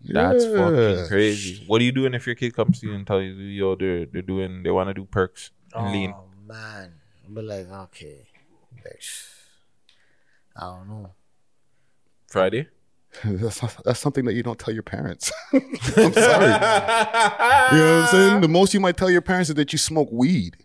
[0.00, 0.56] That's Yeah.
[0.56, 1.64] fucking crazy.
[1.66, 4.06] What are you doing if your kid comes to you and tell you, yo, they're
[4.06, 6.14] they're doing, they want to do perks and oh, lean?
[6.16, 6.92] Oh man,
[7.26, 8.28] I'll be like, okay,
[10.56, 11.12] I don't know.
[12.28, 12.68] Friday?
[13.24, 15.32] That's, that's something that you don't tell your parents.
[15.52, 16.02] I'm sorry.
[16.02, 18.40] you know what I'm saying?
[18.40, 20.56] The most you might tell your parents is that you smoke weed.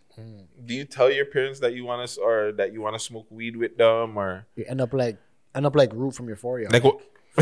[0.64, 3.26] Do you tell your parents that you want to, or that you want to smoke
[3.30, 5.18] weed with them, or You end up like
[5.54, 6.70] end up like Rue from Euphoria.
[6.70, 7.00] like what?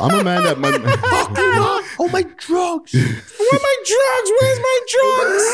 [0.00, 0.70] I'm a man that my,
[1.98, 2.94] oh my drugs!
[2.94, 4.30] Where my drugs?
[4.40, 5.44] Where's my drugs?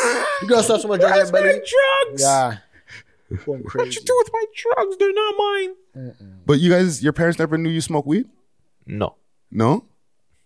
[0.43, 1.59] You gotta stop so much drugs, Where's my buddy.
[1.59, 2.23] drugs?
[2.23, 2.57] Yeah.
[3.45, 4.01] Going What crazy.
[4.01, 4.97] you do with my drugs?
[4.99, 5.75] They're not mine.
[6.47, 8.27] but you guys, your parents never knew you smoke weed?
[8.87, 9.17] No,
[9.51, 9.85] No?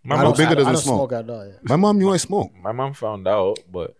[0.03, 0.25] my mom.
[0.25, 1.11] don't think- Bigger I doesn't don't smoke.
[1.11, 1.47] smoke at all.
[1.47, 1.53] Yeah.
[1.63, 2.57] My mom knew I smoked.
[2.57, 3.95] My mom found out, but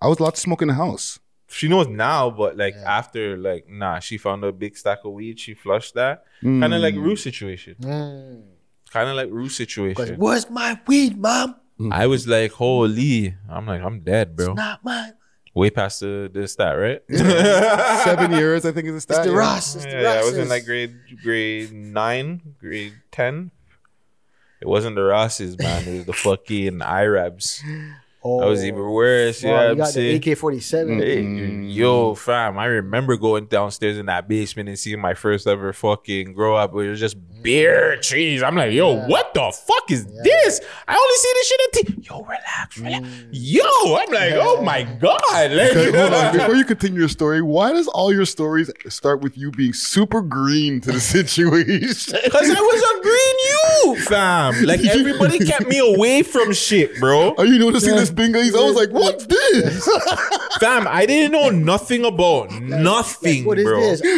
[0.00, 1.18] I was allowed to smoke in the house.
[1.48, 2.30] she knows now.
[2.30, 5.38] But like after, like nah, she found a big stack of weed.
[5.38, 6.24] She flushed that.
[6.40, 7.76] Kind of like Rue situation.
[7.80, 8.42] Mm.
[8.90, 10.16] Kind of like Rue 'Cause situation.
[10.18, 11.56] Where's my weed, mom?
[11.90, 13.34] I was like, holy.
[13.50, 14.46] I'm like, I'm dead, bro.
[14.52, 15.12] It's Not mine.
[15.54, 17.02] Way past the the stat, right?
[18.04, 19.18] Seven years, I think, is the stat.
[19.18, 19.38] It's the yeah.
[19.38, 19.74] Ross.
[19.76, 23.50] It's the Yeah, I was in like grade grade nine, grade ten.
[24.62, 25.86] It wasn't the Rosses, man.
[25.86, 27.62] It was the fucking Irabs.
[28.24, 29.42] Oh, That was even worse.
[29.42, 30.30] wow, yeah, you oh, I'm got the.
[30.30, 30.98] AK forty seven.
[30.98, 31.02] Mm.
[31.02, 31.74] Hey, mm.
[31.74, 36.32] Yo, fam, I remember going downstairs in that basement and seeing my first ever fucking
[36.34, 36.70] grow up.
[36.72, 38.42] It was just bare trees.
[38.42, 40.60] I'm like, yo, what the fuck is this?
[40.86, 43.06] I only see this shit at t- Yo, relax, relax.
[43.08, 43.28] Mm.
[43.32, 45.50] Yo, I'm like, oh my god.
[45.50, 46.32] Like, Okay, hold on.
[46.36, 50.22] Before you continue your story, why does all your stories start with you being super
[50.22, 51.00] green to the
[51.46, 52.18] situation?
[52.30, 53.36] Cause I was a green
[53.84, 54.64] youth, fam.
[54.64, 57.34] Like everybody kept me away from shit, bro.
[57.36, 58.38] Are you noticing this bingo?
[58.38, 59.88] I was like, what's this?
[60.60, 63.80] Fam, I didn't know nothing about nothing, What is bro.
[63.80, 64.02] this?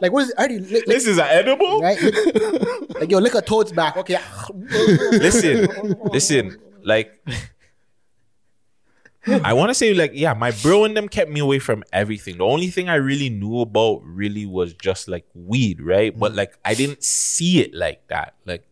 [0.00, 0.34] like what is?
[0.36, 1.80] I already lick, lick, This is an edible.
[1.80, 2.00] right?
[2.02, 3.96] Lick- like yo, lick a toad's back.
[3.96, 4.18] Okay.
[5.12, 5.68] listen,
[6.12, 7.12] listen, like
[9.26, 12.38] I want to say like yeah, my bro and them kept me away from everything.
[12.38, 16.16] The only thing I really knew about really was just like weed, right?
[16.16, 16.36] But mm.
[16.36, 18.34] like I didn't see it like that.
[18.44, 18.66] Like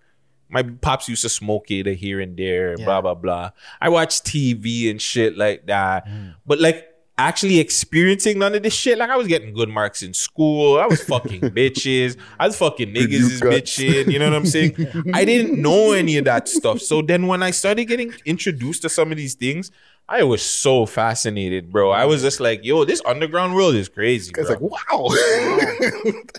[0.49, 3.51] My pops used to smoke it here and there, blah blah blah.
[3.81, 6.35] I watched TV and shit like that, mm.
[6.47, 8.99] but like actually experiencing none of this shit.
[8.99, 10.79] Like I was getting good marks in school.
[10.79, 12.17] I was fucking bitches.
[12.39, 14.13] I was fucking niggas is bitching.
[14.13, 14.75] You know what I'm saying?
[15.15, 16.81] I didn't know any of that stuff.
[16.81, 19.71] So then when I started getting introduced to some of these things.
[20.09, 21.91] I was so fascinated, bro.
[21.91, 24.33] I was just like, yo, this underground world is crazy.
[24.37, 24.51] It's bro.
[24.51, 25.09] like, wow.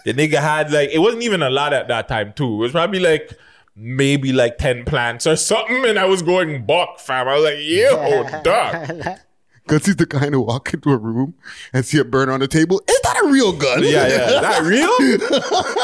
[0.06, 2.54] The nigga had like it wasn't even a lot at that time too.
[2.54, 3.34] It was probably like
[3.76, 7.28] maybe like ten plants or something, and I was going buck, fam.
[7.28, 9.18] I was like, yo, dog.
[9.64, 11.34] Because he's the kind to walk into a room
[11.74, 12.80] and see a burn on the table.
[12.88, 13.82] Is that a real gun?
[13.82, 14.36] Yeah, yeah.
[14.36, 14.96] Is that real?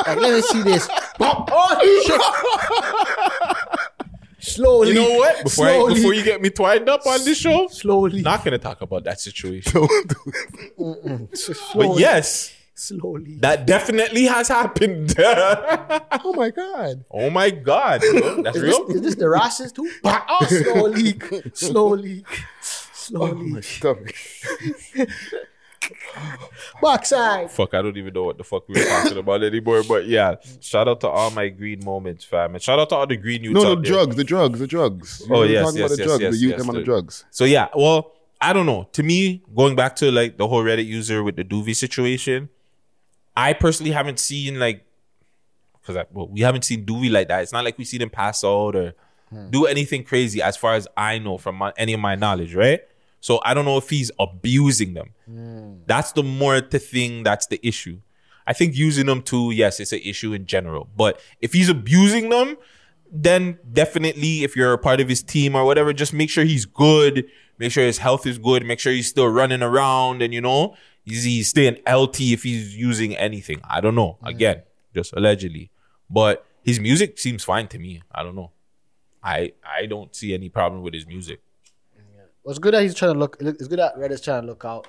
[0.06, 0.88] Like, let me see this.
[1.20, 2.22] oh shit!
[4.42, 4.90] Slowly.
[4.90, 5.44] You know what?
[5.44, 8.58] Before I, slowly, before you get me twined up on this show, slowly, not gonna
[8.58, 9.72] talk about that situation.
[9.74, 11.58] Don't do it.
[11.76, 13.38] But yes, slowly.
[13.42, 15.16] that definitely has happened.
[16.24, 17.04] Oh my god.
[17.12, 18.42] oh my god, bro.
[18.44, 18.88] that's Is this, real.
[18.92, 19.90] is this the Rosses too?
[20.04, 21.20] Oh, slowly,
[21.54, 22.24] slowly,
[22.62, 23.50] slowly.
[23.50, 24.16] My stomach.
[26.82, 27.52] Backside.
[27.52, 29.84] Fuck, I don't even know what the fuck we were talking about anymore.
[29.88, 33.08] But yeah, shout out to all my green moments, fam, and shout out to all
[33.08, 33.84] the green youths No, there.
[33.84, 35.24] drugs, the drugs, the drugs.
[35.30, 36.76] Oh, We're yes, talking yes, about the yes, drugs, yes, the youth yes, them on
[36.76, 37.26] the the- drugs.
[37.32, 38.90] So yeah, well, I don't know.
[38.94, 42.50] To me, going back to like the whole Reddit user with the Doovie situation,
[43.36, 44.86] I personally haven't seen like
[45.82, 47.42] because well, we haven't seen Doovie like that.
[47.42, 48.94] It's not like we see them pass out or
[49.30, 49.50] hmm.
[49.50, 52.82] do anything crazy as far as I know from my, any of my knowledge, right?
[53.22, 55.14] So I don't know if he's abusing them.
[55.26, 55.76] Hmm.
[55.86, 57.24] That's the more the thing.
[57.24, 58.02] That's the issue.
[58.48, 60.90] I think using them too, yes, it's an issue in general.
[60.98, 62.58] But if he's abusing them,
[63.12, 66.66] then definitely if you're a part of his team or whatever, just make sure he's
[66.66, 67.26] good.
[67.60, 68.66] Make sure his health is good.
[68.66, 70.76] Make sure he's still running around and you know,
[71.06, 73.62] he's, he's staying LT if he's using anything.
[73.70, 74.18] I don't know.
[74.22, 74.28] Hmm.
[74.28, 74.62] Again,
[74.96, 75.70] just allegedly.
[76.10, 78.02] But his music seems fine to me.
[78.12, 78.52] I don't know.
[79.24, 81.42] I I don't see any problem with his music.
[82.46, 83.38] It's good that he's trying to look.
[83.40, 84.88] It's good that Reddit's trying to look out,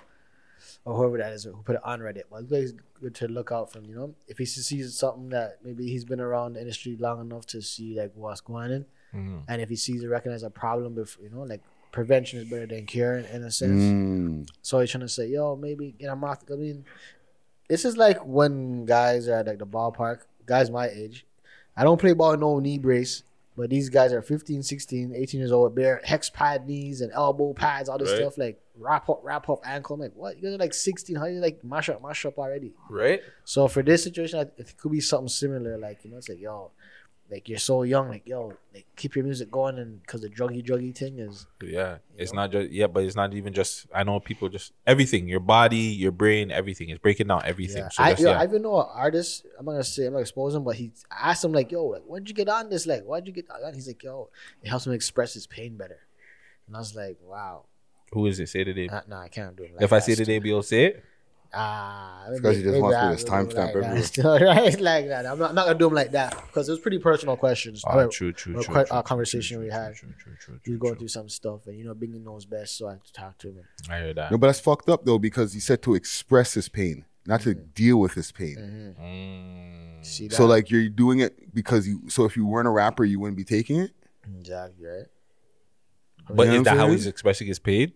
[0.84, 2.22] or whoever that is who put it on Reddit.
[2.30, 3.84] But it's good, he's good to look out from.
[3.84, 7.46] You know, if he sees something that maybe he's been around the industry long enough
[7.48, 9.40] to see like what's going on, Mm-hmm.
[9.46, 11.60] and if he sees and recognize a problem, before you know, like
[11.90, 13.82] prevention is better than cure in, in a sense.
[13.82, 14.48] Mm.
[14.62, 16.38] So he's trying to say, yo, maybe get a off.
[16.50, 16.86] I mean,
[17.68, 21.26] this is like when guys are at like the ballpark, guys my age.
[21.76, 23.22] I don't play ball no knee brace,
[23.56, 27.52] but these guys are 15, 16, 18 years old, bare hex pad knees and elbow
[27.52, 28.18] pads, all this Right.
[28.18, 29.94] stuff, like wrap up, wrap up ankle.
[29.94, 30.36] I'm like, what?
[30.36, 31.16] You guys are like 16.
[31.16, 32.72] How you like mash up, mash up already?
[32.88, 33.20] Right?
[33.44, 35.76] So for this situation, it could be something similar.
[35.78, 36.70] Like, you know, it's like, yo,
[37.32, 39.78] like you're so young, like, yo, like keep your music going.
[39.78, 43.32] And because the druggy, druggy thing is, Yeah, it's not just yeah, but it's not
[43.32, 43.86] even just.
[43.94, 47.84] I know people just everything, your body, your brain, everything is breaking down everything.
[47.84, 47.88] Yeah.
[47.88, 48.40] So I, yo, yeah.
[48.40, 49.46] I even know an artist.
[49.59, 52.02] I'm not gonna say I'm not exposing, him, but he asked him like, "Yo, like,
[52.02, 52.86] when'd you get on this?
[52.86, 54.28] Like, why'd you get on?" He's like, "Yo,
[54.62, 56.00] it helps him express his pain better."
[56.66, 57.64] And I was like, "Wow,
[58.12, 58.50] Who is it?
[58.50, 58.88] Say the name.
[58.90, 61.04] nah, nah I can't do it." Like if I say the name, you'll say it.
[61.54, 63.24] Ah, because he just wants to put his
[63.56, 64.40] timestamp everywhere.
[64.46, 64.80] right?
[64.80, 65.26] Like that.
[65.26, 67.82] I'm not, I'm not gonna do him like that because it was pretty personal questions.
[67.86, 69.94] Ah, Or- true, true, or true, que- true, uh, true, conversation true, we had.
[69.94, 70.98] true, true, true, He was true, going true.
[71.00, 73.48] through some stuff, and you know, Bingy knows best, so I had to talk to
[73.48, 73.64] him.
[73.90, 74.30] I heard that.
[74.30, 77.54] No, but that's fucked up though because he said to express his pain, not to
[77.54, 78.94] deal with his pain.
[79.00, 80.04] Mm.
[80.06, 80.34] See that?
[80.36, 82.08] So like you're doing it because you.
[82.08, 83.92] So if you weren't a rapper, you wouldn't be taking it.
[84.38, 85.06] exactly right.
[86.30, 86.92] But You know is that how saying?
[86.92, 87.92] he's expressing his pain?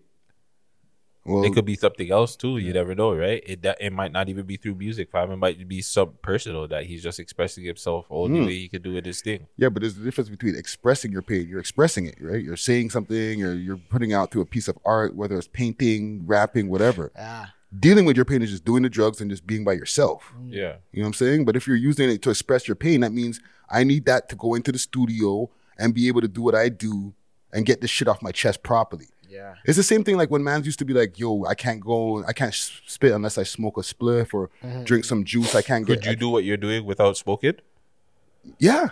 [1.27, 2.57] Well, it could be something else too.
[2.57, 3.43] You never know, right?
[3.45, 5.11] It that it might not even be through music.
[5.11, 5.29] Fam.
[5.31, 8.45] It might be some personal that he's just expressing himself only Hmm.
[8.45, 9.47] way he could do it his thing.
[9.57, 11.47] Yeah, but there's a difference between expressing your pain.
[11.47, 12.43] You're expressing it, right?
[12.43, 16.23] You're saying something, or you're putting out through a piece of art, whether it's painting,
[16.25, 17.11] rapping, whatever.
[17.17, 20.31] Ah, Dealing with your pain is just doing the drugs and just being by yourself.
[20.47, 20.77] Yeah.
[20.93, 21.43] You know what I'm saying?
[21.43, 24.37] But if you're using it to express your pain, that means I need that to
[24.37, 27.13] go into the studio and be able to do what I do
[27.51, 29.07] and get this shit off my chest properly.
[29.29, 29.55] Yeah.
[29.65, 32.23] It's the same thing like when mans used to be like, yo, I can't go,
[32.25, 34.83] I can't s- spit unless I smoke a spliff or mm-hmm.
[34.83, 35.55] drink some juice.
[35.55, 36.11] I can't Could get.
[36.11, 37.55] you do what you're doing without smoking?
[38.59, 38.89] yeah,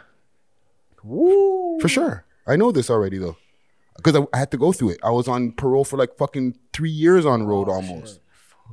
[1.04, 1.80] Woo.
[1.80, 2.26] for sure.
[2.48, 3.38] I know this already though.
[3.96, 5.00] Because I, I had to go through it.
[5.04, 8.20] I was on parole for like fucking three years on road oh, almost.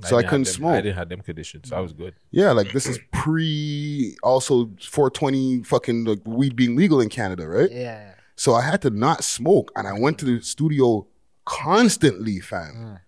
[0.04, 0.74] So I, didn't couldn't them- smoke.
[0.74, 1.68] I didn't have them conditions.
[1.68, 2.14] So I was good.
[2.30, 7.70] Yeah, like this is pre also 420 fucking like weed being legal in Canada, right?
[7.70, 8.14] Yeah.
[8.34, 11.06] So I had to not smoke and I went to the studio
[11.44, 12.98] constantly, fam.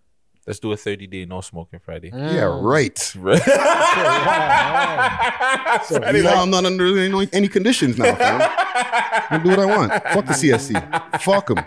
[0.47, 2.11] Let's do a 30 day no smoking Friday.
[2.13, 2.99] Yeah, right.
[2.99, 3.19] So
[5.99, 8.41] now I'm not under any, any conditions now, fam.
[8.43, 9.91] I do what I want.
[9.93, 11.21] Fuck the CSC.
[11.23, 11.65] Fuck them.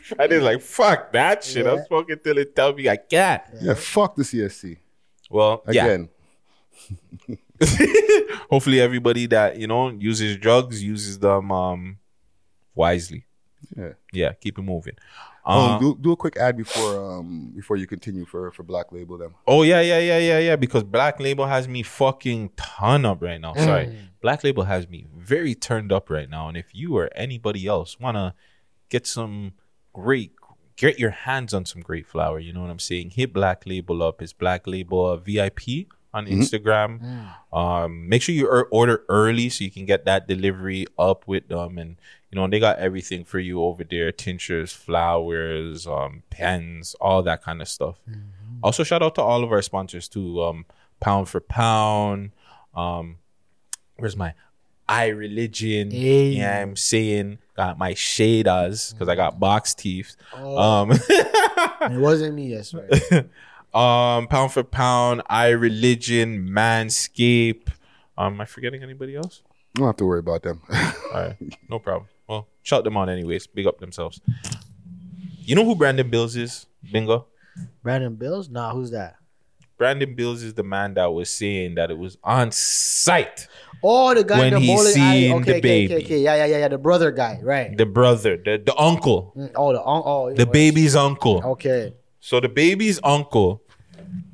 [0.02, 1.64] Friday's like, fuck that shit.
[1.66, 3.42] I'm smoking till it tell me I can't.
[3.60, 4.78] Yeah, fuck the CSC.
[5.30, 5.84] Well, yeah.
[5.84, 6.08] Again.
[8.50, 11.98] hopefully everybody that you know uses drugs uses them um
[12.74, 13.24] wisely.
[13.76, 13.92] Yeah.
[14.12, 14.96] Yeah, keep it moving.
[15.44, 18.92] Oh, Uh, do, do a quick ad before um before you continue for for Black
[18.92, 19.34] Label them.
[19.46, 20.56] Oh yeah, yeah, yeah, yeah, yeah.
[20.56, 23.54] Because Black Label has me fucking ton up right now.
[23.54, 23.96] Sorry, Mm.
[24.20, 26.48] Black Label has me very turned up right now.
[26.48, 28.34] And if you or anybody else wanna
[28.90, 29.52] get some
[29.92, 30.32] great,
[30.76, 33.10] get your hands on some great flour, you know what I'm saying?
[33.10, 34.20] Hit Black Label up.
[34.22, 36.38] It's Black Label uh, VIP on Mhm.
[36.38, 37.32] Instagram.
[37.52, 41.48] Um, make sure you er- order early so you can get that delivery up with
[41.48, 41.78] them.
[41.78, 41.96] And
[42.30, 47.42] you know they got everything for you over there: tinctures, flowers, um, pens, all that
[47.42, 47.96] kind of stuff.
[48.62, 50.42] Also, shout out to all of our sponsors too.
[50.42, 50.64] Um,
[51.00, 52.32] Pound for Pound.
[52.74, 53.16] Um,
[53.96, 54.34] where's my
[54.88, 55.90] I religion?
[55.90, 56.30] Hey.
[56.30, 60.16] Yeah, I'm saying got my shaders because I got box teeth.
[60.34, 60.56] Oh.
[60.58, 62.48] Um, it wasn't me.
[62.48, 63.26] Yes, right.
[63.74, 67.68] um, Pound for Pound, I religion, Manscape.
[68.16, 69.42] Um, am I forgetting anybody else?
[69.74, 70.60] You don't have to worry about them.
[70.72, 71.36] All right,
[71.68, 72.08] no problem.
[72.28, 73.46] Well, shout them on anyways.
[73.46, 74.20] Big up themselves.
[75.40, 76.66] You know who Brandon Bills is?
[76.92, 77.26] Bingo.
[77.82, 78.48] Brandon Bills?
[78.48, 79.16] Nah, who's that?
[79.78, 83.46] Brandon Bills is the man that was saying that it was on site.
[83.82, 84.92] Oh, the guy When in the he bowling alley.
[84.92, 85.94] seen Okay, the okay, baby.
[85.94, 86.18] okay, okay.
[86.18, 86.68] Yeah, yeah, yeah, yeah.
[86.68, 87.76] The brother guy, right?
[87.76, 91.40] The brother, the, the uncle, Mm, Oh, the un- oh, the baby's uncle.
[91.52, 91.94] Okay.
[92.20, 93.62] So the baby's uncle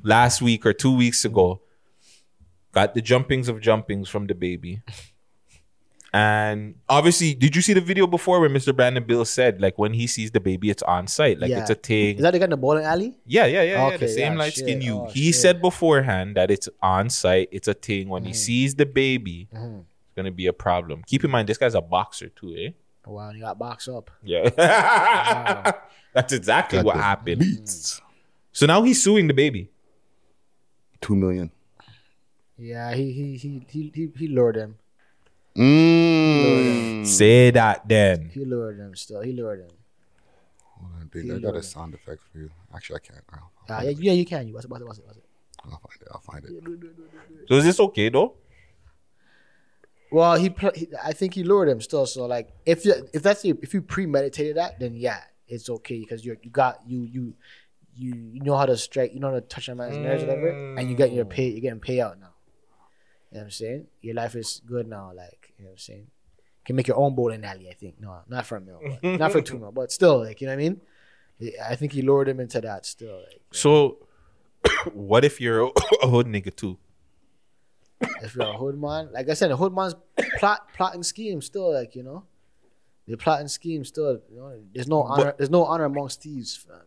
[0.03, 1.61] last week or two weeks ago
[2.71, 4.81] got the jumpings of jumpings from the baby.
[6.13, 8.73] And obviously, did you see the video before where Mr.
[8.73, 11.59] Brandon Bill said, like, when he sees the baby, it's on site, like Yeah.
[11.59, 12.15] it's a thing.
[12.15, 13.17] Is that the guy in the bowling alley?
[13.25, 13.85] Yeah, yeah, yeah, yeah.
[13.87, 14.83] Okay, The same yeah, light skin shit.
[14.83, 14.99] you.
[14.99, 15.35] Oh, he shit.
[15.41, 18.07] said beforehand that it's on site, it's a thing.
[18.07, 18.35] When he Mm-hmm.
[18.37, 21.03] sees the baby, it's gonna be a problem.
[21.05, 22.69] Keep in mind, this guy's a boxer too, eh?
[23.05, 24.09] Wow, and he got boxed up.
[24.23, 24.49] Yeah.
[26.13, 27.39] That's exactly Got what the happened.
[27.39, 28.01] beats.
[28.51, 29.69] So now he's suing the baby.
[31.01, 31.51] Two million.
[32.57, 34.77] Yeah, he he he he he, he lured him.
[35.57, 37.05] Mm.
[37.05, 38.29] Say that then.
[38.33, 39.21] He lured him still.
[39.21, 39.71] He lured him.
[40.79, 42.49] Hold on, Bing, I got a sound effect for you.
[42.73, 43.23] Actually, I can't.
[43.33, 44.47] I'll, Ah, yeah, yeah, you can.
[44.47, 45.23] You what's it, what's it, what's it, what's it?
[45.65, 46.07] I'll find it.
[46.11, 47.47] I'll find it.
[47.49, 48.35] So is this okay though?
[50.15, 50.49] Well, he,
[51.03, 52.05] I think he lured him still.
[52.05, 55.99] So like, if you if that's the, if you premeditated that, then yeah, it's okay
[55.99, 57.33] because you you got you you
[57.97, 60.75] you you know how to strike, you know how to touch a man's nerves, whatever,
[60.77, 62.31] and you get your pay, you're getting payout now.
[63.29, 63.87] You know what I'm saying?
[63.99, 65.11] Your life is good now.
[65.13, 66.07] Like you know what I'm saying?
[66.07, 67.69] You can make your own bowling alley.
[67.69, 70.39] I think no, not for a mil, but, not for two mil, but still, like
[70.39, 71.51] you know what I mean?
[71.61, 73.17] I think he lured him into that still.
[73.17, 73.97] Like, So
[74.93, 75.69] what if you're
[76.01, 76.77] a hood nigga too?
[78.21, 79.95] If you're a hood man, like I said, a hood man's
[80.39, 82.23] plot plotting scheme still, like you know,
[83.07, 84.19] the plotting scheme still.
[84.31, 85.33] You know, there's no honor.
[85.37, 86.55] there's no honor amongst thieves.
[86.57, 86.77] Fam.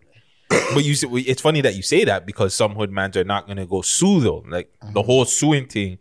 [0.75, 3.47] But you say it's funny that you say that because some hood mans are not
[3.47, 4.45] gonna go sue though.
[4.49, 4.93] Like Uh-huh.
[4.95, 5.99] the whole suing thing,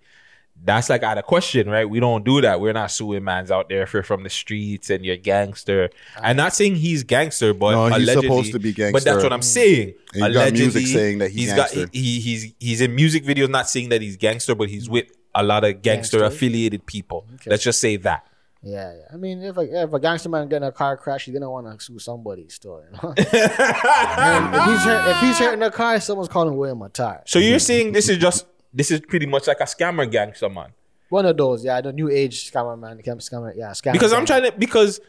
[0.63, 1.89] that's like out of question, right?
[1.89, 2.59] We don't do that.
[2.59, 5.89] We're not suing mans out there if you're from the streets and you're gangster.
[6.21, 8.93] I'm not saying he's gangster, but No, he's allegedly, supposed to be gangster.
[8.93, 9.93] But that's what I'm saying.
[10.13, 13.69] And you got music saying that he's got he, he's he's in music videos not
[13.69, 16.35] saying that he's gangster, but he's with a lot of gangster Gangster.
[16.35, 17.25] affiliated people.
[17.35, 17.49] Okay.
[17.51, 18.27] Let's just say that.
[18.63, 19.01] Yeah, yeah.
[19.13, 21.49] I mean, if a if a gangster man get in a car crash, he's gonna
[21.49, 22.83] want to sue somebody still.
[22.83, 23.13] You know?
[23.17, 27.21] If he's hurt, if he's hurt in a car, someone's calling William Attar.
[27.25, 28.45] So you're saying this is just
[28.77, 30.73] this is pretty much like a scammer gangster man.
[31.09, 33.93] One of those, yeah, the new age scammer man, scam- scammer, yeah, scammer.
[33.93, 34.99] because I'm trying to because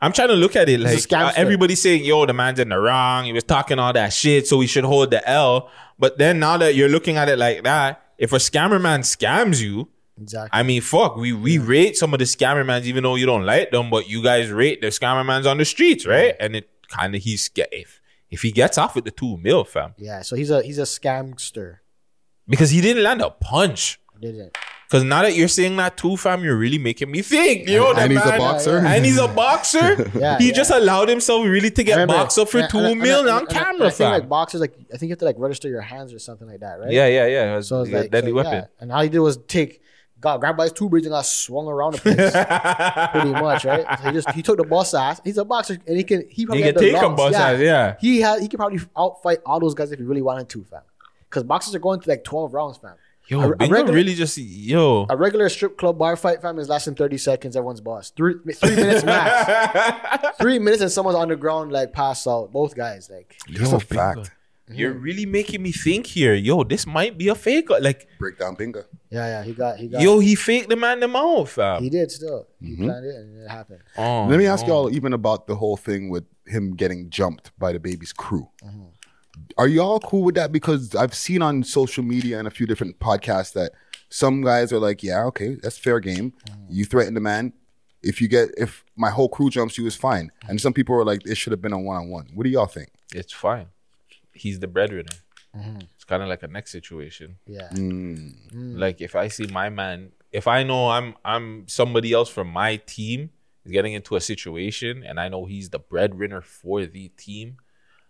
[0.00, 2.78] I'm trying to look at it like uh, everybody's saying, "Yo, the man's in the
[2.78, 3.24] wrong.
[3.24, 6.56] He was talking all that shit, so we should hold the L." But then now
[6.58, 9.88] that you're looking at it like that, if a scammer man scams you,
[10.20, 10.50] Exactly.
[10.58, 13.44] I mean, fuck, we we rate some of the scammer mans even though you don't
[13.44, 16.34] like them, but you guys rate the scammer mans on the streets, right?
[16.40, 19.64] And it kind of he's get if if he gets off with the two mil,
[19.64, 21.78] fam, Yeah, so he's a he's a scamster.
[22.48, 24.00] Because he didn't land a punch.
[24.20, 24.56] Didn't.
[24.88, 27.68] Because now that you're saying that too, fam, you're really making me think.
[27.68, 28.78] Yo, And- that and he's a boxer?
[28.78, 30.10] And he's a boxer.
[30.18, 30.52] Yeah, he yeah.
[30.54, 33.28] just allowed himself really to get boxed up for and- two and- and- mil and-
[33.28, 34.12] on and- camera, and I think fam.
[34.12, 36.60] like boxers, like I think you have to like register your hands or something like
[36.60, 36.92] that, right?
[36.92, 37.56] yeah, yeah, yeah.
[37.56, 38.52] Was So it's like deadly so, weapon.
[38.52, 38.66] yeah.
[38.80, 39.82] And all he did was take
[40.20, 42.16] got grabbed by his two braids and got swung around the place.
[43.12, 43.84] pretty much, right?
[43.98, 45.20] So he just he took the boss ass.
[45.24, 47.16] He's a boxer and he can he probably He had can the take a lungs.
[47.16, 47.96] boss ass, yeah.
[48.00, 50.82] He had he could probably outfight all those guys if he really wanted to, fam.
[51.28, 52.94] Because boxers are going to like twelve rounds, fam.
[53.28, 55.04] Yo, A- a Bingo regular- really just yo.
[55.10, 57.56] A regular strip club bar fight, fam, is lasting thirty seconds.
[57.56, 58.10] Everyone's boss.
[58.10, 60.36] Three three minutes max.
[60.40, 62.52] three minutes and someone's on the ground like passed out.
[62.52, 63.36] Both guys like.
[63.48, 64.30] That's Yo, a fact.
[64.68, 66.34] You're really making me think here.
[66.34, 67.70] Yo, this might be a fake.
[67.70, 68.82] Like, Break down bingo.
[69.10, 69.42] Yeah, yeah.
[69.44, 70.00] He got he got.
[70.02, 71.82] yo, he faked the man the out, fam.
[71.84, 72.48] he did still.
[72.60, 73.80] He planned it and it happened.
[73.96, 74.72] Oh, Let me ask no.
[74.82, 78.48] y'all even about the whole thing with him getting jumped by the baby's crew.
[78.64, 78.86] Mm-hmm.
[79.58, 80.52] Are y'all cool with that?
[80.52, 83.72] Because I've seen on social media and a few different podcasts that
[84.08, 86.32] Some guys are like, yeah, okay, that's fair game.
[86.68, 87.52] You threaten the man.
[88.02, 90.30] If you get if my whole crew jumps you, it's fine.
[90.48, 92.28] And some people are like, it should have been a one on one.
[92.34, 92.90] What do y'all think?
[93.12, 93.66] It's fine.
[94.32, 95.16] He's the breadwinner.
[95.94, 97.38] It's kind of like a next situation.
[97.46, 97.68] Yeah.
[97.72, 98.34] Mm.
[98.52, 98.78] Mm.
[98.78, 102.76] Like if I see my man, if I know I'm I'm somebody else from my
[102.76, 103.30] team
[103.64, 107.56] is getting into a situation and I know he's the breadwinner for the team,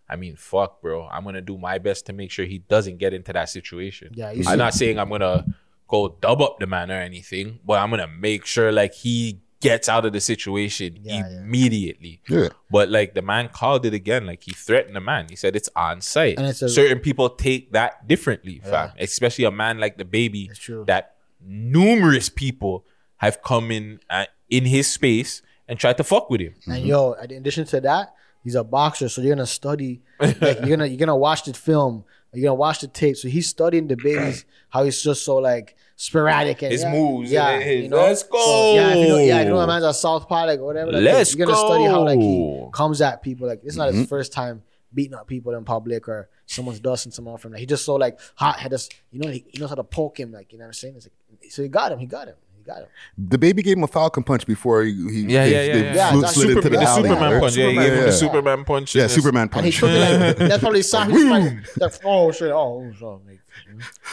[0.08, 1.06] I mean, fuck, bro.
[1.08, 4.12] I'm gonna do my best to make sure he doesn't get into that situation.
[4.14, 5.44] Yeah, you I'm see- not saying I'm gonna
[5.88, 9.88] go dub up the man or anything, but I'm gonna make sure like he gets
[9.88, 11.38] out of the situation Yeah, yeah.
[11.40, 12.20] immediately.
[12.28, 12.48] Yeah.
[12.70, 15.26] But like the man called it again, like he threatened the man.
[15.30, 16.36] He said it's on site.
[16.38, 18.92] And it's a- Certain people take that differently, fam.
[18.98, 20.84] Especially a man like the baby It's true.
[20.86, 22.84] that numerous people
[23.18, 26.54] have come in uh, in his space and tried to fuck with him.
[26.66, 28.14] And yo, in addition to that,
[28.46, 30.00] he's a boxer, so you're gonna study.
[30.20, 32.04] Like you're gonna you're gonna watch the film.
[32.32, 33.16] You're gonna watch the tape.
[33.16, 37.32] So he's studying the babies, how he's just so like sporadic and His yeah, moves,
[37.32, 37.96] Yeah, his- you know.
[37.96, 39.60] let's So, yeah, if you know, yeah, if you know go.
[39.62, 40.92] a man's a southpaw like or whatever.
[40.92, 43.46] Like, Let's you're gonna study how like he comes at people.
[43.48, 44.00] Like it's not Mm-hmm.
[44.00, 44.62] his first time
[44.94, 47.52] beating up people in public or someone's dusting someone off him.
[47.52, 48.88] Like he just so like hot had headed.
[49.10, 50.32] You know, he, he knows how to poke him.
[50.32, 50.94] Like you know what I'm saying.
[50.96, 51.06] It's
[51.42, 51.98] like so he got him.
[51.98, 52.36] He got him.
[52.66, 52.88] He got him.
[53.16, 55.94] The baby gave him a Falcon punch before he, he Yeah, they, yeah, yeah, yeah.
[55.94, 57.40] Yeah, flew- that's slid into the, the alley, Superman right?
[57.40, 57.56] punch.
[57.56, 58.04] Yeah, he Superman, gave him yeah.
[58.06, 58.94] the Superman punch.
[58.94, 59.78] Yeah, and Superman And he punch.
[59.78, 61.10] took it like that's probably Sam.
[61.10, 62.92] He's like, like, oh shit, oh,
[63.26, 63.40] like,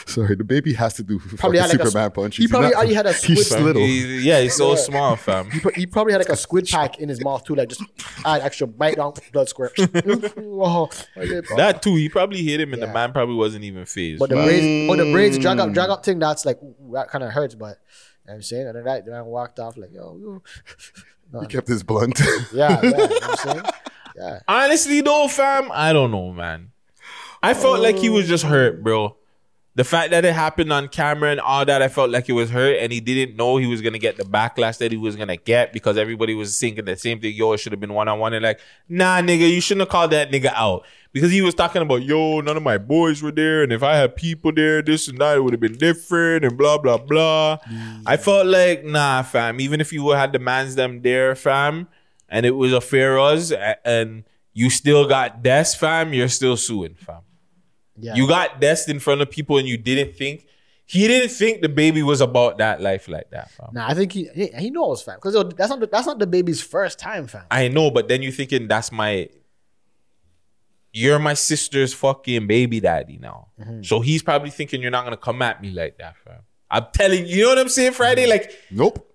[0.05, 2.37] Sorry, the baby has to do Probably fucking had like a- Superman punch.
[2.37, 3.81] he probably not- already had a He's squid- little.
[3.81, 5.49] He- yeah, he's so small, fam.
[5.51, 7.81] He, he probably had like a squid pack in his mouth too, like just
[8.25, 9.73] add extra bite down blood squirt.
[9.77, 10.89] oh,
[11.57, 12.87] That too, he probably hit him, and Yeah.
[12.87, 14.19] the man probably wasn't even phased.
[14.19, 16.19] but the braids, but the braids drag up, drag up thing.
[16.19, 17.55] That's like ooh, that kind of hurts.
[17.55, 20.17] But you know what I'm saying, and then that the man walked off like yo,
[20.21, 20.41] yo.
[21.41, 22.19] He kept his blunt.
[22.53, 22.81] yeah, yeah.
[22.83, 23.65] You know what I'm saying,
[24.15, 24.39] yeah.
[24.47, 26.71] Honestly, though, fam, I don't know, man.
[27.41, 29.17] I felt like he was just hurt, bro.
[29.75, 32.51] The fact that it happened on camera and all that, I felt like he was
[32.51, 35.35] hurt, and he didn't know he was gonna get the backlash that he was gonna
[35.35, 37.33] get because everybody was thinking the same thing.
[37.33, 39.89] Yo, it should have been one on one, and like, nah, nigga, you shouldn't have
[39.89, 43.31] called that nigga out because he was talking about, yo, none of my boys were
[43.31, 46.45] there, and if I had people there, this and that, it would have been different,
[46.45, 47.57] and blah blah blah.
[47.67, 48.03] Mm.
[48.05, 49.59] I felt like, nah, fam.
[49.59, 51.87] Even if you had the mans them there, fam,
[52.29, 53.51] and it was a fair us,
[53.83, 54.23] and
[54.53, 57.21] you still got Des, fam, you're still suing, fam.
[57.97, 58.15] Yeah.
[58.15, 60.47] You got Des in front of people, and you didn't think
[60.85, 63.69] he didn't think the baby was about that life like that, fam.
[63.71, 65.15] Nah, I think he he, he knows, fam.
[65.15, 67.43] Because that's not the, that's not the baby's first time, fam.
[67.49, 69.29] I know, but then you're thinking that's my
[70.91, 73.47] you're my sister's fucking baby daddy now.
[73.59, 73.83] Mm-hmm.
[73.83, 76.39] So he's probably thinking you're not gonna come at me like that, fam.
[76.69, 78.25] I'm telling you, you know what I'm saying, Friday?
[78.27, 79.09] Like, Nope.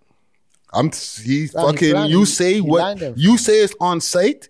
[0.72, 0.90] I'm
[1.24, 4.48] he Fam, fucking planned- you say he what him, you say is on site.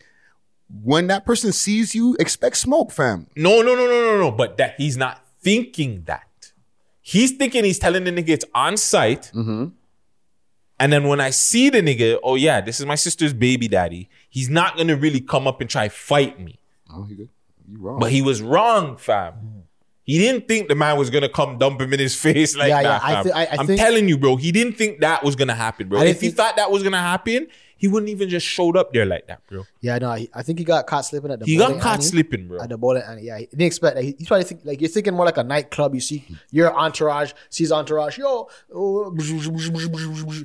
[0.83, 3.27] When that person sees you, expect smoke, fam.
[3.37, 4.31] no, no, no, no, no, no.
[4.31, 6.25] But that he's not thinking that.
[7.01, 9.31] He's thinking he's telling the nigga it's on site.
[9.35, 9.69] Mm-hmm.
[10.81, 14.09] And then when I see the nigga, oh yeah, this is my sister's baby daddy.
[14.29, 16.59] He's not gonna really come up and try fight me.
[16.93, 17.29] Oh, you good?
[17.71, 17.99] You wrong.
[17.99, 19.65] But he was wrong, fam.
[20.05, 22.81] He didn't think the man was gonna come dump him in his face like Yeah,
[22.83, 23.05] yeah, that.
[23.05, 23.25] I fam.
[23.25, 24.37] thi- I- I am think- telling you, bro.
[24.37, 25.99] He didn't think that was gonna happen, bro.
[26.01, 27.49] I didn't If he thought that was gonna happen,
[27.79, 29.65] he wouldn't even just showed up there like that, bro.
[29.81, 31.47] Yeah, no, he, I think he got caught slipping at the.
[31.47, 32.61] He got caught slipping, bro.
[32.61, 34.03] At the bowling alley, yeah, he didn't expect that.
[34.05, 35.95] He, he's probably think, like you're thinking more like a nightclub.
[35.95, 39.17] You see your entourage, sees entourage, yo, oh,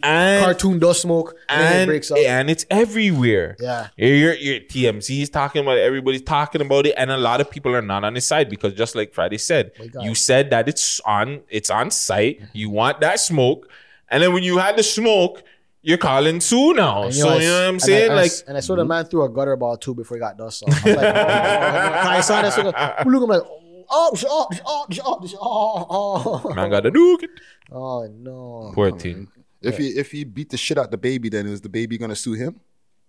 [0.03, 2.17] And- cartoon does smoke, and, then it and breaks up.
[2.19, 3.57] and it's everywhere.
[3.59, 3.87] Yeah.
[3.97, 5.81] your your TMZ is talking about it.
[5.81, 8.73] Everybody's talking about it, and a lot of people are not on his side because
[8.73, 12.41] just like Friday said, got you said that it's on it's on site.
[12.53, 13.67] You want that smoke,
[14.09, 15.43] and then when you had the smoke,
[15.83, 17.03] you're calling Sue now.
[17.03, 18.01] And, so I- you know what I'm saying?
[18.01, 20.17] I, and I like and I saw the man threw a gutter ball too before
[20.17, 20.85] he got dust off.
[20.85, 22.53] I'm like, oh, I saw that.
[22.53, 27.29] So look, I'm like, oh, oh, oh, oh, oh, oh, man got to do it.
[27.71, 29.27] oh, no, Poor thing.
[29.61, 32.15] if he if he beat the shit out the baby, then is the baby gonna
[32.15, 32.59] sue him?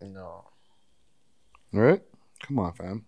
[0.03, 0.45] no.
[1.73, 2.03] All right?
[2.47, 3.05] Come on, fam.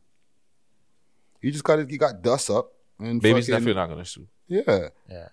[1.41, 1.91] He just got it.
[1.91, 4.27] He got dust up and Baby's fucking- definitely not gonna sue.
[4.49, 5.29] Yeah, Yeah,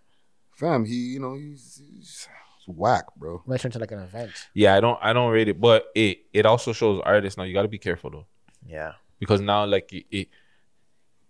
[0.52, 0.86] fam.
[0.86, 2.28] He you know he's, he's
[2.68, 3.42] whack, bro.
[3.46, 4.32] might turn to like an event.
[4.54, 7.44] Yeah, I don't I don't rate it, but it it also shows artists now.
[7.44, 8.26] You got to be careful though.
[8.66, 10.28] Yeah, because now like it, it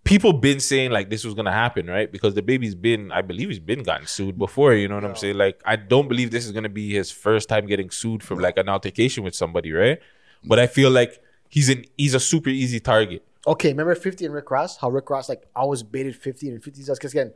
[0.03, 3.47] people been saying like this was gonna happen right because the baby's been i believe
[3.47, 6.45] he's been gotten sued before you know what i'm saying like i don't believe this
[6.45, 9.99] is gonna be his first time getting sued for like an altercation with somebody right
[10.43, 14.34] but i feel like he's an he's a super easy target Okay, remember 50 and
[14.34, 14.77] Rick Ross?
[14.77, 17.34] How Rick Ross like always baited 50 and 50 just kept getting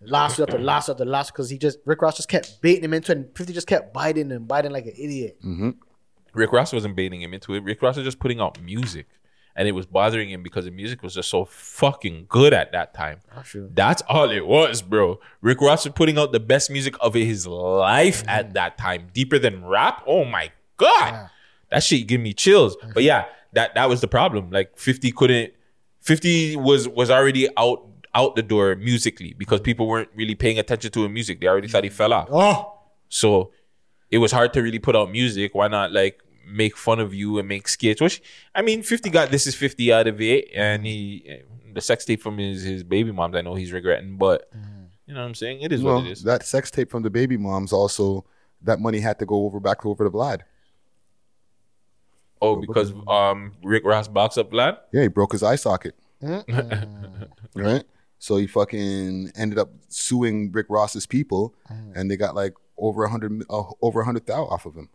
[0.00, 3.12] lawsuit after last after last because he just Rick Ross just kept baiting him into
[3.12, 5.38] it and 50 just kept biting and biting like an idiot.
[5.44, 5.70] Mm-hmm.
[6.34, 9.06] rick ross wasn't baiting him into it rick ross was just putting out music
[9.58, 12.94] and it was bothering him because the music was just so fucking good at that
[12.94, 13.18] time.
[13.36, 13.68] Oh, true.
[13.74, 15.18] That's all it was, bro.
[15.40, 18.52] Rick Ross was putting out the best music of his life at mm.
[18.52, 20.04] that time, deeper than rap.
[20.06, 21.28] Oh my god,
[21.72, 22.76] that shit give me chills.
[22.94, 23.06] But mm.
[23.06, 24.50] yeah, that that was the problem.
[24.50, 25.52] Like Fifty couldn't.
[26.00, 27.84] Fifty was was already out
[28.18, 31.40] out the door musically because people weren't really paying attention to his music.
[31.40, 32.28] They already thought he fell off.
[32.30, 32.78] Oh,
[33.08, 33.52] So
[34.10, 35.54] it was hard to really put out music.
[35.54, 38.00] Why not like make fun of you and make skits?
[38.00, 38.20] Which
[38.54, 41.42] I mean, Fifty got this is Fifty out of it, and he
[41.72, 43.36] the sex tape from his his baby moms.
[43.36, 44.50] I know he's regretting, but
[45.06, 45.60] you know what I'm saying.
[45.60, 46.22] It is well, what it is.
[46.24, 48.24] that sex tape from the baby moms also
[48.62, 50.40] that money had to go over back over to Vlad.
[52.40, 54.78] Oh, because um Rick Ross box up lad.
[54.92, 55.94] Yeah, he broke his eye socket.
[56.22, 57.84] right?
[58.18, 61.54] So he fucking ended up suing Rick Ross's people,
[61.94, 64.88] and they got like over a hundred, uh, over a hundred thousand off of him.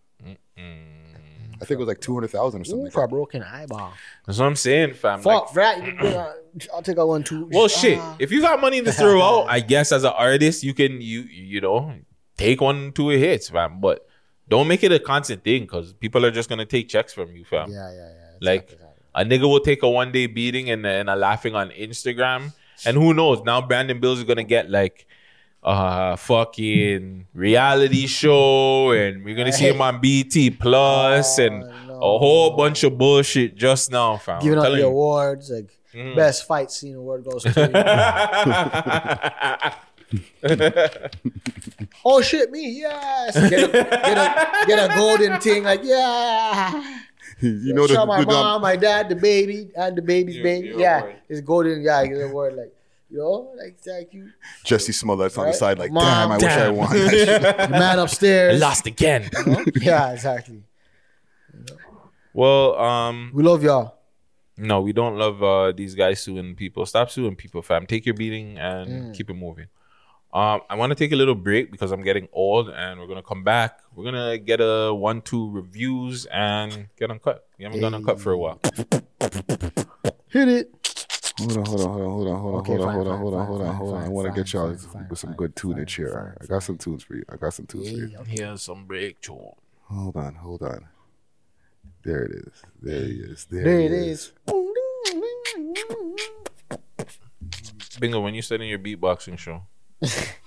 [0.58, 2.82] I think it was like two hundred thousand or something.
[2.82, 3.94] Ooh, like for a broken eyeball.
[4.26, 5.22] That's what I'm saying, fam.
[5.22, 5.86] Fuck, Like, right?
[6.04, 6.34] you- uh,
[6.74, 7.48] I'll take out one two.
[7.52, 7.98] well, shit.
[8.00, 8.16] Ah.
[8.20, 11.22] If you got money to throw out, I guess as an artist, you can you
[11.22, 11.94] you know
[12.38, 13.80] take one two hits, fam.
[13.80, 14.06] But
[14.50, 17.46] don't make it a constant thing because people are just gonna take checks from you,
[17.46, 17.72] fam.
[17.72, 18.38] Yeah, yeah, yeah.
[18.42, 18.78] Like
[19.16, 22.54] a nigga will take a one day beating and and a laughing on Instagram,
[22.86, 23.42] and who knows?
[23.44, 25.08] Now Brandon Bills is gonna get like
[25.64, 32.58] a fucking reality show, and we're gonna see him on BT Plus and a whole
[32.58, 34.42] bunch of bullshit just now, fam.
[34.42, 34.88] Giving out the you.
[34.88, 36.16] awards, like Mm.
[36.16, 37.54] best fight scene award goes to.
[42.06, 43.34] oh shit, me, yes.
[43.50, 47.00] Get a, get a, get a golden thing, like yeah.
[47.66, 50.42] you know the, Show my the- the- mom, my dad, the baby, and the baby's
[50.42, 50.68] baby.
[50.70, 51.16] your yeah, award.
[51.30, 51.82] it's golden.
[51.82, 52.74] Yeah, I get a award like.
[53.10, 54.32] You know, like thank you.
[54.66, 56.90] Jussie Smollett's on the side, like, Mom, damn, I wish I won.
[56.90, 57.58] that.
[57.70, 58.60] The man upstairs.
[58.60, 59.30] I lost again.
[59.38, 59.64] You know?
[59.82, 60.64] Yeah, exactly.
[62.34, 63.96] well, um, We love y'all.
[64.58, 66.86] no, we don't love uh these guys suing people.
[66.88, 67.86] Stop suing people, fam.
[67.86, 69.16] Take your beating and Mm.
[69.16, 69.68] keep it moving.
[70.34, 73.22] Um, I want to take a little break because I'm getting old, and we're gonna
[73.22, 73.82] come back.
[73.96, 77.46] We're gonna get a one, two reviews and get uncut.
[77.60, 78.60] We haven't gone uncut for a while.
[80.30, 80.72] Hit it.
[81.40, 83.08] Hold on, hold on, hold on, hold on, hold on, Okay, hold on, fine, hold
[83.08, 84.04] on, fine, hold on, fine, hold on, fine, hold on.
[84.04, 86.38] I want to get y'all fine, with some good fine, tunage here.
[86.42, 87.24] I got some tunes for you.
[87.30, 88.18] I got some tunes for you.
[88.28, 89.52] Here's some break tune.
[89.84, 90.88] Hold on, hold on.
[92.04, 92.64] There it is.
[92.82, 93.46] There he is.
[93.52, 94.32] There, There he it is.
[98.00, 99.62] Bingo, when you starting your beatboxing show?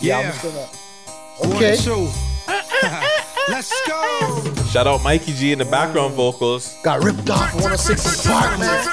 [0.00, 1.54] Yeah, I'm just gonna.
[1.56, 1.76] Okay.
[3.48, 4.54] Let's go.
[4.70, 6.74] Shout out Mikey G in the background vocals.
[6.82, 8.86] Got ripped off 106 Park, man.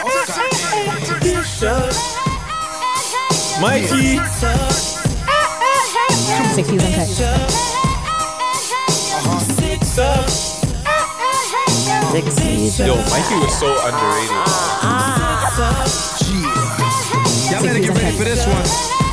[3.62, 4.20] Mikey.
[6.54, 7.08] Six views uncut.
[12.12, 14.44] Six views Yo, Mikey was so underrated.
[14.84, 16.07] Ah.
[17.52, 19.07] Y'all better get ready for this one.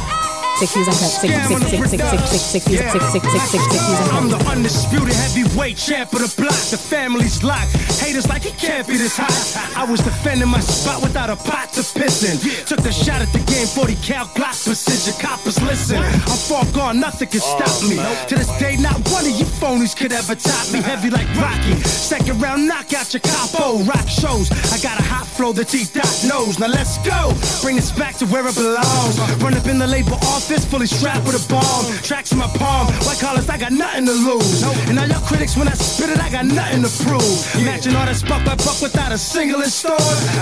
[0.56, 1.10] Six views uncut.
[1.10, 4.28] Six six six six six six six views six six six six six views I'm
[4.28, 6.55] the undisputed heavyweight champ of the block.
[6.70, 7.72] The family's locked.
[7.98, 9.35] Haters like it can't be this hot.
[9.76, 12.39] I was defending my spot without a pot to piss in.
[12.66, 15.14] Took the shot at the game, 40 cal Glock precision.
[15.18, 15.98] Coppers listen.
[15.98, 17.97] I'm far gone, nothing can stop me.
[18.28, 20.81] To this day, not one of you phonies could ever top me.
[20.81, 21.74] Heavy like Rocky.
[21.82, 23.82] Second round knockout your capo.
[23.85, 24.51] Rock shows.
[24.70, 26.59] I got a hot flow that T-Dot knows.
[26.59, 27.35] Now let's go.
[27.62, 29.18] Bring us back to where it belongs.
[29.43, 31.86] Run up in the label office, fully strapped with a bomb.
[32.02, 32.88] Tracks in my palm.
[33.06, 34.62] White collars, I got nothing to lose.
[34.88, 37.64] And all y'all critics, when I spit it, I got nothing to prove.
[37.64, 39.98] Matching all that buck by buck without a single install.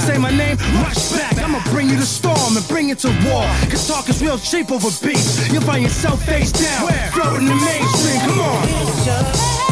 [0.06, 1.38] Say my name, rush back.
[1.38, 3.44] I'ma bring you the storm and bring it to war.
[3.70, 5.50] Cause talk is real cheap over beats.
[5.52, 8.20] You'll find yourself face down, floating the mainstream.
[8.26, 9.71] Come on.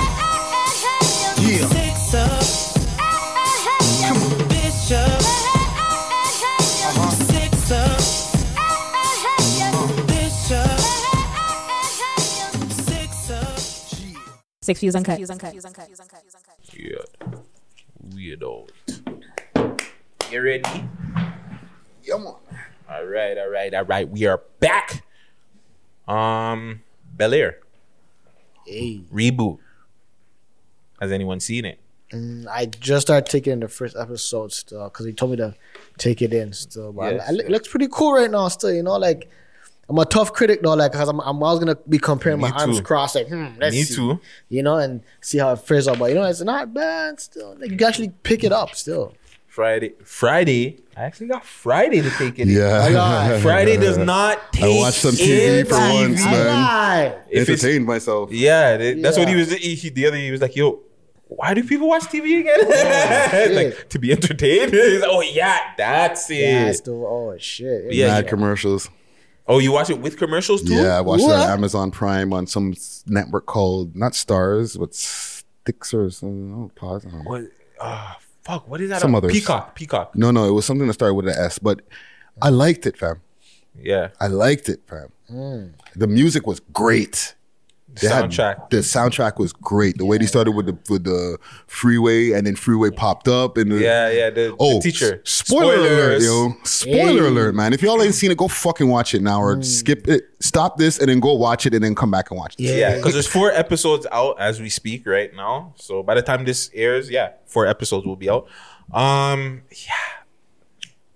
[14.70, 15.18] Six views uncut.
[16.72, 16.98] Yeah.
[18.14, 18.68] Weirdo.
[20.30, 20.84] You ready?
[22.04, 22.34] Yeah, man.
[22.88, 24.08] All right, all right, all right.
[24.08, 25.02] We are back.
[26.06, 26.82] Um,
[27.16, 27.58] Bel Air
[28.64, 29.00] Hey.
[29.12, 29.58] reboot.
[31.00, 31.80] Has anyone seen it?
[32.12, 35.56] Mm, I just started taking in the first episode still because he told me to
[35.98, 36.92] take it in still.
[36.92, 38.70] But I- Yes, I, it looks pretty cool right now still.
[38.72, 39.28] You know, like
[39.90, 42.50] I'm a tough critic though, like because I'm, I'm always gonna be comparing Me my
[42.56, 42.84] arms too.
[42.84, 43.96] crossed, like hmm, let's Me see.
[43.96, 44.20] too.
[44.48, 45.98] You know, and see how it fares out.
[45.98, 47.56] But you know, it's not bad still.
[47.58, 49.14] Like you can actually pick it up still.
[49.48, 49.94] Friday.
[50.04, 50.78] Friday.
[50.96, 52.42] I actually got Friday to take it.
[52.42, 52.50] in.
[52.50, 53.40] Yeah.
[53.42, 54.62] Friday does not take.
[54.64, 56.46] I watched some TV for in once, man.
[56.46, 57.18] Alright.
[57.28, 58.30] If it's- Entertained myself.
[58.32, 59.40] Yeah, that- that's what he Yeah.
[59.40, 59.52] was.
[59.52, 60.78] He, he- the other he was like, "Yo,
[61.26, 63.54] why do people watch TV again?
[63.56, 64.72] like to be entertained.
[65.04, 66.34] oh yeah, that's it.
[66.36, 67.92] Yeah, it's the, oh shit.
[67.92, 68.30] Yeah, Mad yeah.
[68.30, 68.88] commercials.
[69.50, 70.74] Oh, you watch it with commercials too?
[70.74, 72.72] Yeah, I watched it on Amazon Prime on some
[73.06, 76.54] network called not Stars, but Sticks or something.
[76.54, 77.04] Oh, pause.
[77.04, 77.30] I don't know.
[77.30, 77.42] What?
[77.80, 78.14] Uh,
[78.44, 78.68] fuck.
[78.68, 79.00] What is that?
[79.00, 79.32] Some others.
[79.32, 79.74] Peacock.
[79.74, 80.14] Peacock.
[80.14, 81.80] No, no, it was something that started with an S, but
[82.40, 83.22] I liked it, fam.
[83.76, 84.10] Yeah.
[84.20, 85.12] I liked it, fam.
[85.96, 87.34] The music was great.
[88.00, 88.30] They had-
[88.70, 89.98] the soundtrack was great.
[89.98, 93.70] The way they started with the with the freeway, and then freeway popped up, and
[93.72, 94.30] the, Yeah, yeah.
[94.30, 95.20] The, Oh, the teacher.
[95.24, 96.54] Spoiler alert, yo!
[96.64, 97.72] Spoiler alert, man!
[97.72, 100.24] If y'all ain't seen it, go fucking watch it now, or skip it.
[100.40, 102.62] Stop this and then go watch it, and then come back and watch it.
[102.62, 105.74] Yeah, because there's four episodes out as we speak right now.
[105.76, 108.46] So by the time this airs, yeah, four episodes will be out.
[108.92, 109.94] Um, yeah,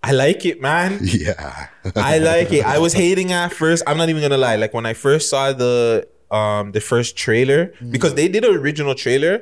[0.03, 0.99] I like it, man.
[1.03, 1.69] Yeah.
[1.97, 2.65] I like it.
[2.65, 3.83] I was hating at first.
[3.87, 4.57] I'm not even gonna lie.
[4.57, 6.07] Like when I first saw the
[6.39, 7.63] um the first trailer,
[7.95, 9.35] because they did an original trailer.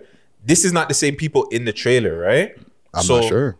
[0.50, 2.48] This is not the same people in the trailer, right?
[2.94, 3.50] I'm So- not sure.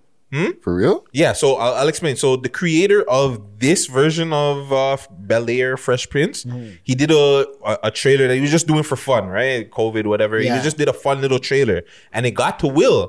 [0.65, 1.05] For real?
[1.13, 2.17] Yeah, so I'll, I'll explain.
[2.17, 3.27] So the creator of
[3.59, 4.97] this version of uh,
[5.29, 6.47] Bel Air Fresh Prince,
[6.89, 9.71] he did a, a a trailer that he was just doing for fun, right?
[9.71, 10.37] COVID, whatever.
[10.39, 10.63] He Yeah.
[10.69, 11.79] just did a fun little trailer,
[12.15, 13.01] and it got to Will.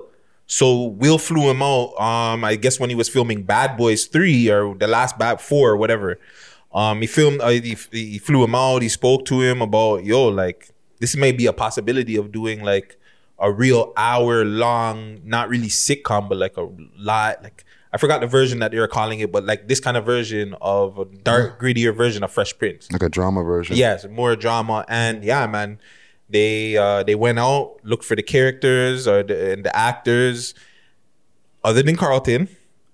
[0.47, 0.65] So
[1.01, 1.87] Will flew him out.
[2.09, 5.65] Um, I guess when he was filming Bad Boys Three or the last Bad Four
[5.73, 6.19] or whatever.
[6.73, 7.41] Um, he filmed.
[7.41, 8.81] Uh, he, he flew him out.
[8.81, 10.69] He spoke to him about yo, like
[10.99, 12.97] this may be a possibility of doing like
[13.39, 16.67] a real hour long, not really sitcom, but like a
[16.97, 17.43] lot.
[17.43, 20.05] Like I forgot the version that they were calling it, but like this kind of
[20.05, 22.91] version of a dark, grittier version of Fresh Prince.
[22.91, 23.75] Like a drama version.
[23.75, 25.79] Yes, more drama, and yeah, man,
[26.29, 30.55] they uh they went out looked for the characters or the and the actors.
[31.63, 32.49] Other than Carlton,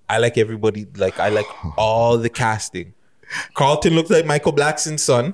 [0.09, 0.85] I like everybody.
[0.97, 1.47] Like I like
[1.77, 2.93] all the casting.
[3.53, 5.33] Carlton looks like Michael Blackson's son.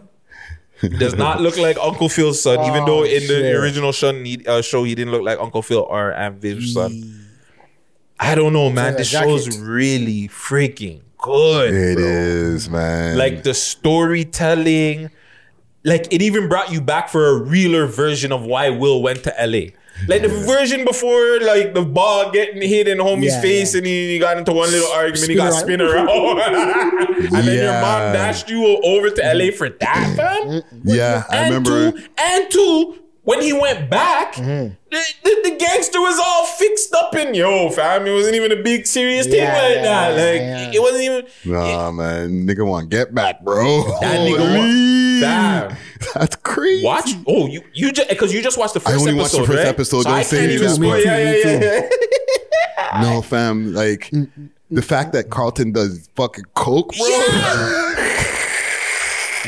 [1.00, 4.62] Does not look like Uncle Phil's son, even though in the original son, he, uh,
[4.62, 7.22] show he didn't look like Uncle Phil or Aunt Viv's son.
[8.20, 8.94] I don't know, man.
[8.94, 9.62] like a The show's jacket.
[9.62, 11.74] really freaking good.
[11.74, 13.18] It bro is, man.
[13.18, 15.10] like the storytelling
[15.84, 19.34] like it even brought you back for a realer version of why will went to
[19.40, 19.60] la
[20.08, 23.78] like the version before like the ball getting hit in homie's Yeah, face yeah.
[23.80, 25.62] and he, he got into one little argument he got around.
[25.62, 28.14] spin around and then your mom Yeah.
[28.14, 31.92] dashed you over to la for that fam yeah, I remember.
[31.92, 34.74] two and two when he went back, Mm-hmm.
[34.92, 38.06] the, the, the gangster was all fixed up in yo, fam.
[38.08, 40.10] It wasn't even a big serious thing Yeah, like yeah, that.
[40.12, 40.72] Like yeah.
[40.74, 43.84] it wasn't even Nah, man, nigga want get back, bro.
[44.02, 44.40] that nigga.
[44.40, 45.22] wa- Holy.
[45.22, 45.78] Fam.
[46.16, 46.84] That's crazy.
[46.86, 47.12] Watch.
[47.28, 49.38] Oh, you you just because you just watched the I first only episode.
[49.40, 49.68] watched the first right?
[49.68, 51.06] episode, So don't I say can't even that spoil- much.
[51.06, 51.90] Yeah, yeah,
[52.98, 53.74] yeah, No, fam.
[53.74, 57.85] Like mm, mm, the mm, fact that Carlton does fucking coke, bro.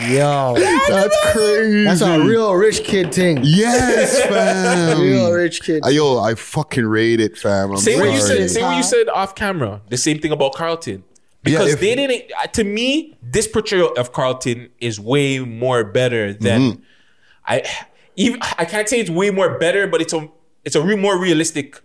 [0.06, 0.54] Yo,
[0.90, 1.84] That's crazy.
[1.84, 3.40] that's a real rich kid thing.
[3.44, 5.02] Yes, fam.
[5.02, 5.84] Real rich kid.
[5.84, 7.72] Uh, Yo, I fucking rate it, fam.
[7.72, 8.50] I'm Say what you said.
[8.50, 9.82] Say what you said off camera.
[9.90, 11.04] The same thing about Carlton.
[11.44, 12.32] Because if- they didn't.
[12.42, 16.82] uh, To me, this portrayal of Carlton is way more better than Mm-hmm.
[17.46, 17.64] I.
[18.20, 20.28] Even I can't say it's way more better, but it's a
[20.66, 21.80] it's a re- more realistic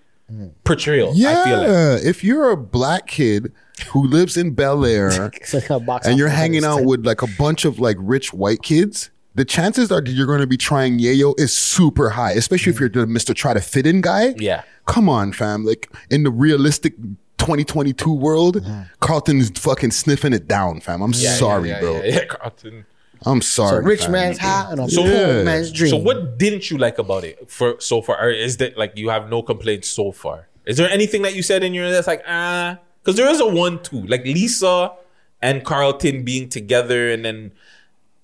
[0.64, 1.12] portrayal.
[1.14, 2.04] Yeah, I feel like.
[2.04, 3.52] if you're a black kid
[3.88, 5.10] who lives in Bel Air
[5.52, 5.70] like
[6.04, 9.90] and you're hanging out with like a bunch of like rich white kids, the chances
[9.90, 13.06] are that you're going to be trying yayo is super high, especially if you're the
[13.06, 13.34] Mr.
[13.34, 14.34] Try to Fit In guy.
[14.38, 14.62] Yeah.
[14.86, 15.64] Come on, fam.
[15.64, 16.96] Like in the realistic
[17.38, 18.64] 2022 world,
[19.00, 21.02] Carlton's fucking sniffing it down, fam.
[21.02, 21.96] I'm Yeah, sorry, yeah, bro.
[22.02, 22.86] Yeah, yeah, Carlton.
[23.26, 23.68] I'm sorry.
[23.68, 23.84] So sorry.
[23.84, 25.42] rich man's high and a So- poor Yeah.
[25.42, 25.90] man's dream.
[25.90, 28.16] So what didn't you like about it for so far?
[28.20, 30.48] Or is that like you have no complaints so far?
[30.66, 32.78] Is there anything that you said in your that's like ah?
[33.02, 34.92] Because there is a one two like Lisa
[35.40, 37.52] and Carlton being together and then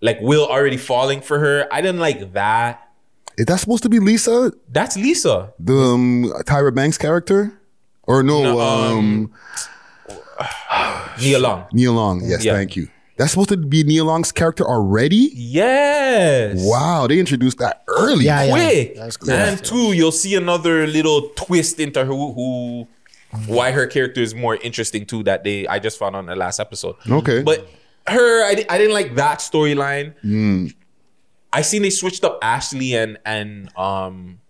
[0.00, 1.66] like Will already falling for her.
[1.72, 2.88] I didn't like that.
[3.36, 5.52] Is that supposed to be Lisa, That's Lisa.
[5.60, 7.52] the um, Tyra Banks character?
[8.04, 9.32] Or no, No, um,
[11.20, 11.66] Nia Long.
[11.72, 12.22] Nia Long.
[12.24, 12.54] Yes, Yeah.
[12.54, 12.88] thank you.
[13.18, 15.32] That's supposed to be Nia Long's character already?
[15.34, 16.60] Yes.
[16.60, 18.24] Wow, they introduced that early.
[18.24, 18.50] Yeah, yeah.
[18.52, 18.94] Quick.
[18.94, 19.36] That's clear.
[19.36, 22.88] And two, you'll see another little twist into who who
[23.46, 26.60] why her character is more interesting too that they I just found on the last
[26.60, 26.94] episode.
[27.10, 27.42] Okay.
[27.42, 27.68] But
[28.06, 30.72] her, I, I didn't like that storyline.
[31.52, 34.40] I seen they switched up Ashley and and um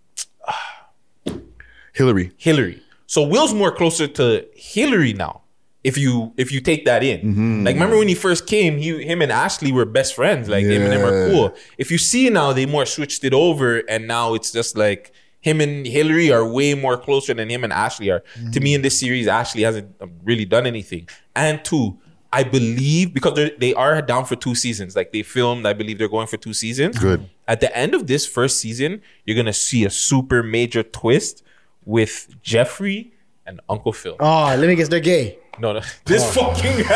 [1.94, 2.32] Hillary.
[2.36, 2.82] Hillary.
[3.06, 5.40] So Will's more closer to Hillary now.
[5.88, 7.64] If you if you take that in, mm-hmm.
[7.66, 10.44] like remember when he first came, he him and Ashley were best friends.
[10.54, 11.46] Like him and them are cool.
[11.82, 15.60] If you see now, they more switched it over, and now it's just like him
[15.60, 18.20] and Hillary are way more closer than him and Ashley are.
[18.20, 18.50] Mm-hmm.
[18.50, 19.88] To me, in this series, Ashley hasn't
[20.24, 21.08] really done anything.
[21.34, 21.98] And two,
[22.32, 24.90] I believe because they're- they are down for two seasons.
[24.98, 26.98] Like they filmed, I believe they're going for two seasons.
[26.98, 27.20] Good.
[27.46, 31.42] At the end of this first season, you're gonna see a super major twist
[31.84, 33.00] with Jeffrey
[33.46, 34.16] and Uncle Phil.
[34.20, 35.38] Oh, let me guess, they're gay.
[35.60, 36.94] No, no, this fucking Uh,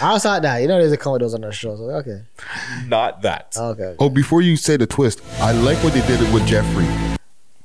[0.00, 1.76] outside that, you know, there's a couple of those on the show.
[1.76, 2.22] So okay,
[2.86, 3.54] not that.
[3.56, 3.94] okay.
[3.98, 6.86] Oh, before you say the twist, I like what they did with Jeffrey.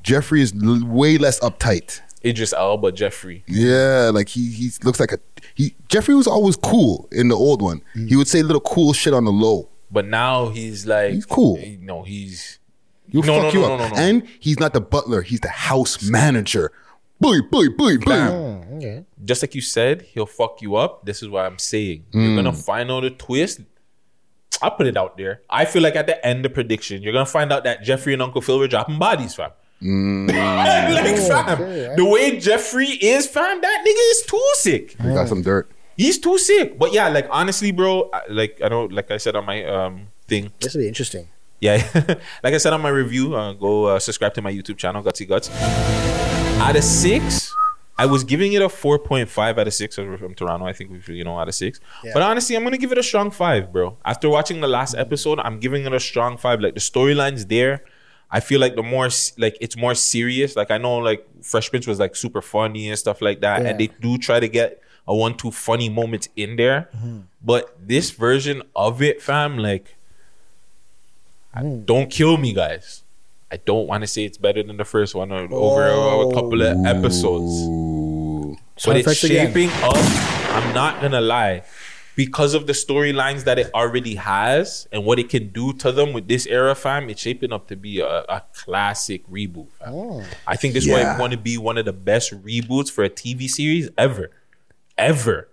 [0.03, 2.01] Jeffrey is l- way less uptight.
[2.25, 3.43] Idris Elba, Jeffrey.
[3.47, 5.19] Yeah, like he he looks like a
[5.55, 5.75] he.
[5.87, 7.81] Jeffrey was always cool in the old one.
[8.07, 9.69] He would say little cool shit on the low.
[9.91, 11.59] But now he's like He's cool.
[11.81, 12.59] No, he's
[13.09, 13.79] He'll No, fuck no, you no, up.
[13.79, 14.01] no, no, no.
[14.01, 15.21] And he's not the butler.
[15.23, 16.71] He's the house manager.
[17.19, 18.31] Boy, boy, boy, bam.
[18.31, 19.05] Mm, okay.
[19.25, 21.05] just like you said, he'll fuck you up.
[21.05, 22.05] This is what I'm saying.
[22.13, 22.25] Mm.
[22.27, 23.61] You're gonna find out a twist.
[24.61, 25.41] I'll put it out there.
[25.49, 28.21] I feel like at the end of prediction, you're gonna find out that Jeffrey and
[28.21, 29.51] Uncle Phil were dropping bodies, fam.
[29.81, 30.27] Mm.
[30.95, 34.91] like, fam, the way Jeffrey is, fam, that nigga is too sick.
[35.01, 35.69] He got some dirt.
[35.97, 36.79] He's too sick.
[36.79, 40.07] But yeah, like honestly, bro, I- like I know, like I said on my um
[40.27, 41.27] thing, This will be interesting.
[41.59, 41.83] yeah,
[42.43, 45.27] like I said on my review, uh, go uh, subscribe to my YouTube channel, Gutsy
[45.27, 45.49] Guts.
[46.61, 47.55] Out of six,
[47.97, 49.95] I was giving it a four point five out of six.
[49.95, 50.65] From Toronto.
[50.65, 51.79] I think we, you know, out of six.
[52.13, 53.97] But honestly, I'm gonna give it a strong five, bro.
[54.05, 56.59] After watching the last episode, I'm giving it a strong five.
[56.61, 57.83] Like the storyline's there.
[58.29, 60.55] I feel like the more like it's more serious.
[60.55, 63.79] Like I know like Fresh Prince was like super funny and stuff like that, and
[63.79, 66.89] they do try to get a one two funny moments in there.
[66.95, 67.19] Mm-hmm.
[67.43, 69.95] But this version of it, fam, like
[71.53, 73.03] I- don't kill me, guys.
[73.51, 76.33] I don't want to say it's better than the first one or over a, a
[76.33, 78.55] couple of episodes, Ooh.
[78.85, 79.47] but it's effects again.
[79.47, 79.95] shaping up.
[80.55, 81.63] I'm not gonna lie,
[82.15, 86.13] because of the storylines that it already has and what it can do to them
[86.13, 87.09] with this era, fam.
[87.09, 89.69] It's shaping up to be a, a classic reboot.
[89.79, 89.93] Fam.
[89.93, 90.23] Oh.
[90.45, 91.13] I think this Yeah.
[91.13, 94.31] might want to be one of the best reboots for a TV series ever,
[94.97, 95.47] ever.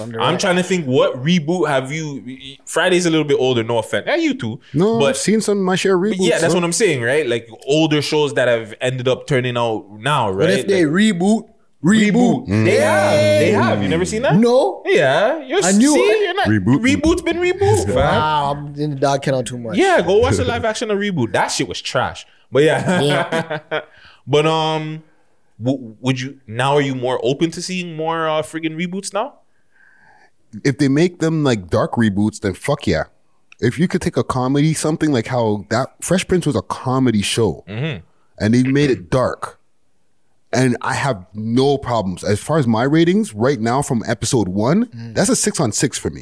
[0.00, 2.56] I'm trying to think what reboot have you?
[2.66, 4.04] Friday's a little bit older, no offense.
[4.06, 4.60] Yeah, you too.
[4.74, 6.16] No, but I've seen some of my share of reboots.
[6.20, 6.58] yeah, that's huh?
[6.58, 7.26] what I'm saying, right?
[7.26, 10.46] Like older shows that have ended up turning out now, right?
[10.46, 11.48] But if they Like, reboot,
[11.84, 13.82] reboot, they have, they have.
[13.82, 14.36] You never seen that?
[14.36, 14.82] No.
[14.86, 16.22] Yeah, you're I knew see, it.
[16.24, 16.80] You're not, Reboot.
[16.82, 17.94] Reboot's been reboot.
[17.94, 19.76] Wow, I'm in the dog kennel too much.
[19.76, 21.32] Yeah, go watch the live action of reboot.
[21.32, 22.26] That shit was trash.
[22.50, 23.60] But yeah,
[24.26, 25.02] but um,
[25.62, 26.74] w- would you now?
[26.76, 29.40] Are you more open to seeing more uh, friggin' reboots now?
[30.64, 33.04] If they make them like dark reboots, then fuck yeah.
[33.60, 37.22] If you could take a comedy, something like how that Fresh Prince was a comedy
[37.22, 38.04] show, Mm-hmm.
[38.38, 39.58] and they made it dark,
[40.52, 44.88] and I have no problems as far as my ratings right now from episode one.
[45.14, 46.20] That's a six on six for me.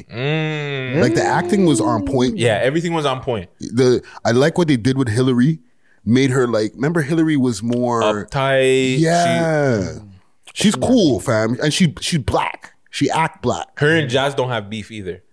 [0.99, 2.35] Like the acting was on point.
[2.35, 2.39] Mm.
[2.39, 3.49] Yeah, everything was on point.
[3.59, 5.59] The I like what they did with Hillary.
[6.05, 8.97] Made her like remember Hillary was more Uptight.
[8.99, 9.99] yeah.
[10.53, 12.73] she's cool, fam, and she she's black.
[12.89, 13.79] She act black.
[13.79, 15.23] Her and Jazz don't have beef either.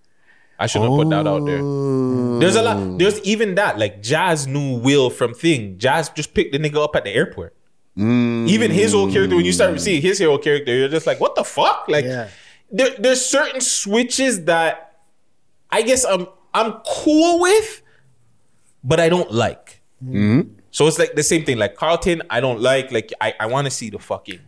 [0.59, 1.60] I shouldn't have put that out there.
[1.62, 2.39] Oh.
[2.39, 2.98] There's a lot.
[2.98, 3.78] There's even that.
[3.78, 5.78] Like Jazz knew Will from Thing.
[5.78, 7.56] Jazz just picked the nigga up at the airport.
[7.98, 8.48] Mm.
[8.48, 11.36] Even his old character, when you start seeing his hero character, you're just like, what
[11.36, 11.86] the fuck?
[11.89, 12.28] Like, Yeah.
[12.70, 14.97] there, there's certain switches that
[15.70, 17.82] I guess I'm I'm cool with,
[18.82, 19.81] but I don't like.
[20.05, 20.55] Mm-hmm.
[20.70, 21.56] So it's like the same thing.
[21.59, 22.90] Like Carlton, I don't like.
[22.93, 24.40] Like I, I want to see the fucking.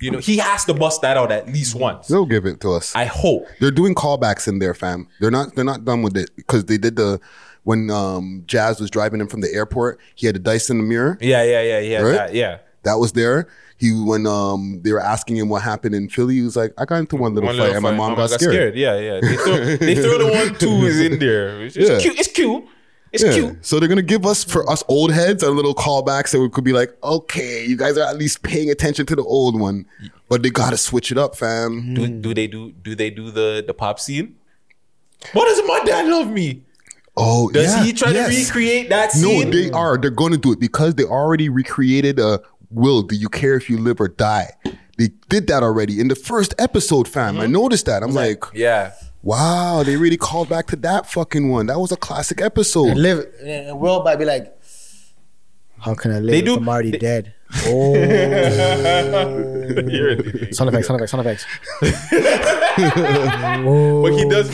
[0.00, 2.08] You know, he has to bust that out at least once.
[2.08, 2.94] They'll give it to us.
[2.96, 3.46] I hope.
[3.60, 5.08] They're doing callbacks in there, fam.
[5.20, 5.54] They're not.
[5.54, 7.20] They're not done with it because they did the
[7.64, 10.00] when um, Jazz was driving him from the airport.
[10.14, 11.18] He had a dice in the mirror.
[11.20, 12.12] Yeah, yeah, yeah, yeah, Right?
[12.12, 12.58] that, yeah.
[12.84, 13.46] That was there.
[13.76, 16.86] He when um they were asking him what happened in Philly, he was like, "I
[16.86, 19.20] got into one little One fight little and my fight, mom got, scared." Yeah, yeah.
[19.20, 21.62] They throw, they throw the is in there.
[21.62, 21.98] It's, it's Yeah.
[21.98, 22.18] cute.
[22.18, 22.64] It's cute.
[23.12, 23.32] It's Yeah.
[23.32, 23.66] cute.
[23.66, 26.64] So they're gonna give us for us old heads a little callback, so it could
[26.64, 29.86] be like, okay, you guys are at least paying attention to the old one,
[30.28, 31.94] but they gotta switch it up, fam.
[31.94, 34.36] Do, do they do do they do the the pop scene?
[35.32, 36.62] What does my dad love me?
[37.16, 38.30] Oh, Does yeah, he try yes.
[38.30, 39.98] to recreate that No, they are.
[39.98, 43.68] They're going to do it because they already recreated a Will, do you care if
[43.68, 44.48] you live or die?
[44.96, 47.34] They did that already in the first episode, fam.
[47.34, 47.42] Mm-hmm.
[47.42, 48.02] I noticed that.
[48.04, 48.92] I'm like, yeah.
[49.22, 51.66] Wow, they really called back to that fucking one.
[51.66, 52.88] That was a classic episode.
[52.88, 54.56] And live and Will might be like,
[55.78, 57.34] how can I live They if do- I'm already they- dead?
[57.66, 58.04] Oh, You're
[60.10, 60.54] an idiot.
[60.54, 61.44] sound effects, sound effects, sound effects.
[63.66, 64.02] Oh.
[64.02, 64.48] But he does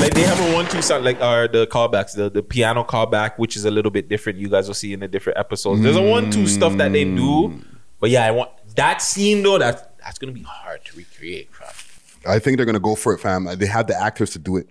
[0.00, 3.38] like they have a one two sound like are the callbacks, the the piano callback,
[3.38, 4.38] which is a little bit different.
[4.38, 5.80] You guys will see in the different episodes.
[5.80, 7.64] There's a one two stuff that they do, mm.
[7.98, 9.58] but yeah, I want that scene though.
[9.58, 11.48] That's that's gonna be hard to recreate.
[12.22, 12.32] Fam.
[12.32, 13.44] I think they're gonna go for it, fam.
[13.56, 14.66] They have the actors to do it.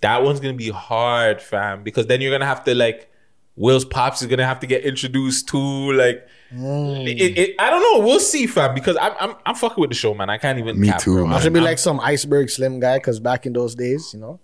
[0.00, 3.10] That one's gonna be hard, fam, because then you're gonna have to like
[3.56, 6.26] Will's pops is gonna have to get introduced to like.
[6.54, 7.06] Mm.
[7.06, 8.06] It, it, I don't know.
[8.06, 8.74] We'll see, fam.
[8.74, 10.30] Because I'm I'm I'm fucking with the show, man.
[10.30, 10.80] I can't even.
[10.80, 11.26] Me cap, too, bro.
[11.26, 11.34] man.
[11.34, 14.20] I should be I'm- like some iceberg slim guy because back in those days, you
[14.20, 14.38] know,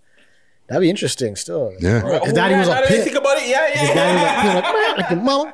[0.67, 1.73] that'd be interesting still.
[1.79, 2.21] Yeah.
[2.25, 3.05] His daddy was a that pimp.
[3.05, 3.49] think about it.
[3.49, 3.79] Yeah, yeah.
[3.79, 5.53] His daddy was a pimp, like, "Man, like your mama.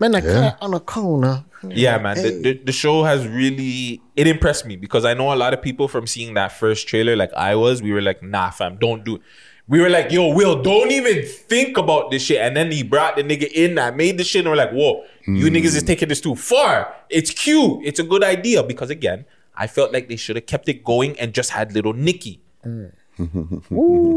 [0.00, 0.32] Man, a Yeah.
[0.32, 1.44] cat on a corner.
[1.68, 2.16] Yeah, man.
[2.16, 5.60] The, the, the show has really it impressed me because I know a lot of
[5.60, 9.04] people from seeing that first trailer, like I was, we were like, nah, fam, don't
[9.04, 9.22] do it.
[9.68, 12.40] We were like, yo, Will, don't even think about this shit.
[12.40, 15.04] And then he brought the nigga in that made the shit, and we're like, whoa,
[15.26, 15.54] you hmm.
[15.54, 16.92] niggas is taking this too far.
[17.08, 17.84] It's cute.
[17.84, 18.64] It's a good idea.
[18.64, 21.92] Because again, I felt like they should have kept it going and just had little
[21.92, 22.40] Nicky.
[22.64, 22.92] Mm.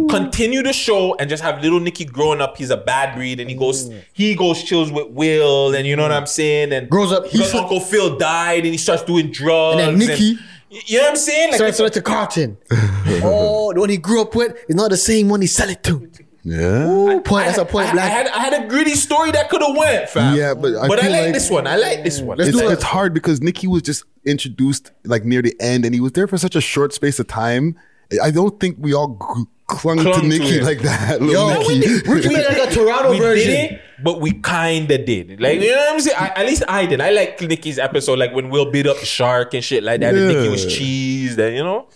[0.10, 2.58] Continue the show and just have little Nicky growing up.
[2.58, 6.04] He's a bad breed, and he goes, he goes chills with Will, and you know
[6.04, 6.72] what I'm saying.
[6.74, 9.82] And Grows up, because he's- Uncle Phil died, and he starts doing drugs.
[9.82, 10.38] And then Nicky-
[10.70, 11.52] you know what I'm saying?
[11.52, 12.12] Like, So it's it's like to
[13.24, 15.84] oh, the one he grew up with is not the same one he sell it
[15.84, 16.10] to.
[16.46, 16.88] Yeah.
[16.90, 17.46] Ooh, point.
[17.46, 18.12] That's a point I, I blank.
[18.12, 20.36] had I had a gritty story that could have went, fam.
[20.36, 21.68] Yeah, but I but I like, like- this one.
[21.68, 22.38] I like this one.
[22.40, 22.74] It's, do it.
[22.74, 26.28] it's hard because Nikki was just introduced like near the end, and he was there
[26.28, 27.78] for such a short space of time.
[28.22, 30.64] I don't think we all gr- clung, Clung to to Nikki it.
[30.64, 31.22] like that.
[31.22, 31.68] Yo, Nicky.
[31.68, 33.48] we did- we made like a Toronto we version.
[33.52, 35.40] didn't, but we kinda did.
[35.42, 36.18] Like you know what I'm saying?
[36.20, 37.02] I, at least I did.
[37.02, 40.14] I like Nicky's episode, like when Will beat up the shark and shit like that.
[40.14, 40.72] And Nicky was Yeah.
[40.72, 41.88] cheesed, and you know.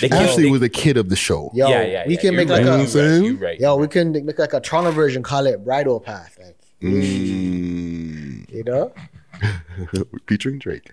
[0.00, 1.50] They Ashley they- was a kid of the show.
[1.54, 2.88] Yo, yeah, yeah, we yeah, can you're make right, like You know a what I'm
[2.88, 3.24] saying?
[3.24, 3.60] You're right.
[3.60, 5.22] yo, we can make like a Toronto version.
[5.22, 6.36] Call it Bridle Path.
[6.42, 8.92] Like Mm, you know,
[10.28, 10.90] featuring Drake.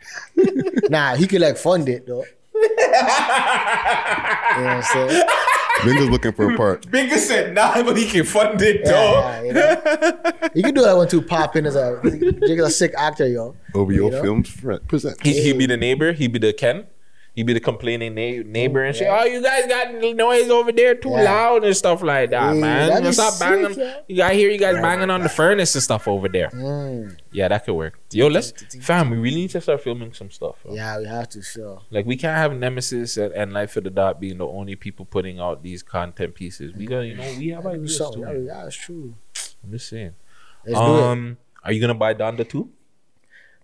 [0.89, 2.23] nah, he could like fund it though.
[2.61, 5.23] You know what I'm saying?
[5.85, 6.85] Linda's looking for a part.
[6.87, 9.13] Binga said nah, but he can fund it, Yeah, though.
[9.13, 10.49] yeah, you know.
[10.53, 11.21] You can do that one too.
[11.21, 13.55] Pop in as a Jake is a sick actor, yo.
[13.73, 14.21] OVO You know?
[14.21, 15.21] Films fre- present.
[15.25, 16.11] He, he'd be the neighbor.
[16.11, 16.85] He'd be the Ken.
[17.33, 19.07] He'd be the complaining na- neighbor and shit.
[19.09, 21.21] Oh, you guys got noise over there too Yeah.
[21.23, 23.13] loud and stuff like that, Yeah, man.
[23.13, 23.79] Stop banging.
[23.79, 23.93] yo.
[24.09, 26.49] You I hear you guys banging on the furnace and stuff over there.
[26.49, 27.15] Mm.
[27.31, 27.99] Yeah, that could work.
[28.11, 28.51] Yo, let's
[28.81, 29.11] fam.
[29.11, 30.57] We really need to start filming some stuff.
[30.65, 30.73] yo.
[30.75, 31.83] Yeah, we have to show.
[31.89, 35.05] Like we can't have Nemesis and, and Life of the Dot being the only people
[35.05, 36.73] putting out these content pieces.
[36.75, 38.45] We got you know we have ideas too.
[38.45, 39.15] Yeah, it's true.
[39.63, 40.15] I'm just saying.
[40.65, 41.01] Let's do it.
[41.03, 42.69] Um, are you gonna buy Donda too?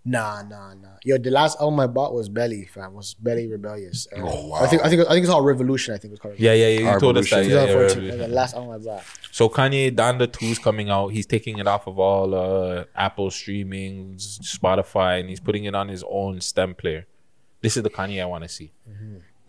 [0.04, 0.88] Nah, nah, nah.
[1.04, 2.94] Yo, the last album I bought was Belly, fam.
[2.94, 4.06] Was Belly Rebellious.
[4.16, 4.60] Uh, Oh, wow.
[4.62, 5.94] I think I think I think it's called Revolution.
[5.94, 6.38] I think it's called.
[6.38, 6.80] Yeah, yeah, yeah.
[6.80, 7.44] You Our told us that.
[7.44, 8.04] Yeah, yeah, 2014.
[8.04, 9.04] yeah, the last album I bought.
[9.32, 11.08] So Kanye Donda 2 is coming out.
[11.08, 15.88] He's taking it off of all uh, Apple streaming, Spotify, and he's putting it on
[15.88, 17.06] his own stem player.
[17.60, 18.72] This is the Kanye I want to see.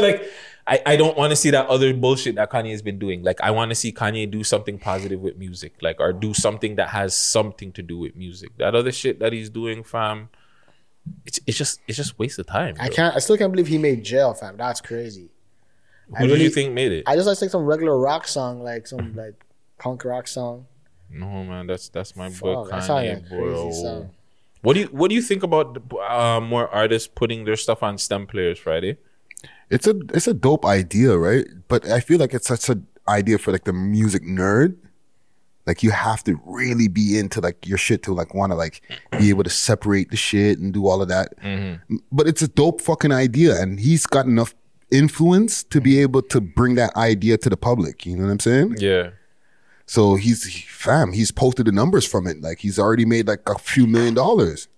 [0.00, 0.22] like
[0.68, 3.22] I, I don't want to see that other bullshit that Kanye has been doing.
[3.22, 6.74] Like I want to see Kanye do something positive with music, like or do something
[6.76, 8.50] that has something to do with music.
[8.58, 10.28] That other shit that he's doing, fam,
[11.24, 12.74] it's it's just it's just waste of time.
[12.80, 13.14] I can't.
[13.14, 14.56] I still can't believe he made jail, fam.
[14.56, 15.30] That's crazy.
[16.08, 17.04] Who I did really- you think made it?
[17.06, 19.34] I just like some regular rock song, like some like
[19.78, 20.66] punk rock song.
[21.10, 24.10] no man, that's that's my boy Fuck, like Kanye, bro.
[24.62, 25.80] What do you what do you think about
[26.10, 28.96] uh, more artists putting their stuff on stem players Friday?
[29.70, 31.44] It's a it's a dope idea, right?
[31.68, 34.76] But I feel like it's such an idea for like the music nerd.
[35.66, 38.82] Like you have to really be into like your shit to like want to like
[39.18, 41.36] be able to separate the shit and do all of that.
[41.40, 41.96] Mm-hmm.
[42.12, 44.54] But it's a dope fucking idea, and he's got enough
[44.92, 48.06] influence to be able to bring that idea to the public.
[48.06, 48.76] You know what I'm saying?
[48.78, 49.10] Yeah.
[49.86, 51.12] So he's he- fam.
[51.12, 52.40] He's posted the numbers from it.
[52.40, 54.68] Like he's already made like a few million dollars.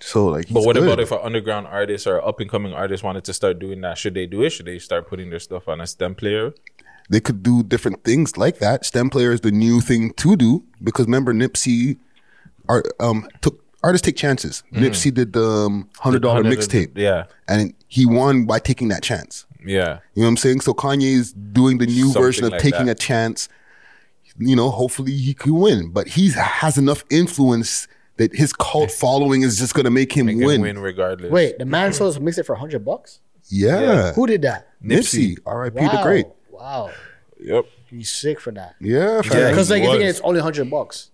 [0.00, 0.84] So like, But what good.
[0.84, 3.98] about if an underground artist or up and coming artist wanted to start doing that?
[3.98, 4.50] Should they do it?
[4.50, 6.52] Should they start putting their stuff on a stem player?
[7.10, 8.86] they could do different things like that.
[8.86, 11.98] Stem player is the new thing to do because remember Nipsey,
[12.68, 14.62] art, um, took artists take chances.
[14.72, 17.24] Nipsey did the um, hundred dollar mixtape, Yeah.
[17.48, 19.44] and he won by taking that chance.
[19.66, 19.98] Yeah.
[20.14, 20.60] You know what I'm saying?
[20.62, 22.92] So Kanye is doing the new Something version of like taking that.
[23.02, 23.48] a chance.
[24.38, 29.42] You know, hopefully he can win, but he has enough influence that his cult following
[29.42, 30.60] is just gonna make him Make him win.
[30.60, 31.30] win regardless.
[31.32, 33.20] Wait, the man sold mix it for hundred bucks.
[33.48, 34.68] Yeah, Who did that?
[34.82, 35.80] Nipsey, R.I.P.
[35.80, 36.26] the Great.
[36.50, 36.90] Wow,
[37.40, 37.64] Yep.
[37.90, 38.76] he's sick for that.
[38.80, 39.50] Yeah, Yeah, fam.
[39.50, 40.10] Because he like you think was.
[40.16, 41.10] it's only hundred bucks.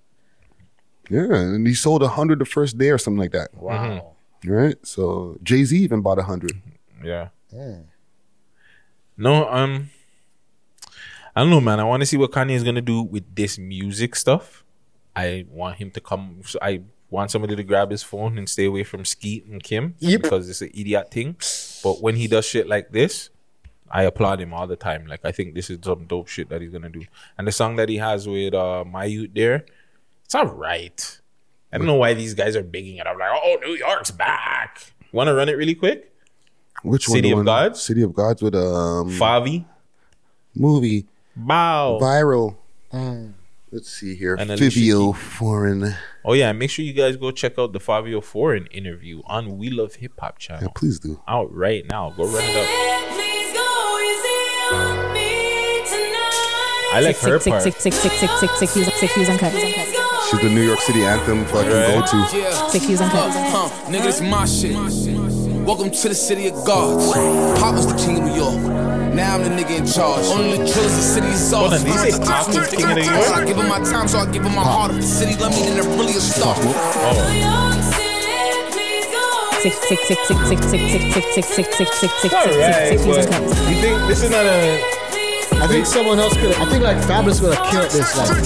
[1.11, 3.55] yeah, and he sold a hundred the first day or something like that.
[3.55, 4.13] Wow.
[4.45, 4.77] Right.
[4.87, 6.53] So Jay Z even bought a hundred.
[7.03, 7.29] Yeah.
[7.55, 7.85] Mm.
[9.17, 9.91] No, um,
[11.35, 11.81] I don't know, man.
[11.81, 14.65] I want to see what Kanye is gonna do with this music stuff.
[15.23, 16.43] I want him to come.
[16.45, 19.95] so I want somebody to grab his phone and stay away from Skete and Kim
[19.99, 20.23] Yep.
[20.23, 21.37] because it's an idiot thing.
[21.83, 23.31] But when he does shit like this,
[23.91, 25.07] I applaud him all the time.
[25.07, 27.03] Like I think this is some dope shit that he's gonna do.
[27.39, 29.65] And the song that he has with uh, my youth there,
[30.25, 31.01] it's all right.
[31.73, 33.17] I don't know why these guys are bigging it up.
[33.19, 34.93] Like, oh, New York's back.
[35.13, 36.13] Want to run it really quick?
[36.83, 37.41] Which City one?
[37.41, 37.83] of The one- Gods?
[37.83, 39.65] City of Gods with um Favi,
[40.55, 41.99] movie Wow.
[42.01, 42.57] viral.
[42.93, 43.33] Mm.
[43.71, 44.35] Let's see here.
[44.35, 45.95] And Alicia Fivio Foreign.
[46.25, 49.69] Oh yeah, make sure you guys go check out the Fivio Foreign interview on We
[49.69, 50.63] Love Hip Hop channel.
[50.63, 51.21] Yeah, please do.
[51.29, 52.11] Out right now.
[52.17, 52.67] Go run it up.
[56.91, 57.63] I like her part.
[57.63, 57.75] She's
[60.41, 62.17] the New York City anthem fucking go to.
[62.37, 62.69] Yeah.
[62.69, 63.31] Six views uncut.
[63.87, 64.75] Nigga, this my shit.
[65.67, 67.13] Welcome to the city of gods.
[67.61, 68.98] Pop was the king of New York.
[69.19, 70.27] Now I'm the nigga in charge.
[70.27, 72.87] Only the drillers the city is Hold on, did you say Pop was the king
[72.87, 73.35] of New York?
[73.35, 74.93] I give him my time, so I give him my heart.
[74.93, 76.55] If the city love me, then they're really a star.
[79.59, 82.57] Six, six, six, six, six, six, six, six, six, six, six, six, six, All six,
[82.63, 83.59] right, six views but uncut.
[83.67, 84.87] you think this is not a?
[85.59, 86.55] I think someone else could.
[86.55, 88.15] I think like Fabolous would have killed this.
[88.15, 88.39] Like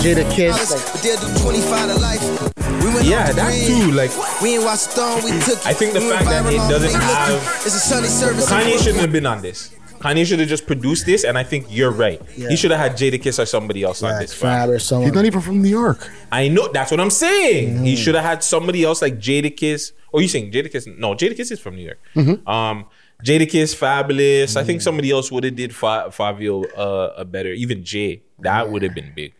[0.00, 0.72] Jadakiss.
[0.72, 2.55] Like, But they'll do 25 to life.
[2.82, 3.66] We went Yeah, off the that grid.
[3.66, 3.90] too.
[3.92, 5.64] Like We ain't watched Stone, we took.
[5.66, 8.48] I think the We fact that it doesn't have- It's a Sunday service.
[8.50, 9.70] Kanye shouldn't have been on this.
[10.00, 12.20] Kanye should have just produced this, and I think you're right.
[12.36, 12.48] Yeah.
[12.50, 14.32] He should have had Jadakiss or somebody else on this.
[14.34, 14.50] fam.
[14.68, 15.06] Fab or someone.
[15.08, 16.10] He's not even from New York.
[16.30, 17.78] I know that's what I'm saying.
[17.78, 17.86] Mm.
[17.86, 19.92] He should have had somebody else like Jadakiss.
[20.12, 20.98] Or you saying Jadakiss?
[20.98, 21.98] No, Jadakiss is from New York.
[22.14, 22.46] Mm-hmm.
[22.48, 22.86] Um,
[23.24, 24.56] Jada Kiss, Fabolous.
[24.56, 24.66] I Mm.
[24.66, 27.52] think somebody else would have did Fa- Fabio uh, a better.
[27.52, 29.32] Even Jay, that would have been big.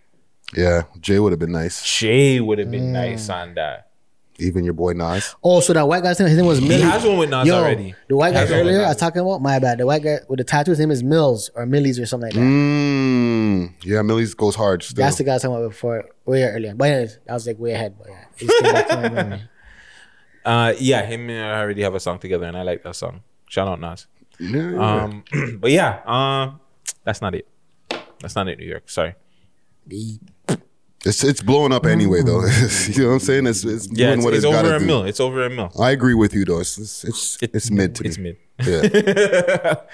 [0.55, 1.83] Yeah, Jay would have been nice.
[1.83, 2.73] Jay would have Mm.
[2.73, 3.83] been nice on that.
[4.39, 5.35] Even your boy Nas.
[5.43, 6.83] Oh, so that white guy's name, his name was He Millie.
[6.83, 7.95] has one with Nas Yo, already.
[8.07, 8.89] The white guy has one with earlier I Nas.
[8.91, 9.79] was talking about, my bad.
[9.79, 12.35] The white guy with the tattoo, his name is Mills or Millies or something like
[12.35, 12.41] that.
[12.41, 15.03] Mm, yeah, Millie's goes hard still.
[15.03, 16.75] That's the guy I was talking about before, way earlier.
[16.75, 17.95] But anyways, I was like way ahead.
[17.99, 19.43] But yeah, he just came back to my memory.
[20.45, 23.23] Uh, yeah, him and I already have a song together, and I like that song.
[23.49, 24.07] Shout out Nas.
[24.39, 25.03] Yeah, yeah.
[25.03, 25.25] Um,
[25.61, 26.53] but yeah, uh,
[27.03, 27.49] that's not it.
[28.21, 28.89] That's not it, New York.
[28.89, 29.17] Sorry.
[31.05, 32.45] It's it's blowing up anyway though.
[32.89, 33.47] you know what I'm saying?
[33.47, 34.87] It's it's Yeah, doing it's, what it's it's over a do.
[34.87, 35.03] mil.
[35.05, 35.71] It's over a mil.
[35.79, 36.61] I agree with you though.
[36.61, 38.37] It's it's it's, it's mid to It's me.
[38.59, 38.67] mid.
[38.67, 39.75] Yeah.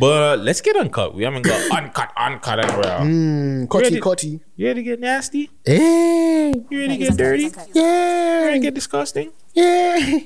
[0.00, 1.14] But let's get uncut.
[1.14, 3.00] We haven't got uncut, uncut in a while.
[3.02, 4.40] Mm, Cotty, Ready?
[4.56, 5.50] You ready to get nasty?
[5.66, 7.42] Hey, You ready to get dirty?
[7.42, 9.32] You yeah, ready to get disgusting?
[9.52, 10.18] yeah.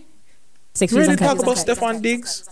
[0.73, 2.48] Six You ready to talk about Stefon Diggs?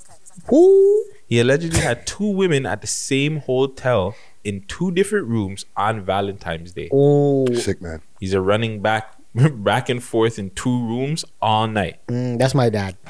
[0.49, 1.05] Who?
[1.29, 6.73] He allegedly had two women at the same hotel in two different rooms on Valentine's
[6.73, 6.89] Day.
[6.93, 8.01] Oh, Sick man.
[8.21, 12.07] He's a running back back and forth in two rooms all night.
[12.07, 12.97] mm, that's my dad.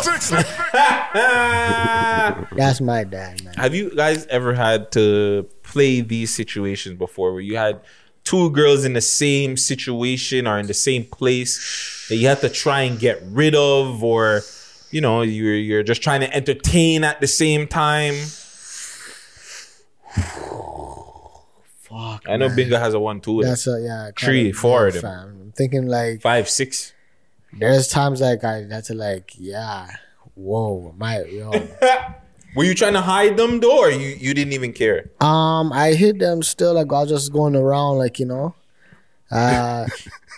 [2.56, 3.54] That's my dad, man.
[3.54, 7.80] Have you guys ever had to play these situations before where you had
[8.24, 12.48] two girls in the same situation or in the same place that you had to
[12.48, 14.40] try and get rid of or
[14.90, 18.14] you know you're you're just trying to entertain at the same time?
[21.94, 22.28] Fuck.
[22.28, 23.42] I know Binga has a one too.
[23.42, 24.10] That's a yeah.
[24.18, 25.02] Three, a- four of them.
[25.02, 25.28] fam.
[25.42, 26.92] I'm thinking like Five, six.
[27.58, 29.88] there's times like I had to like yeah.
[30.34, 31.50] Whoa, my yo.
[32.56, 35.10] Were you trying to hide them though, or you, you didn't even care?
[35.20, 38.54] Um, I hit them still like I was just going around like you know.
[39.30, 39.86] Uh,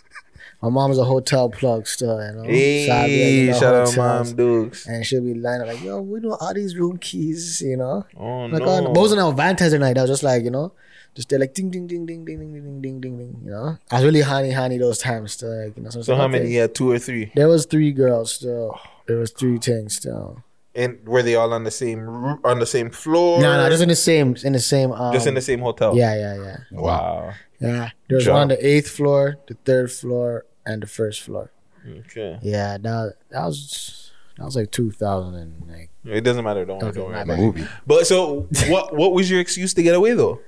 [0.62, 2.44] my mom's a hotel plug still, you know.
[2.44, 4.86] So I'd be, like, shout out mom Dukes.
[4.86, 8.06] And she'll be lining like, yo, we know all these room keys, you know.
[8.16, 8.68] Oh Like no.
[8.68, 9.98] on, but it wasn't on Valentine's night.
[9.98, 10.72] I was just like, you know,
[11.16, 13.40] just there like ding ding ding ding ding ding ding ding ding ding ding.
[13.44, 15.64] You know, I was really honey honey those times still.
[15.64, 16.54] Like, you know, so, I so like, how many?
[16.54, 17.32] Had two or three.
[17.34, 18.78] There was three girls still.
[19.06, 20.44] There was three things still.
[20.74, 22.06] And were they all on the same
[22.44, 23.40] on the same floor?
[23.40, 24.92] No, no, just in the same, in the same.
[24.92, 25.96] Um, just in the same hotel.
[25.96, 27.32] Yeah, yeah, yeah, Wow.
[27.58, 27.90] yeah.
[28.08, 28.34] There was Job.
[28.34, 31.50] one on the eighth floor, the third floor, and the first floor.
[31.88, 32.38] Okay.
[32.42, 35.88] Yeah, that that was that was like two thousand and like.
[36.04, 36.66] It doesn't matter.
[36.66, 36.92] Don't worry.
[36.92, 37.36] Don't worry.
[37.38, 37.66] Movie.
[37.86, 38.94] But so what?
[38.94, 40.40] What was your excuse to get away though?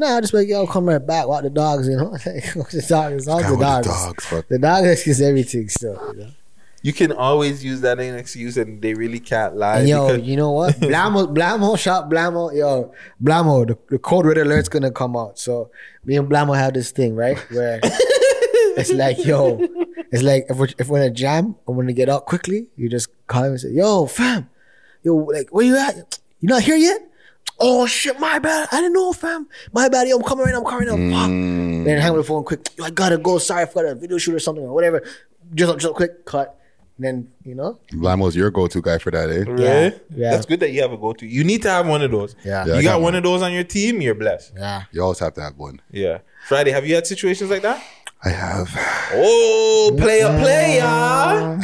[0.00, 1.28] No, I just like yo, come right back.
[1.28, 2.10] Walk the dogs, you know.
[2.16, 3.86] the dogs, all the with the dogs.
[3.86, 4.24] dogs.
[4.24, 4.48] Fuck.
[4.48, 6.12] The dog is everything still.
[6.14, 6.30] You know?
[6.82, 9.80] You can always use that as an excuse, and they really can't lie.
[9.80, 10.76] And yo, because- you know what?
[10.80, 12.56] Blamo, Blamo, shop Blamo.
[12.56, 15.38] Yo, Blamo, the, the code red alert's gonna come out.
[15.38, 15.70] So
[16.06, 17.36] me and Blamo have this thing, right?
[17.50, 19.58] Where it's like, yo,
[20.10, 22.68] it's like if we're, if we're in a jam and we're gonna get out quickly,
[22.74, 24.48] you just call him and say, yo, fam,
[25.02, 26.18] yo, like, where you at?
[26.40, 27.02] You not here yet?
[27.62, 28.68] Oh shit, my bad.
[28.72, 29.46] I didn't know, fam.
[29.72, 30.08] My bad.
[30.08, 30.60] Yo, I'm coming right now.
[30.60, 31.18] I'm coming right now.
[31.20, 31.30] Fuck.
[31.30, 31.84] Mm.
[31.84, 32.66] Then hang up the phone quick.
[32.76, 33.38] Yo, I gotta go.
[33.38, 35.02] Sorry, I forgot a video shoot or something or whatever.
[35.54, 36.56] Just, just quick cut.
[36.96, 39.44] And then you know, Lamo's your go-to guy for that, eh?
[39.50, 39.98] Right?
[40.10, 40.30] yeah.
[40.32, 41.26] That's good that you have a go-to.
[41.26, 42.34] You need to have one of those.
[42.44, 42.64] Yeah.
[42.66, 43.14] Yeah, you I got, got one one.
[43.16, 44.52] of those on your team, you're blessed.
[44.56, 44.82] yeah.
[44.92, 45.80] You always have to have one.
[45.90, 46.18] Yeah.
[46.46, 47.82] Friday, have you had situations like that?
[48.22, 48.68] I have
[49.14, 50.82] Oh, player, player.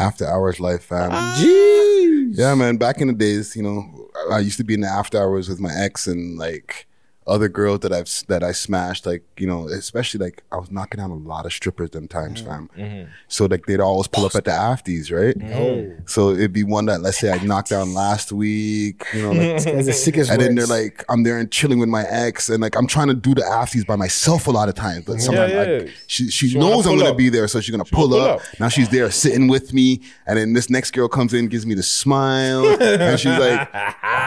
[0.01, 1.11] after hours life, fam.
[1.37, 2.31] Jeez.
[2.39, 2.77] Yeah, man.
[2.79, 3.96] Back in the days, you know,
[4.31, 6.87] I used to be in the after hours with my ex and like
[7.27, 9.07] other girls that I've that I smashed.
[9.07, 12.43] Like you know, especially like I was knocking down a lot of strippers them times,
[12.43, 12.71] mm, fam.
[12.77, 13.11] Mm-hmm.
[13.29, 15.37] So like they'd always pull up at the afties, right?
[15.37, 15.55] Mm.
[15.55, 16.03] Oh.
[16.07, 19.65] So it'd be one that let's say I knocked down last week, you know, like,
[19.65, 22.61] That's the sickest and then they're like, I'm there and chilling with my ex, and
[22.63, 25.05] like I'm trying to do the afties by myself a lot of times.
[25.05, 25.59] But sometimes yeah.
[25.63, 27.17] like, she she, She knows I'm gonna up.
[27.17, 28.41] be there, so she's gonna pull, pull up.
[28.41, 28.61] up.
[28.61, 31.75] Now she's there sitting with me, and then this next girl comes in, gives me
[31.75, 33.69] the smile, and she's like,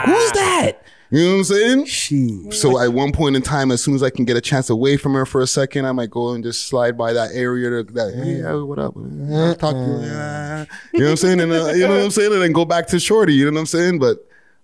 [0.05, 2.51] "Who's that?" You know what I'm saying?
[2.51, 4.95] So at one point in time, as soon as I can get a chance away
[4.95, 7.69] from her for a second, I might go and just slide by that area.
[7.83, 8.95] To, that hey, what up?
[8.95, 10.07] Uh, talk to you.
[10.11, 11.39] Uh, you know what I'm saying?
[11.39, 12.31] And uh, you know what I'm saying?
[12.31, 13.33] And then go back to shorty.
[13.33, 13.97] You know what I'm saying?
[13.97, 14.19] But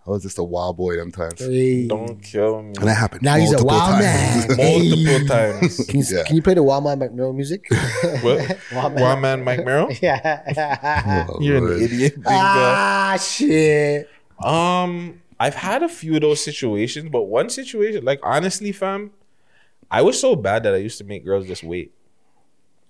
[0.06, 1.40] I was just a wild boy them times.
[1.40, 2.74] Don't kill me.
[2.78, 3.24] And that happened.
[3.24, 4.48] Now he's a wild times.
[4.56, 4.58] man.
[4.98, 5.86] Multiple times.
[5.88, 6.24] Can you, Yeah.
[6.26, 7.66] can you play the Wild Man McMill music?
[8.22, 8.60] What?
[8.72, 9.02] Wild Man.
[9.04, 9.92] Wild man Mike Merrill?
[10.00, 11.26] yeah.
[11.28, 11.74] Oh, You're Lord.
[11.78, 12.14] an idiot.
[12.18, 12.30] Bingo.
[12.30, 14.08] ah, shit.
[14.40, 19.12] Um, I've had a few of those situations, but one situation, like honestly, fam,
[19.91, 21.91] I was so bad that I used to make girls just wait.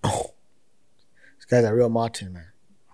[0.03, 2.45] This guy's a real Martin, man.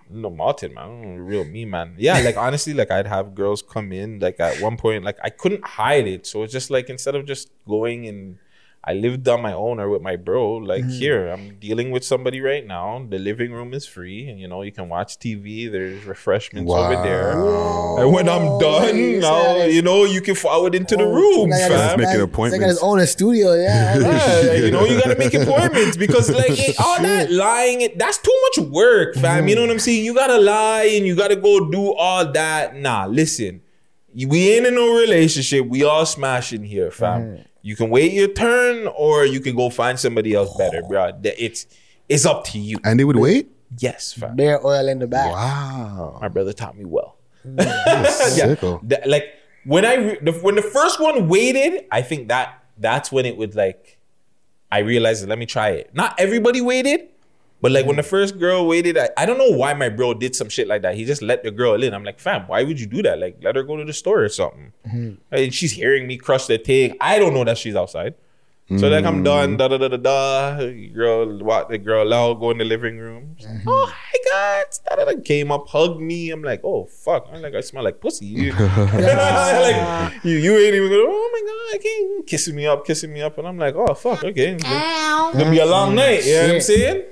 [0.10, 1.96] No, Martin, man, mm, real me, man.
[1.98, 4.20] Yeah, like honestly, like I'd have girls come in.
[4.20, 7.26] Like at one point, like I couldn't hide it, so it's just like instead of
[7.26, 8.38] just going and
[8.84, 10.54] I lived on my own or with my bro.
[10.56, 10.90] Like Mm-hmm.
[10.90, 13.06] here, I'm dealing with somebody right now.
[13.08, 15.72] The living room is free, and you know you can watch TV.
[15.72, 17.32] There's refreshments over there.
[18.02, 22.00] And when I'm done, now you know you can forward into the room, Like, fam.
[22.00, 22.66] making Like appointments.
[22.66, 23.98] his own studio, yeah.
[24.00, 28.18] Yeah, like, you know, you gotta make appointments because like it, all that lying, that's
[28.18, 29.48] too much work, fam.
[29.48, 30.04] You know what I'm saying?
[30.04, 32.76] You gotta lie and you gotta go do all that.
[32.76, 33.62] Nah, listen,
[34.16, 35.68] we ain't in no relationship.
[35.68, 37.46] We all smashing here, fam.
[37.62, 40.88] You can wait your turn or you can go find somebody else better, oh.
[40.88, 41.12] bro.
[41.24, 41.68] It's
[42.10, 42.78] it's up to you.
[42.84, 43.50] And they would wait?
[43.78, 44.36] Yes, fam.
[44.36, 45.32] Bare oil in the back.
[45.32, 46.18] Wow.
[46.22, 47.18] My brother taught me well.
[47.48, 47.58] Mm.
[48.06, 48.88] Sicko.
[48.90, 49.26] That- like
[49.64, 53.38] when I re- the, when the first one waited, I think that that's when it
[53.38, 54.00] would like
[54.72, 55.92] I realized let me try it.
[55.94, 57.10] Not everybody waited,
[57.62, 57.98] but like when mm.
[57.98, 60.82] the first girl waited, I, I don't know why my bro did some shit like
[60.82, 60.96] that.
[60.96, 61.94] He just let the girl in.
[61.94, 63.20] I'm like, fam, why would you do that?
[63.20, 64.74] Like, let her go to the store or something.
[64.88, 65.14] Mm-hmm.
[65.32, 66.98] And she's hearing me crush the thing.
[67.00, 68.16] I don't know that she's outside.
[68.78, 70.56] So like I'm done, da da da da da.
[70.94, 73.36] Girl, what the girl out, go in the living room.
[73.38, 73.70] She's like, mm-hmm.
[73.70, 75.22] oh hi guys, da da da.
[75.22, 76.32] Came up, hugged me.
[76.32, 77.28] I'm like, oh fuck.
[77.34, 78.28] I'm like, I smell like pussy.
[78.28, 81.06] You- like you, you ain't even going.
[81.06, 83.94] Oh my god, I can't kissing me up, kissing me up, and I'm like, oh
[83.94, 85.96] fuck, okay, it's gonna, gonna be a long mm.
[85.96, 86.26] night.
[86.26, 87.04] You know what I'm saying?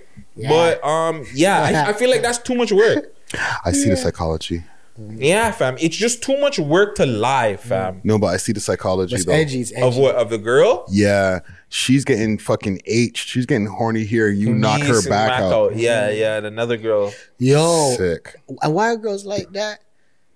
[0.47, 3.13] But um, yeah, I, I feel like that's too much work.
[3.65, 4.63] I see the psychology.
[4.97, 8.01] Yeah, fam, it's just too much work to lie, fam.
[8.03, 9.31] No, but I see the psychology It's though.
[9.31, 9.61] edgy.
[9.61, 9.81] It's edgy.
[9.81, 10.15] Of what?
[10.15, 10.85] Of the girl?
[10.89, 11.39] Yeah,
[11.69, 13.17] she's getting fucking H.
[13.27, 14.27] She's getting horny here.
[14.27, 15.75] You knock her Knees back whack out.
[15.77, 17.13] Yeah, yeah, and another girl.
[17.37, 18.35] Yo, Sick.
[18.61, 19.79] and why are girls like that?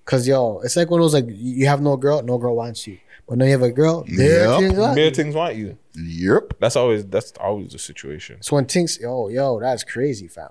[0.05, 2.87] Cause yo, it's like one of those like you have no girl, no girl wants
[2.87, 4.03] you, but now you have a girl.
[4.07, 4.59] There Yep.
[4.59, 4.95] things are.
[4.95, 5.77] Bare things want you.
[5.95, 6.53] Yep.
[6.59, 8.41] That's always that's always the situation.
[8.41, 10.49] So when things, yo, yo, that's crazy, fam.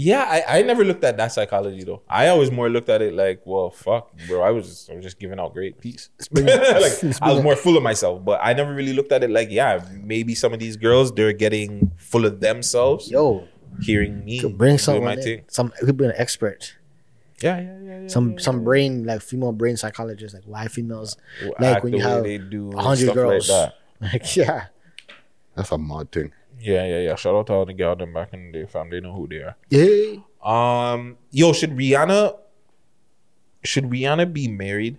[0.00, 2.02] Yeah, I, I never looked at that psychology though.
[2.08, 4.42] I always more looked at it like, well, fuck, bro.
[4.42, 6.08] I was just, I was just giving out great peace.
[6.30, 6.46] like
[7.20, 9.84] I was more full of myself, but I never really looked at it like, yeah,
[10.00, 13.10] maybe some of these girls they're getting full of themselves.
[13.10, 13.48] Yo,
[13.82, 15.22] hearing me could bring do someone my in.
[15.22, 15.44] thing.
[15.48, 16.76] Some it could be an expert.
[17.40, 18.00] Yeah, yeah, yeah.
[18.02, 22.00] yeah Some some brain like female brain psychologist like why females Will like when you
[22.02, 23.46] have they do hundred stuff like girls.
[23.48, 23.74] that.
[24.00, 24.66] Like yeah,
[25.54, 26.32] That's a mod thing.
[26.60, 27.14] Yeah, yeah, yeah.
[27.16, 28.90] Shout out to all the girls them back in the day, fam.
[28.90, 29.56] They know who they are.
[29.70, 30.22] yeah.
[30.42, 32.36] Um, yo, should Rihanna
[33.64, 34.98] should Rihanna be married?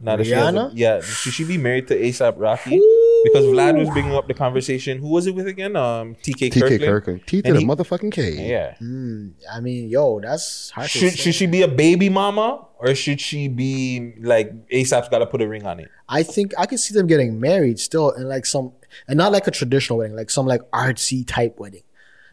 [0.00, 0.72] Now that she a- Rihanna?
[0.74, 2.80] yeah, should she be married to ASAP Rocky?
[3.24, 4.98] Because Vlad was bringing up the conversation.
[4.98, 5.76] Who was it with again?
[5.76, 6.80] Um, TK, TK Kirkland.
[6.82, 7.26] Kirkland.
[7.26, 8.48] T to And the motherfucking K.
[8.48, 8.74] Yeah.
[8.80, 13.20] Mm, I mean, yo, that's hard Should should she be a baby mama or should
[13.20, 15.88] she be like ASAP's got to put a ring on it?
[16.08, 18.72] I think I could see them getting married still, and like some,
[19.06, 21.82] and not like a traditional wedding, like some like artsy type wedding.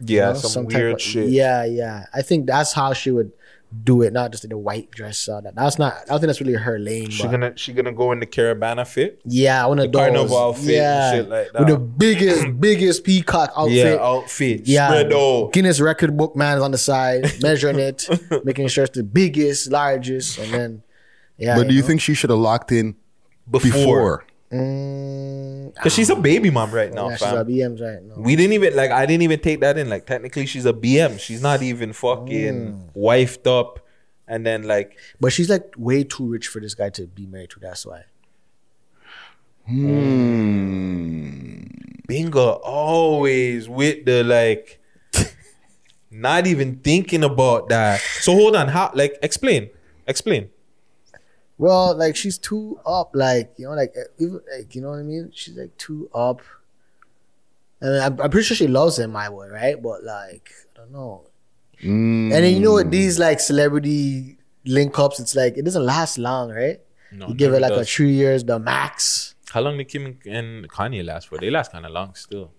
[0.00, 1.28] you Yeah, know, some, type weird of- shit.
[1.28, 2.06] Yeah, yeah.
[2.14, 3.30] I think that's how she would
[3.84, 5.28] do it, not just in the white dress.
[5.28, 5.94] Uh, that that's not.
[5.94, 7.10] I don't think that's really her lane.
[7.10, 9.20] She gonna she gonna go in the Caribana fit.
[9.24, 10.00] yeah, one of the those.
[10.00, 13.74] carnival outfit and yeah, shit like with the biggest, biggest peacock outfit.
[13.74, 14.62] Yeah, outfit.
[14.66, 15.52] Yeah, Spread out.
[15.52, 18.08] Guinness record book man is on the side, measuring it,
[18.44, 20.82] making sure it's the biggest, largest, and then
[21.36, 21.56] yeah.
[21.56, 21.86] but do you know.
[21.86, 22.96] think she should have locked in
[23.50, 23.70] Before.
[23.70, 24.24] before?
[24.52, 27.36] Mm, Cause she's a baby mom right now, yeah, she's fam.
[27.36, 28.14] a BMs right now.
[28.16, 29.90] We didn't even like I didn't even take that in.
[29.90, 31.20] Like technically she's a BM.
[31.20, 33.80] She's not even fucking wifed up
[34.26, 37.50] and then like But she's like way too rich for this guy to be married
[37.50, 37.60] to.
[37.60, 38.04] That's why.
[39.66, 41.64] Hmm.
[42.06, 44.80] bingo always with the like
[46.10, 48.00] not even thinking about that.
[48.20, 49.68] So hold on, how like explain.
[50.06, 50.48] Explain.
[51.58, 55.00] Well, like she's too up, like you know, like uh, even like you know what
[55.00, 55.30] I mean.
[55.34, 56.40] She's like too up.
[57.82, 59.80] I mean, I'm, I'm pretty sure she loves him, my boy, right?
[59.80, 61.22] But like, I don't know.
[61.82, 62.32] Mm.
[62.32, 62.90] And then you know what?
[62.90, 66.80] These like celebrity link ups, it's like it doesn't last long, right?
[67.10, 67.92] No, you give it like a does.
[67.92, 69.34] three years, the max.
[69.50, 71.38] How long did Kim and Kanye last for?
[71.38, 72.52] They last kinda long still.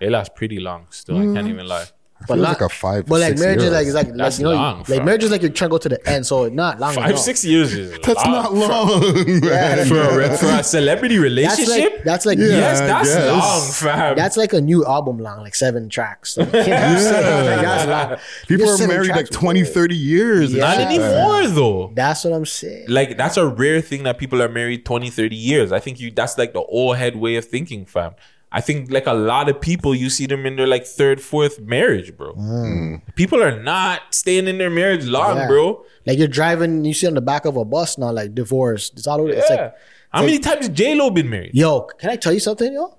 [0.00, 1.18] They last pretty long still.
[1.18, 1.86] I can't even lie.
[2.20, 3.06] I feel like a five.
[3.06, 3.72] But like six marriage is years.
[3.72, 5.04] like it's like, like That's you know long, like fam.
[5.04, 7.10] marriage is like you're trying to go to the end, so it's not long Five
[7.10, 7.20] enough.
[7.20, 8.32] six years is That's long.
[8.32, 9.40] not long.
[9.40, 9.86] man.
[9.86, 11.92] for a, re- for a celebrity That's relationship.
[11.94, 13.30] like that's like Yeah, yes, that's guess.
[13.32, 14.16] long, fam.
[14.16, 16.36] That's like a new album long, like seven tracks.
[16.48, 17.46] Like, you know what I'm saying?
[17.46, 18.18] Like, that's long.
[18.48, 19.30] People Just are married like tracks.
[19.30, 20.52] 20, 30 years.
[20.52, 20.60] Yeah.
[20.64, 21.00] not shit, man.
[21.00, 21.92] anymore though.
[21.94, 22.86] That's what I'm saying.
[22.88, 25.72] Like that's a rare thing that people are married 20, 30 years.
[25.72, 28.14] I think you that's like the old head way of thinking, fam.
[28.50, 31.60] I think like a lot of people you see them in their like third, fourth
[31.60, 32.32] marriage, bro.
[32.34, 33.02] Mm.
[33.14, 35.46] People are not staying in their marriage long, Yeah.
[35.48, 35.84] bro.
[36.06, 38.90] Like you're driving, you see on the back of a bus now, like divorce.
[38.96, 39.30] It's all over.
[39.30, 39.56] It's Yeah.
[39.56, 39.74] like,
[40.10, 41.50] How many times J Lo been married?
[41.54, 42.96] yo, can I tell you something, yo?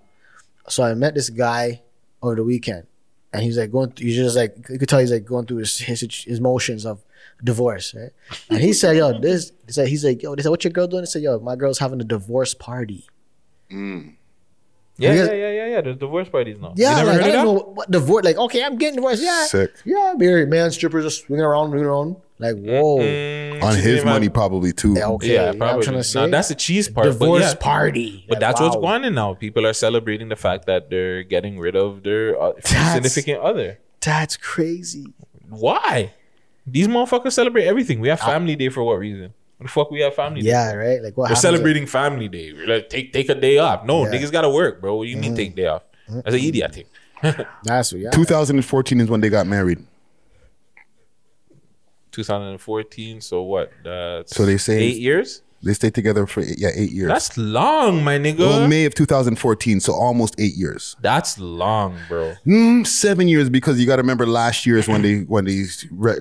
[0.67, 1.81] So I met this guy
[2.21, 2.83] over the weekend,
[3.33, 3.89] and he's like going.
[3.91, 6.85] Through, he's just like you could tell he's like going through his his, his motions
[6.85, 7.03] of
[7.43, 8.11] divorce, right?
[8.51, 10.85] And he said, "Yo, this." He said, "He's like, yo." They said, "What your girl
[10.85, 13.07] doing?" He said, "Yo, my girl's having a divorce party."
[13.71, 14.13] Mm.
[14.99, 15.81] Yeah, Because- yeah, yeah, yeah, yeah.
[15.81, 16.73] The divorce parties now.
[16.75, 18.25] Yeah, you never like, heard I of didn't know what divorce.
[18.25, 19.23] Like, okay, I'm getting divorced.
[19.23, 19.71] Yeah, Sick.
[19.85, 20.13] yeah.
[20.17, 22.17] Married man, strippers just swinging around, swinging around.
[22.37, 22.99] Like, whoa.
[22.99, 24.93] Mm, On his money, have- probably too.
[24.97, 25.27] Yeah, okay.
[25.27, 25.75] Yeah, you know what probably.
[25.77, 26.19] I'm trying to say.
[26.21, 27.05] Now, that's the cheese part.
[27.07, 27.55] divorce but yeah.
[27.55, 28.25] party.
[28.27, 29.33] But Like, that's what's going on now.
[29.33, 33.79] People are celebrating the fact that they're getting rid of their uh, significant other.
[34.01, 35.07] That's crazy.
[35.49, 36.13] Why?
[36.65, 37.99] These motherfuckers celebrate everything.
[37.99, 39.33] We have family day for what reason?
[39.59, 40.47] What the fuck we have family day?
[40.51, 41.03] Yeah, right.
[41.03, 41.23] Like what?
[41.25, 42.53] We're happens celebrating family day.
[42.53, 43.83] We're like, take take a day off.
[43.83, 44.11] No, Yeah.
[44.11, 44.95] Niggas gotta work, bro.
[44.95, 45.35] What do you mean mm.
[45.35, 45.83] take day off?
[46.07, 46.85] That's an idiot thing.
[47.21, 47.99] at- That's what.
[47.99, 48.09] Yeah.
[48.11, 49.85] 2014 is when they got married.
[52.11, 53.19] 2014.
[53.19, 53.73] So what?
[53.83, 55.41] That's So they say- eight years.
[55.61, 57.09] They stayed together for yeah eight years.
[57.09, 58.39] That's long, my nigga.
[58.39, 60.95] well, May of 2014, so almost eight years.
[61.01, 62.35] That's long, bro.
[62.47, 65.65] Mm, seven years because you got to remember last year is when they when they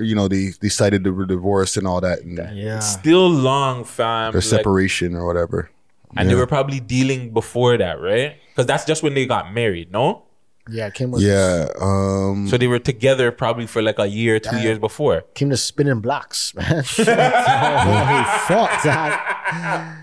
[0.00, 2.80] you know they decided to divorce and all that and Yeah.
[2.80, 4.32] Still long, fam.
[4.32, 5.70] their Like, separation or whatever.
[6.16, 8.36] and they were probably dealing before that, right?
[8.50, 10.24] Because that's just when they got married, no?
[10.70, 11.22] Yeah, Kim was.
[11.22, 11.68] Yeah.
[11.80, 15.22] Um, So they were together probably for like a year, two years before.
[15.34, 16.84] Kim just spinning blocks, man.
[16.96, 19.96] Holy fuck, that.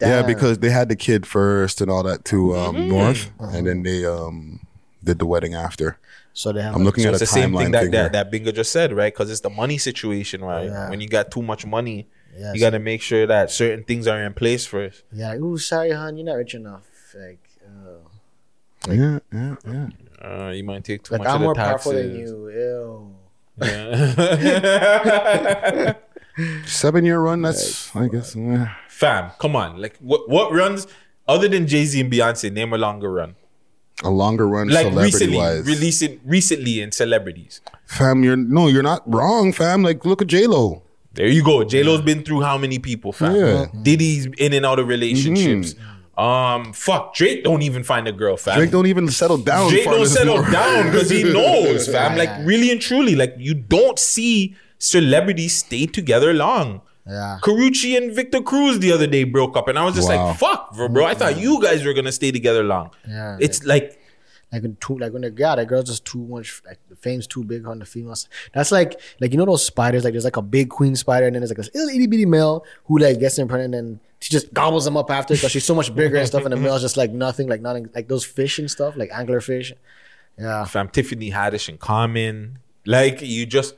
[0.00, 2.88] yeah, because they had the kid first and all that to um, Mm-hmm.
[2.88, 4.60] North, and then they um,
[5.02, 5.98] did the wedding after.
[6.34, 6.74] So they have.
[6.74, 8.92] I'm looking So at it's a the same thing that, that, that Bingo just said,
[8.92, 9.12] right?
[9.12, 10.64] Because it's the money situation, right?
[10.66, 10.88] Yeah.
[10.90, 13.84] When you got too much money, Yeah, you so- got to make sure that certain
[13.84, 15.04] things are in place first.
[15.12, 15.28] Yeah.
[15.30, 16.84] Like, Ooh, sorry, hon, you're not rich enough.
[17.14, 19.88] Like, uh, yeah, yeah, yeah.
[20.22, 21.92] Uh, you might take too like much I'm of the more taxes.
[21.92, 22.48] powerful than you.
[22.50, 23.16] Ew.
[23.60, 25.02] Yeah.
[26.66, 27.42] Seven year run.
[27.42, 28.34] That's I guess.
[28.36, 28.66] eh.
[28.88, 29.78] Fam, come on.
[29.80, 30.86] Like, what what runs
[31.28, 32.50] other than Jay Z and Beyonce?
[32.52, 33.34] Name a longer run.
[34.04, 35.66] A longer run, Like celebrity recently, wise.
[35.66, 37.60] releasing recently in celebrities.
[37.86, 39.82] Fam, you're no, you're not wrong, fam.
[39.82, 40.82] Like, look at J Lo.
[41.12, 41.62] There you go.
[41.62, 43.36] J Lo's been through how many people, fam?
[43.36, 43.66] Yeah.
[43.82, 45.74] Diddy's in and out of relationships.
[46.18, 47.14] Um, fuck.
[47.14, 48.56] Drake don't even find a girl, fam.
[48.58, 49.70] Drake don't even settle down.
[49.70, 50.50] Drake don't settle more.
[50.50, 52.12] down because he knows, fam.
[52.12, 52.44] Yeah, Like yeah.
[52.44, 56.82] really and truly, like you don't see celebrities stay together long.
[57.06, 57.38] Yeah.
[57.42, 60.26] Karrueche and Victor Cruz the other day broke up, and I was just Wow.
[60.28, 61.04] like, "Fuck, bro, bro!
[61.04, 63.38] I thought you guys were gonna stay together long." Yeah.
[63.40, 63.98] It's like,
[64.52, 66.62] Like when too, like when the yeah, that girl's just too much.
[66.64, 68.28] Like the fame's too big on the females.
[68.54, 70.04] That's like, like you know those spiders.
[70.04, 72.26] Like there's like a big queen spider, and then there's like a little itty bitty
[72.26, 75.64] male who like gets in pregnant, and she just gobbles them up after because she's
[75.64, 76.44] so much bigger and stuff.
[76.44, 79.72] And the male's just like nothing, like nothing, like those fish and stuff, like anglerfish.
[80.38, 82.60] Yeah, fam, Tiffany Haddish and Common.
[82.86, 83.74] Like you just,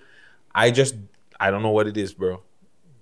[0.54, 0.96] I just,
[1.40, 2.42] I don't know what it is, bro.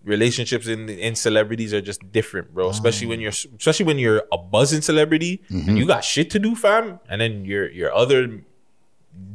[0.04, 2.68] Relationships in in celebrities are just different, bro.
[2.68, 5.76] Especially when you're, especially when you're a buzzing celebrity and mm-hmm.
[5.76, 7.00] you got shit to do, fam.
[7.08, 8.40] And then your your other,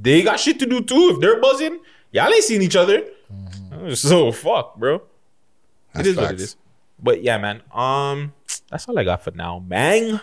[0.02, 1.12] they got shit to do too.
[1.14, 1.80] If they're buzzing,
[2.12, 3.04] y'all ain't seen each other.
[3.34, 3.94] Mm-hmm.
[3.96, 4.96] So fuck, bro.
[4.96, 5.02] it
[5.94, 6.42] That's is what it facts.
[6.42, 6.56] is.
[7.02, 7.62] But yeah, man.
[7.74, 8.34] Um,
[8.70, 10.22] that's all I got for now, man.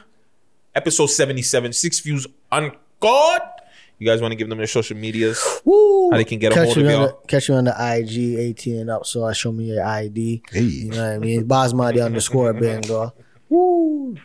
[0.75, 3.51] Episode seventy seven, six views uncut.
[3.99, 5.41] You guys want to give them their social medias?
[5.65, 6.11] Woo!
[6.11, 7.07] How they can get a catch hold you of on y'all?
[7.23, 9.07] the, catch you on the IG, 18 and up.
[9.07, 10.43] So I show me your ID.
[10.51, 10.61] Hey.
[10.61, 11.47] You know what I mean?
[11.47, 13.15] Basmati underscore bingo.
[13.49, 14.17] Woo!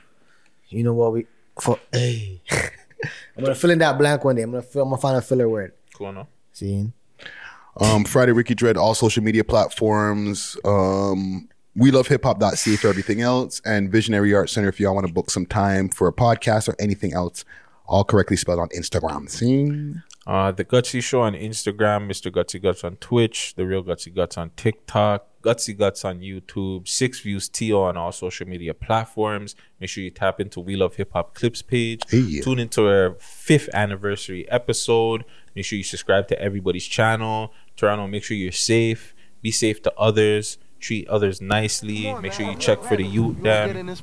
[0.70, 1.28] You know what we
[1.60, 1.80] for?
[1.92, 2.42] Hey,
[3.38, 4.42] I'm gonna fill in that blank one day.
[4.42, 5.74] I'm gonna fill, I'm gonna find a filler word.
[5.94, 6.28] Cool, no?
[6.52, 6.92] See?
[7.78, 10.58] Um, Friday Ricky Dread, all social media platforms.
[10.66, 11.48] Um,
[11.80, 15.14] we love hip hop.ca for everything else, and Visionary Art Center if y'all want to
[15.14, 17.46] book some time for a podcast or anything else.
[17.88, 19.30] All correctly spelled on Instagram.
[19.30, 19.96] See?
[20.28, 22.32] Uh, the Gutsy Show on Instagram, Mr.
[22.32, 27.22] Gutsy Guts on Twitch, The Real Gutsy Guts on TikTok, Gutsy Guts on YouTube, Six
[27.22, 29.56] Views TO on all social media platforms.
[29.80, 32.04] Make sure you tap into We Love Hip Hop Clips page.
[32.10, 32.42] Hey.
[32.42, 35.26] Tune into our fifth anniversary episode.
[35.56, 37.52] Make sure you subscribe to everybody's channel.
[37.76, 39.16] Toronto, make sure you're safe.
[39.42, 40.60] Be safe to others.
[40.80, 42.14] Treat others nicely.
[42.22, 43.38] Make sure you check for the youth.
[43.44, 43.96] Damn,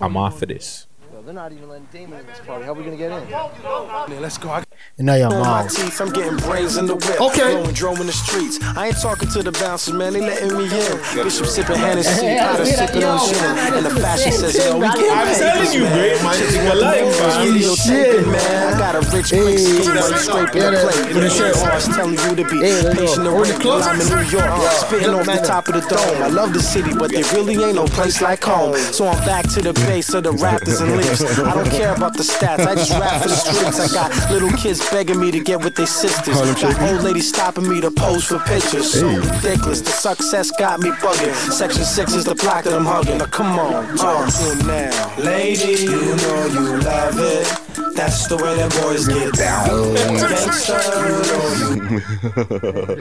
[0.00, 0.86] I'm off of this.
[1.22, 2.64] They're not even letting Damon in this party.
[2.64, 3.30] How are we gonna get in?
[3.30, 4.50] Man, let's go.
[4.50, 4.64] I-
[4.98, 5.74] in your On my mouth.
[5.74, 7.20] teeth, I'm getting brains in the whip.
[7.20, 7.54] Okay.
[7.54, 8.58] Blowing drone in the streets.
[8.76, 10.12] I ain't talking to the bouncers, man.
[10.12, 10.98] They letting me in.
[11.24, 13.74] Bishop sipping Hennessy, Potter sipping on gin.
[13.74, 15.98] And the fashion says, yo, we getting I'm telling you, man.
[15.98, 17.52] great man, Chicks it's want your life, the man.
[17.52, 18.74] video taping, man.
[18.74, 21.14] I got a rich quick scheme while you scraping the plate.
[21.14, 21.68] with the shirt on.
[21.70, 24.22] I was telling you to be Hey, patient and Over wait while I'm in New
[24.30, 24.70] York.
[24.78, 25.18] Spitting Yeah.
[25.18, 26.22] off the top of the dome.
[26.22, 28.76] I love the city, but there really ain't no place like home.
[28.92, 31.38] So I'm back to the base of the Raptors and Leafs.
[31.38, 33.80] I don't care about the stats, I just rap for the streets.
[33.80, 36.36] I got little kids begging me to get with their sisters.
[36.60, 38.92] Got old ladies stopping me to pose for pictures.
[38.92, 41.34] So ridiculous, the success got me bugging.
[41.52, 43.18] Section 6 is the block that I'm hugging.
[43.18, 45.14] Now come on, talk to him now.
[45.18, 47.46] Lady, you know you love it.
[47.94, 49.68] That's the way that boys get down.
[50.18, 50.76] Gangsta,
[51.06, 51.44] you know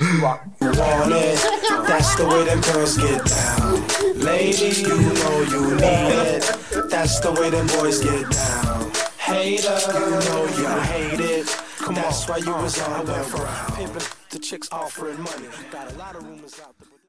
[0.02, 0.22] you
[0.80, 1.40] want it.
[1.88, 4.20] That's the way that girls get down.
[4.20, 6.63] Lady, you know you need it.
[6.90, 8.92] That's the way them boys get down.
[9.18, 11.48] Hater, you know you hate it.
[11.78, 13.76] Come on, That's why you was on the web.
[13.76, 15.48] Pimping the chicks offering money.
[15.72, 16.93] Got a lot of rumors out there.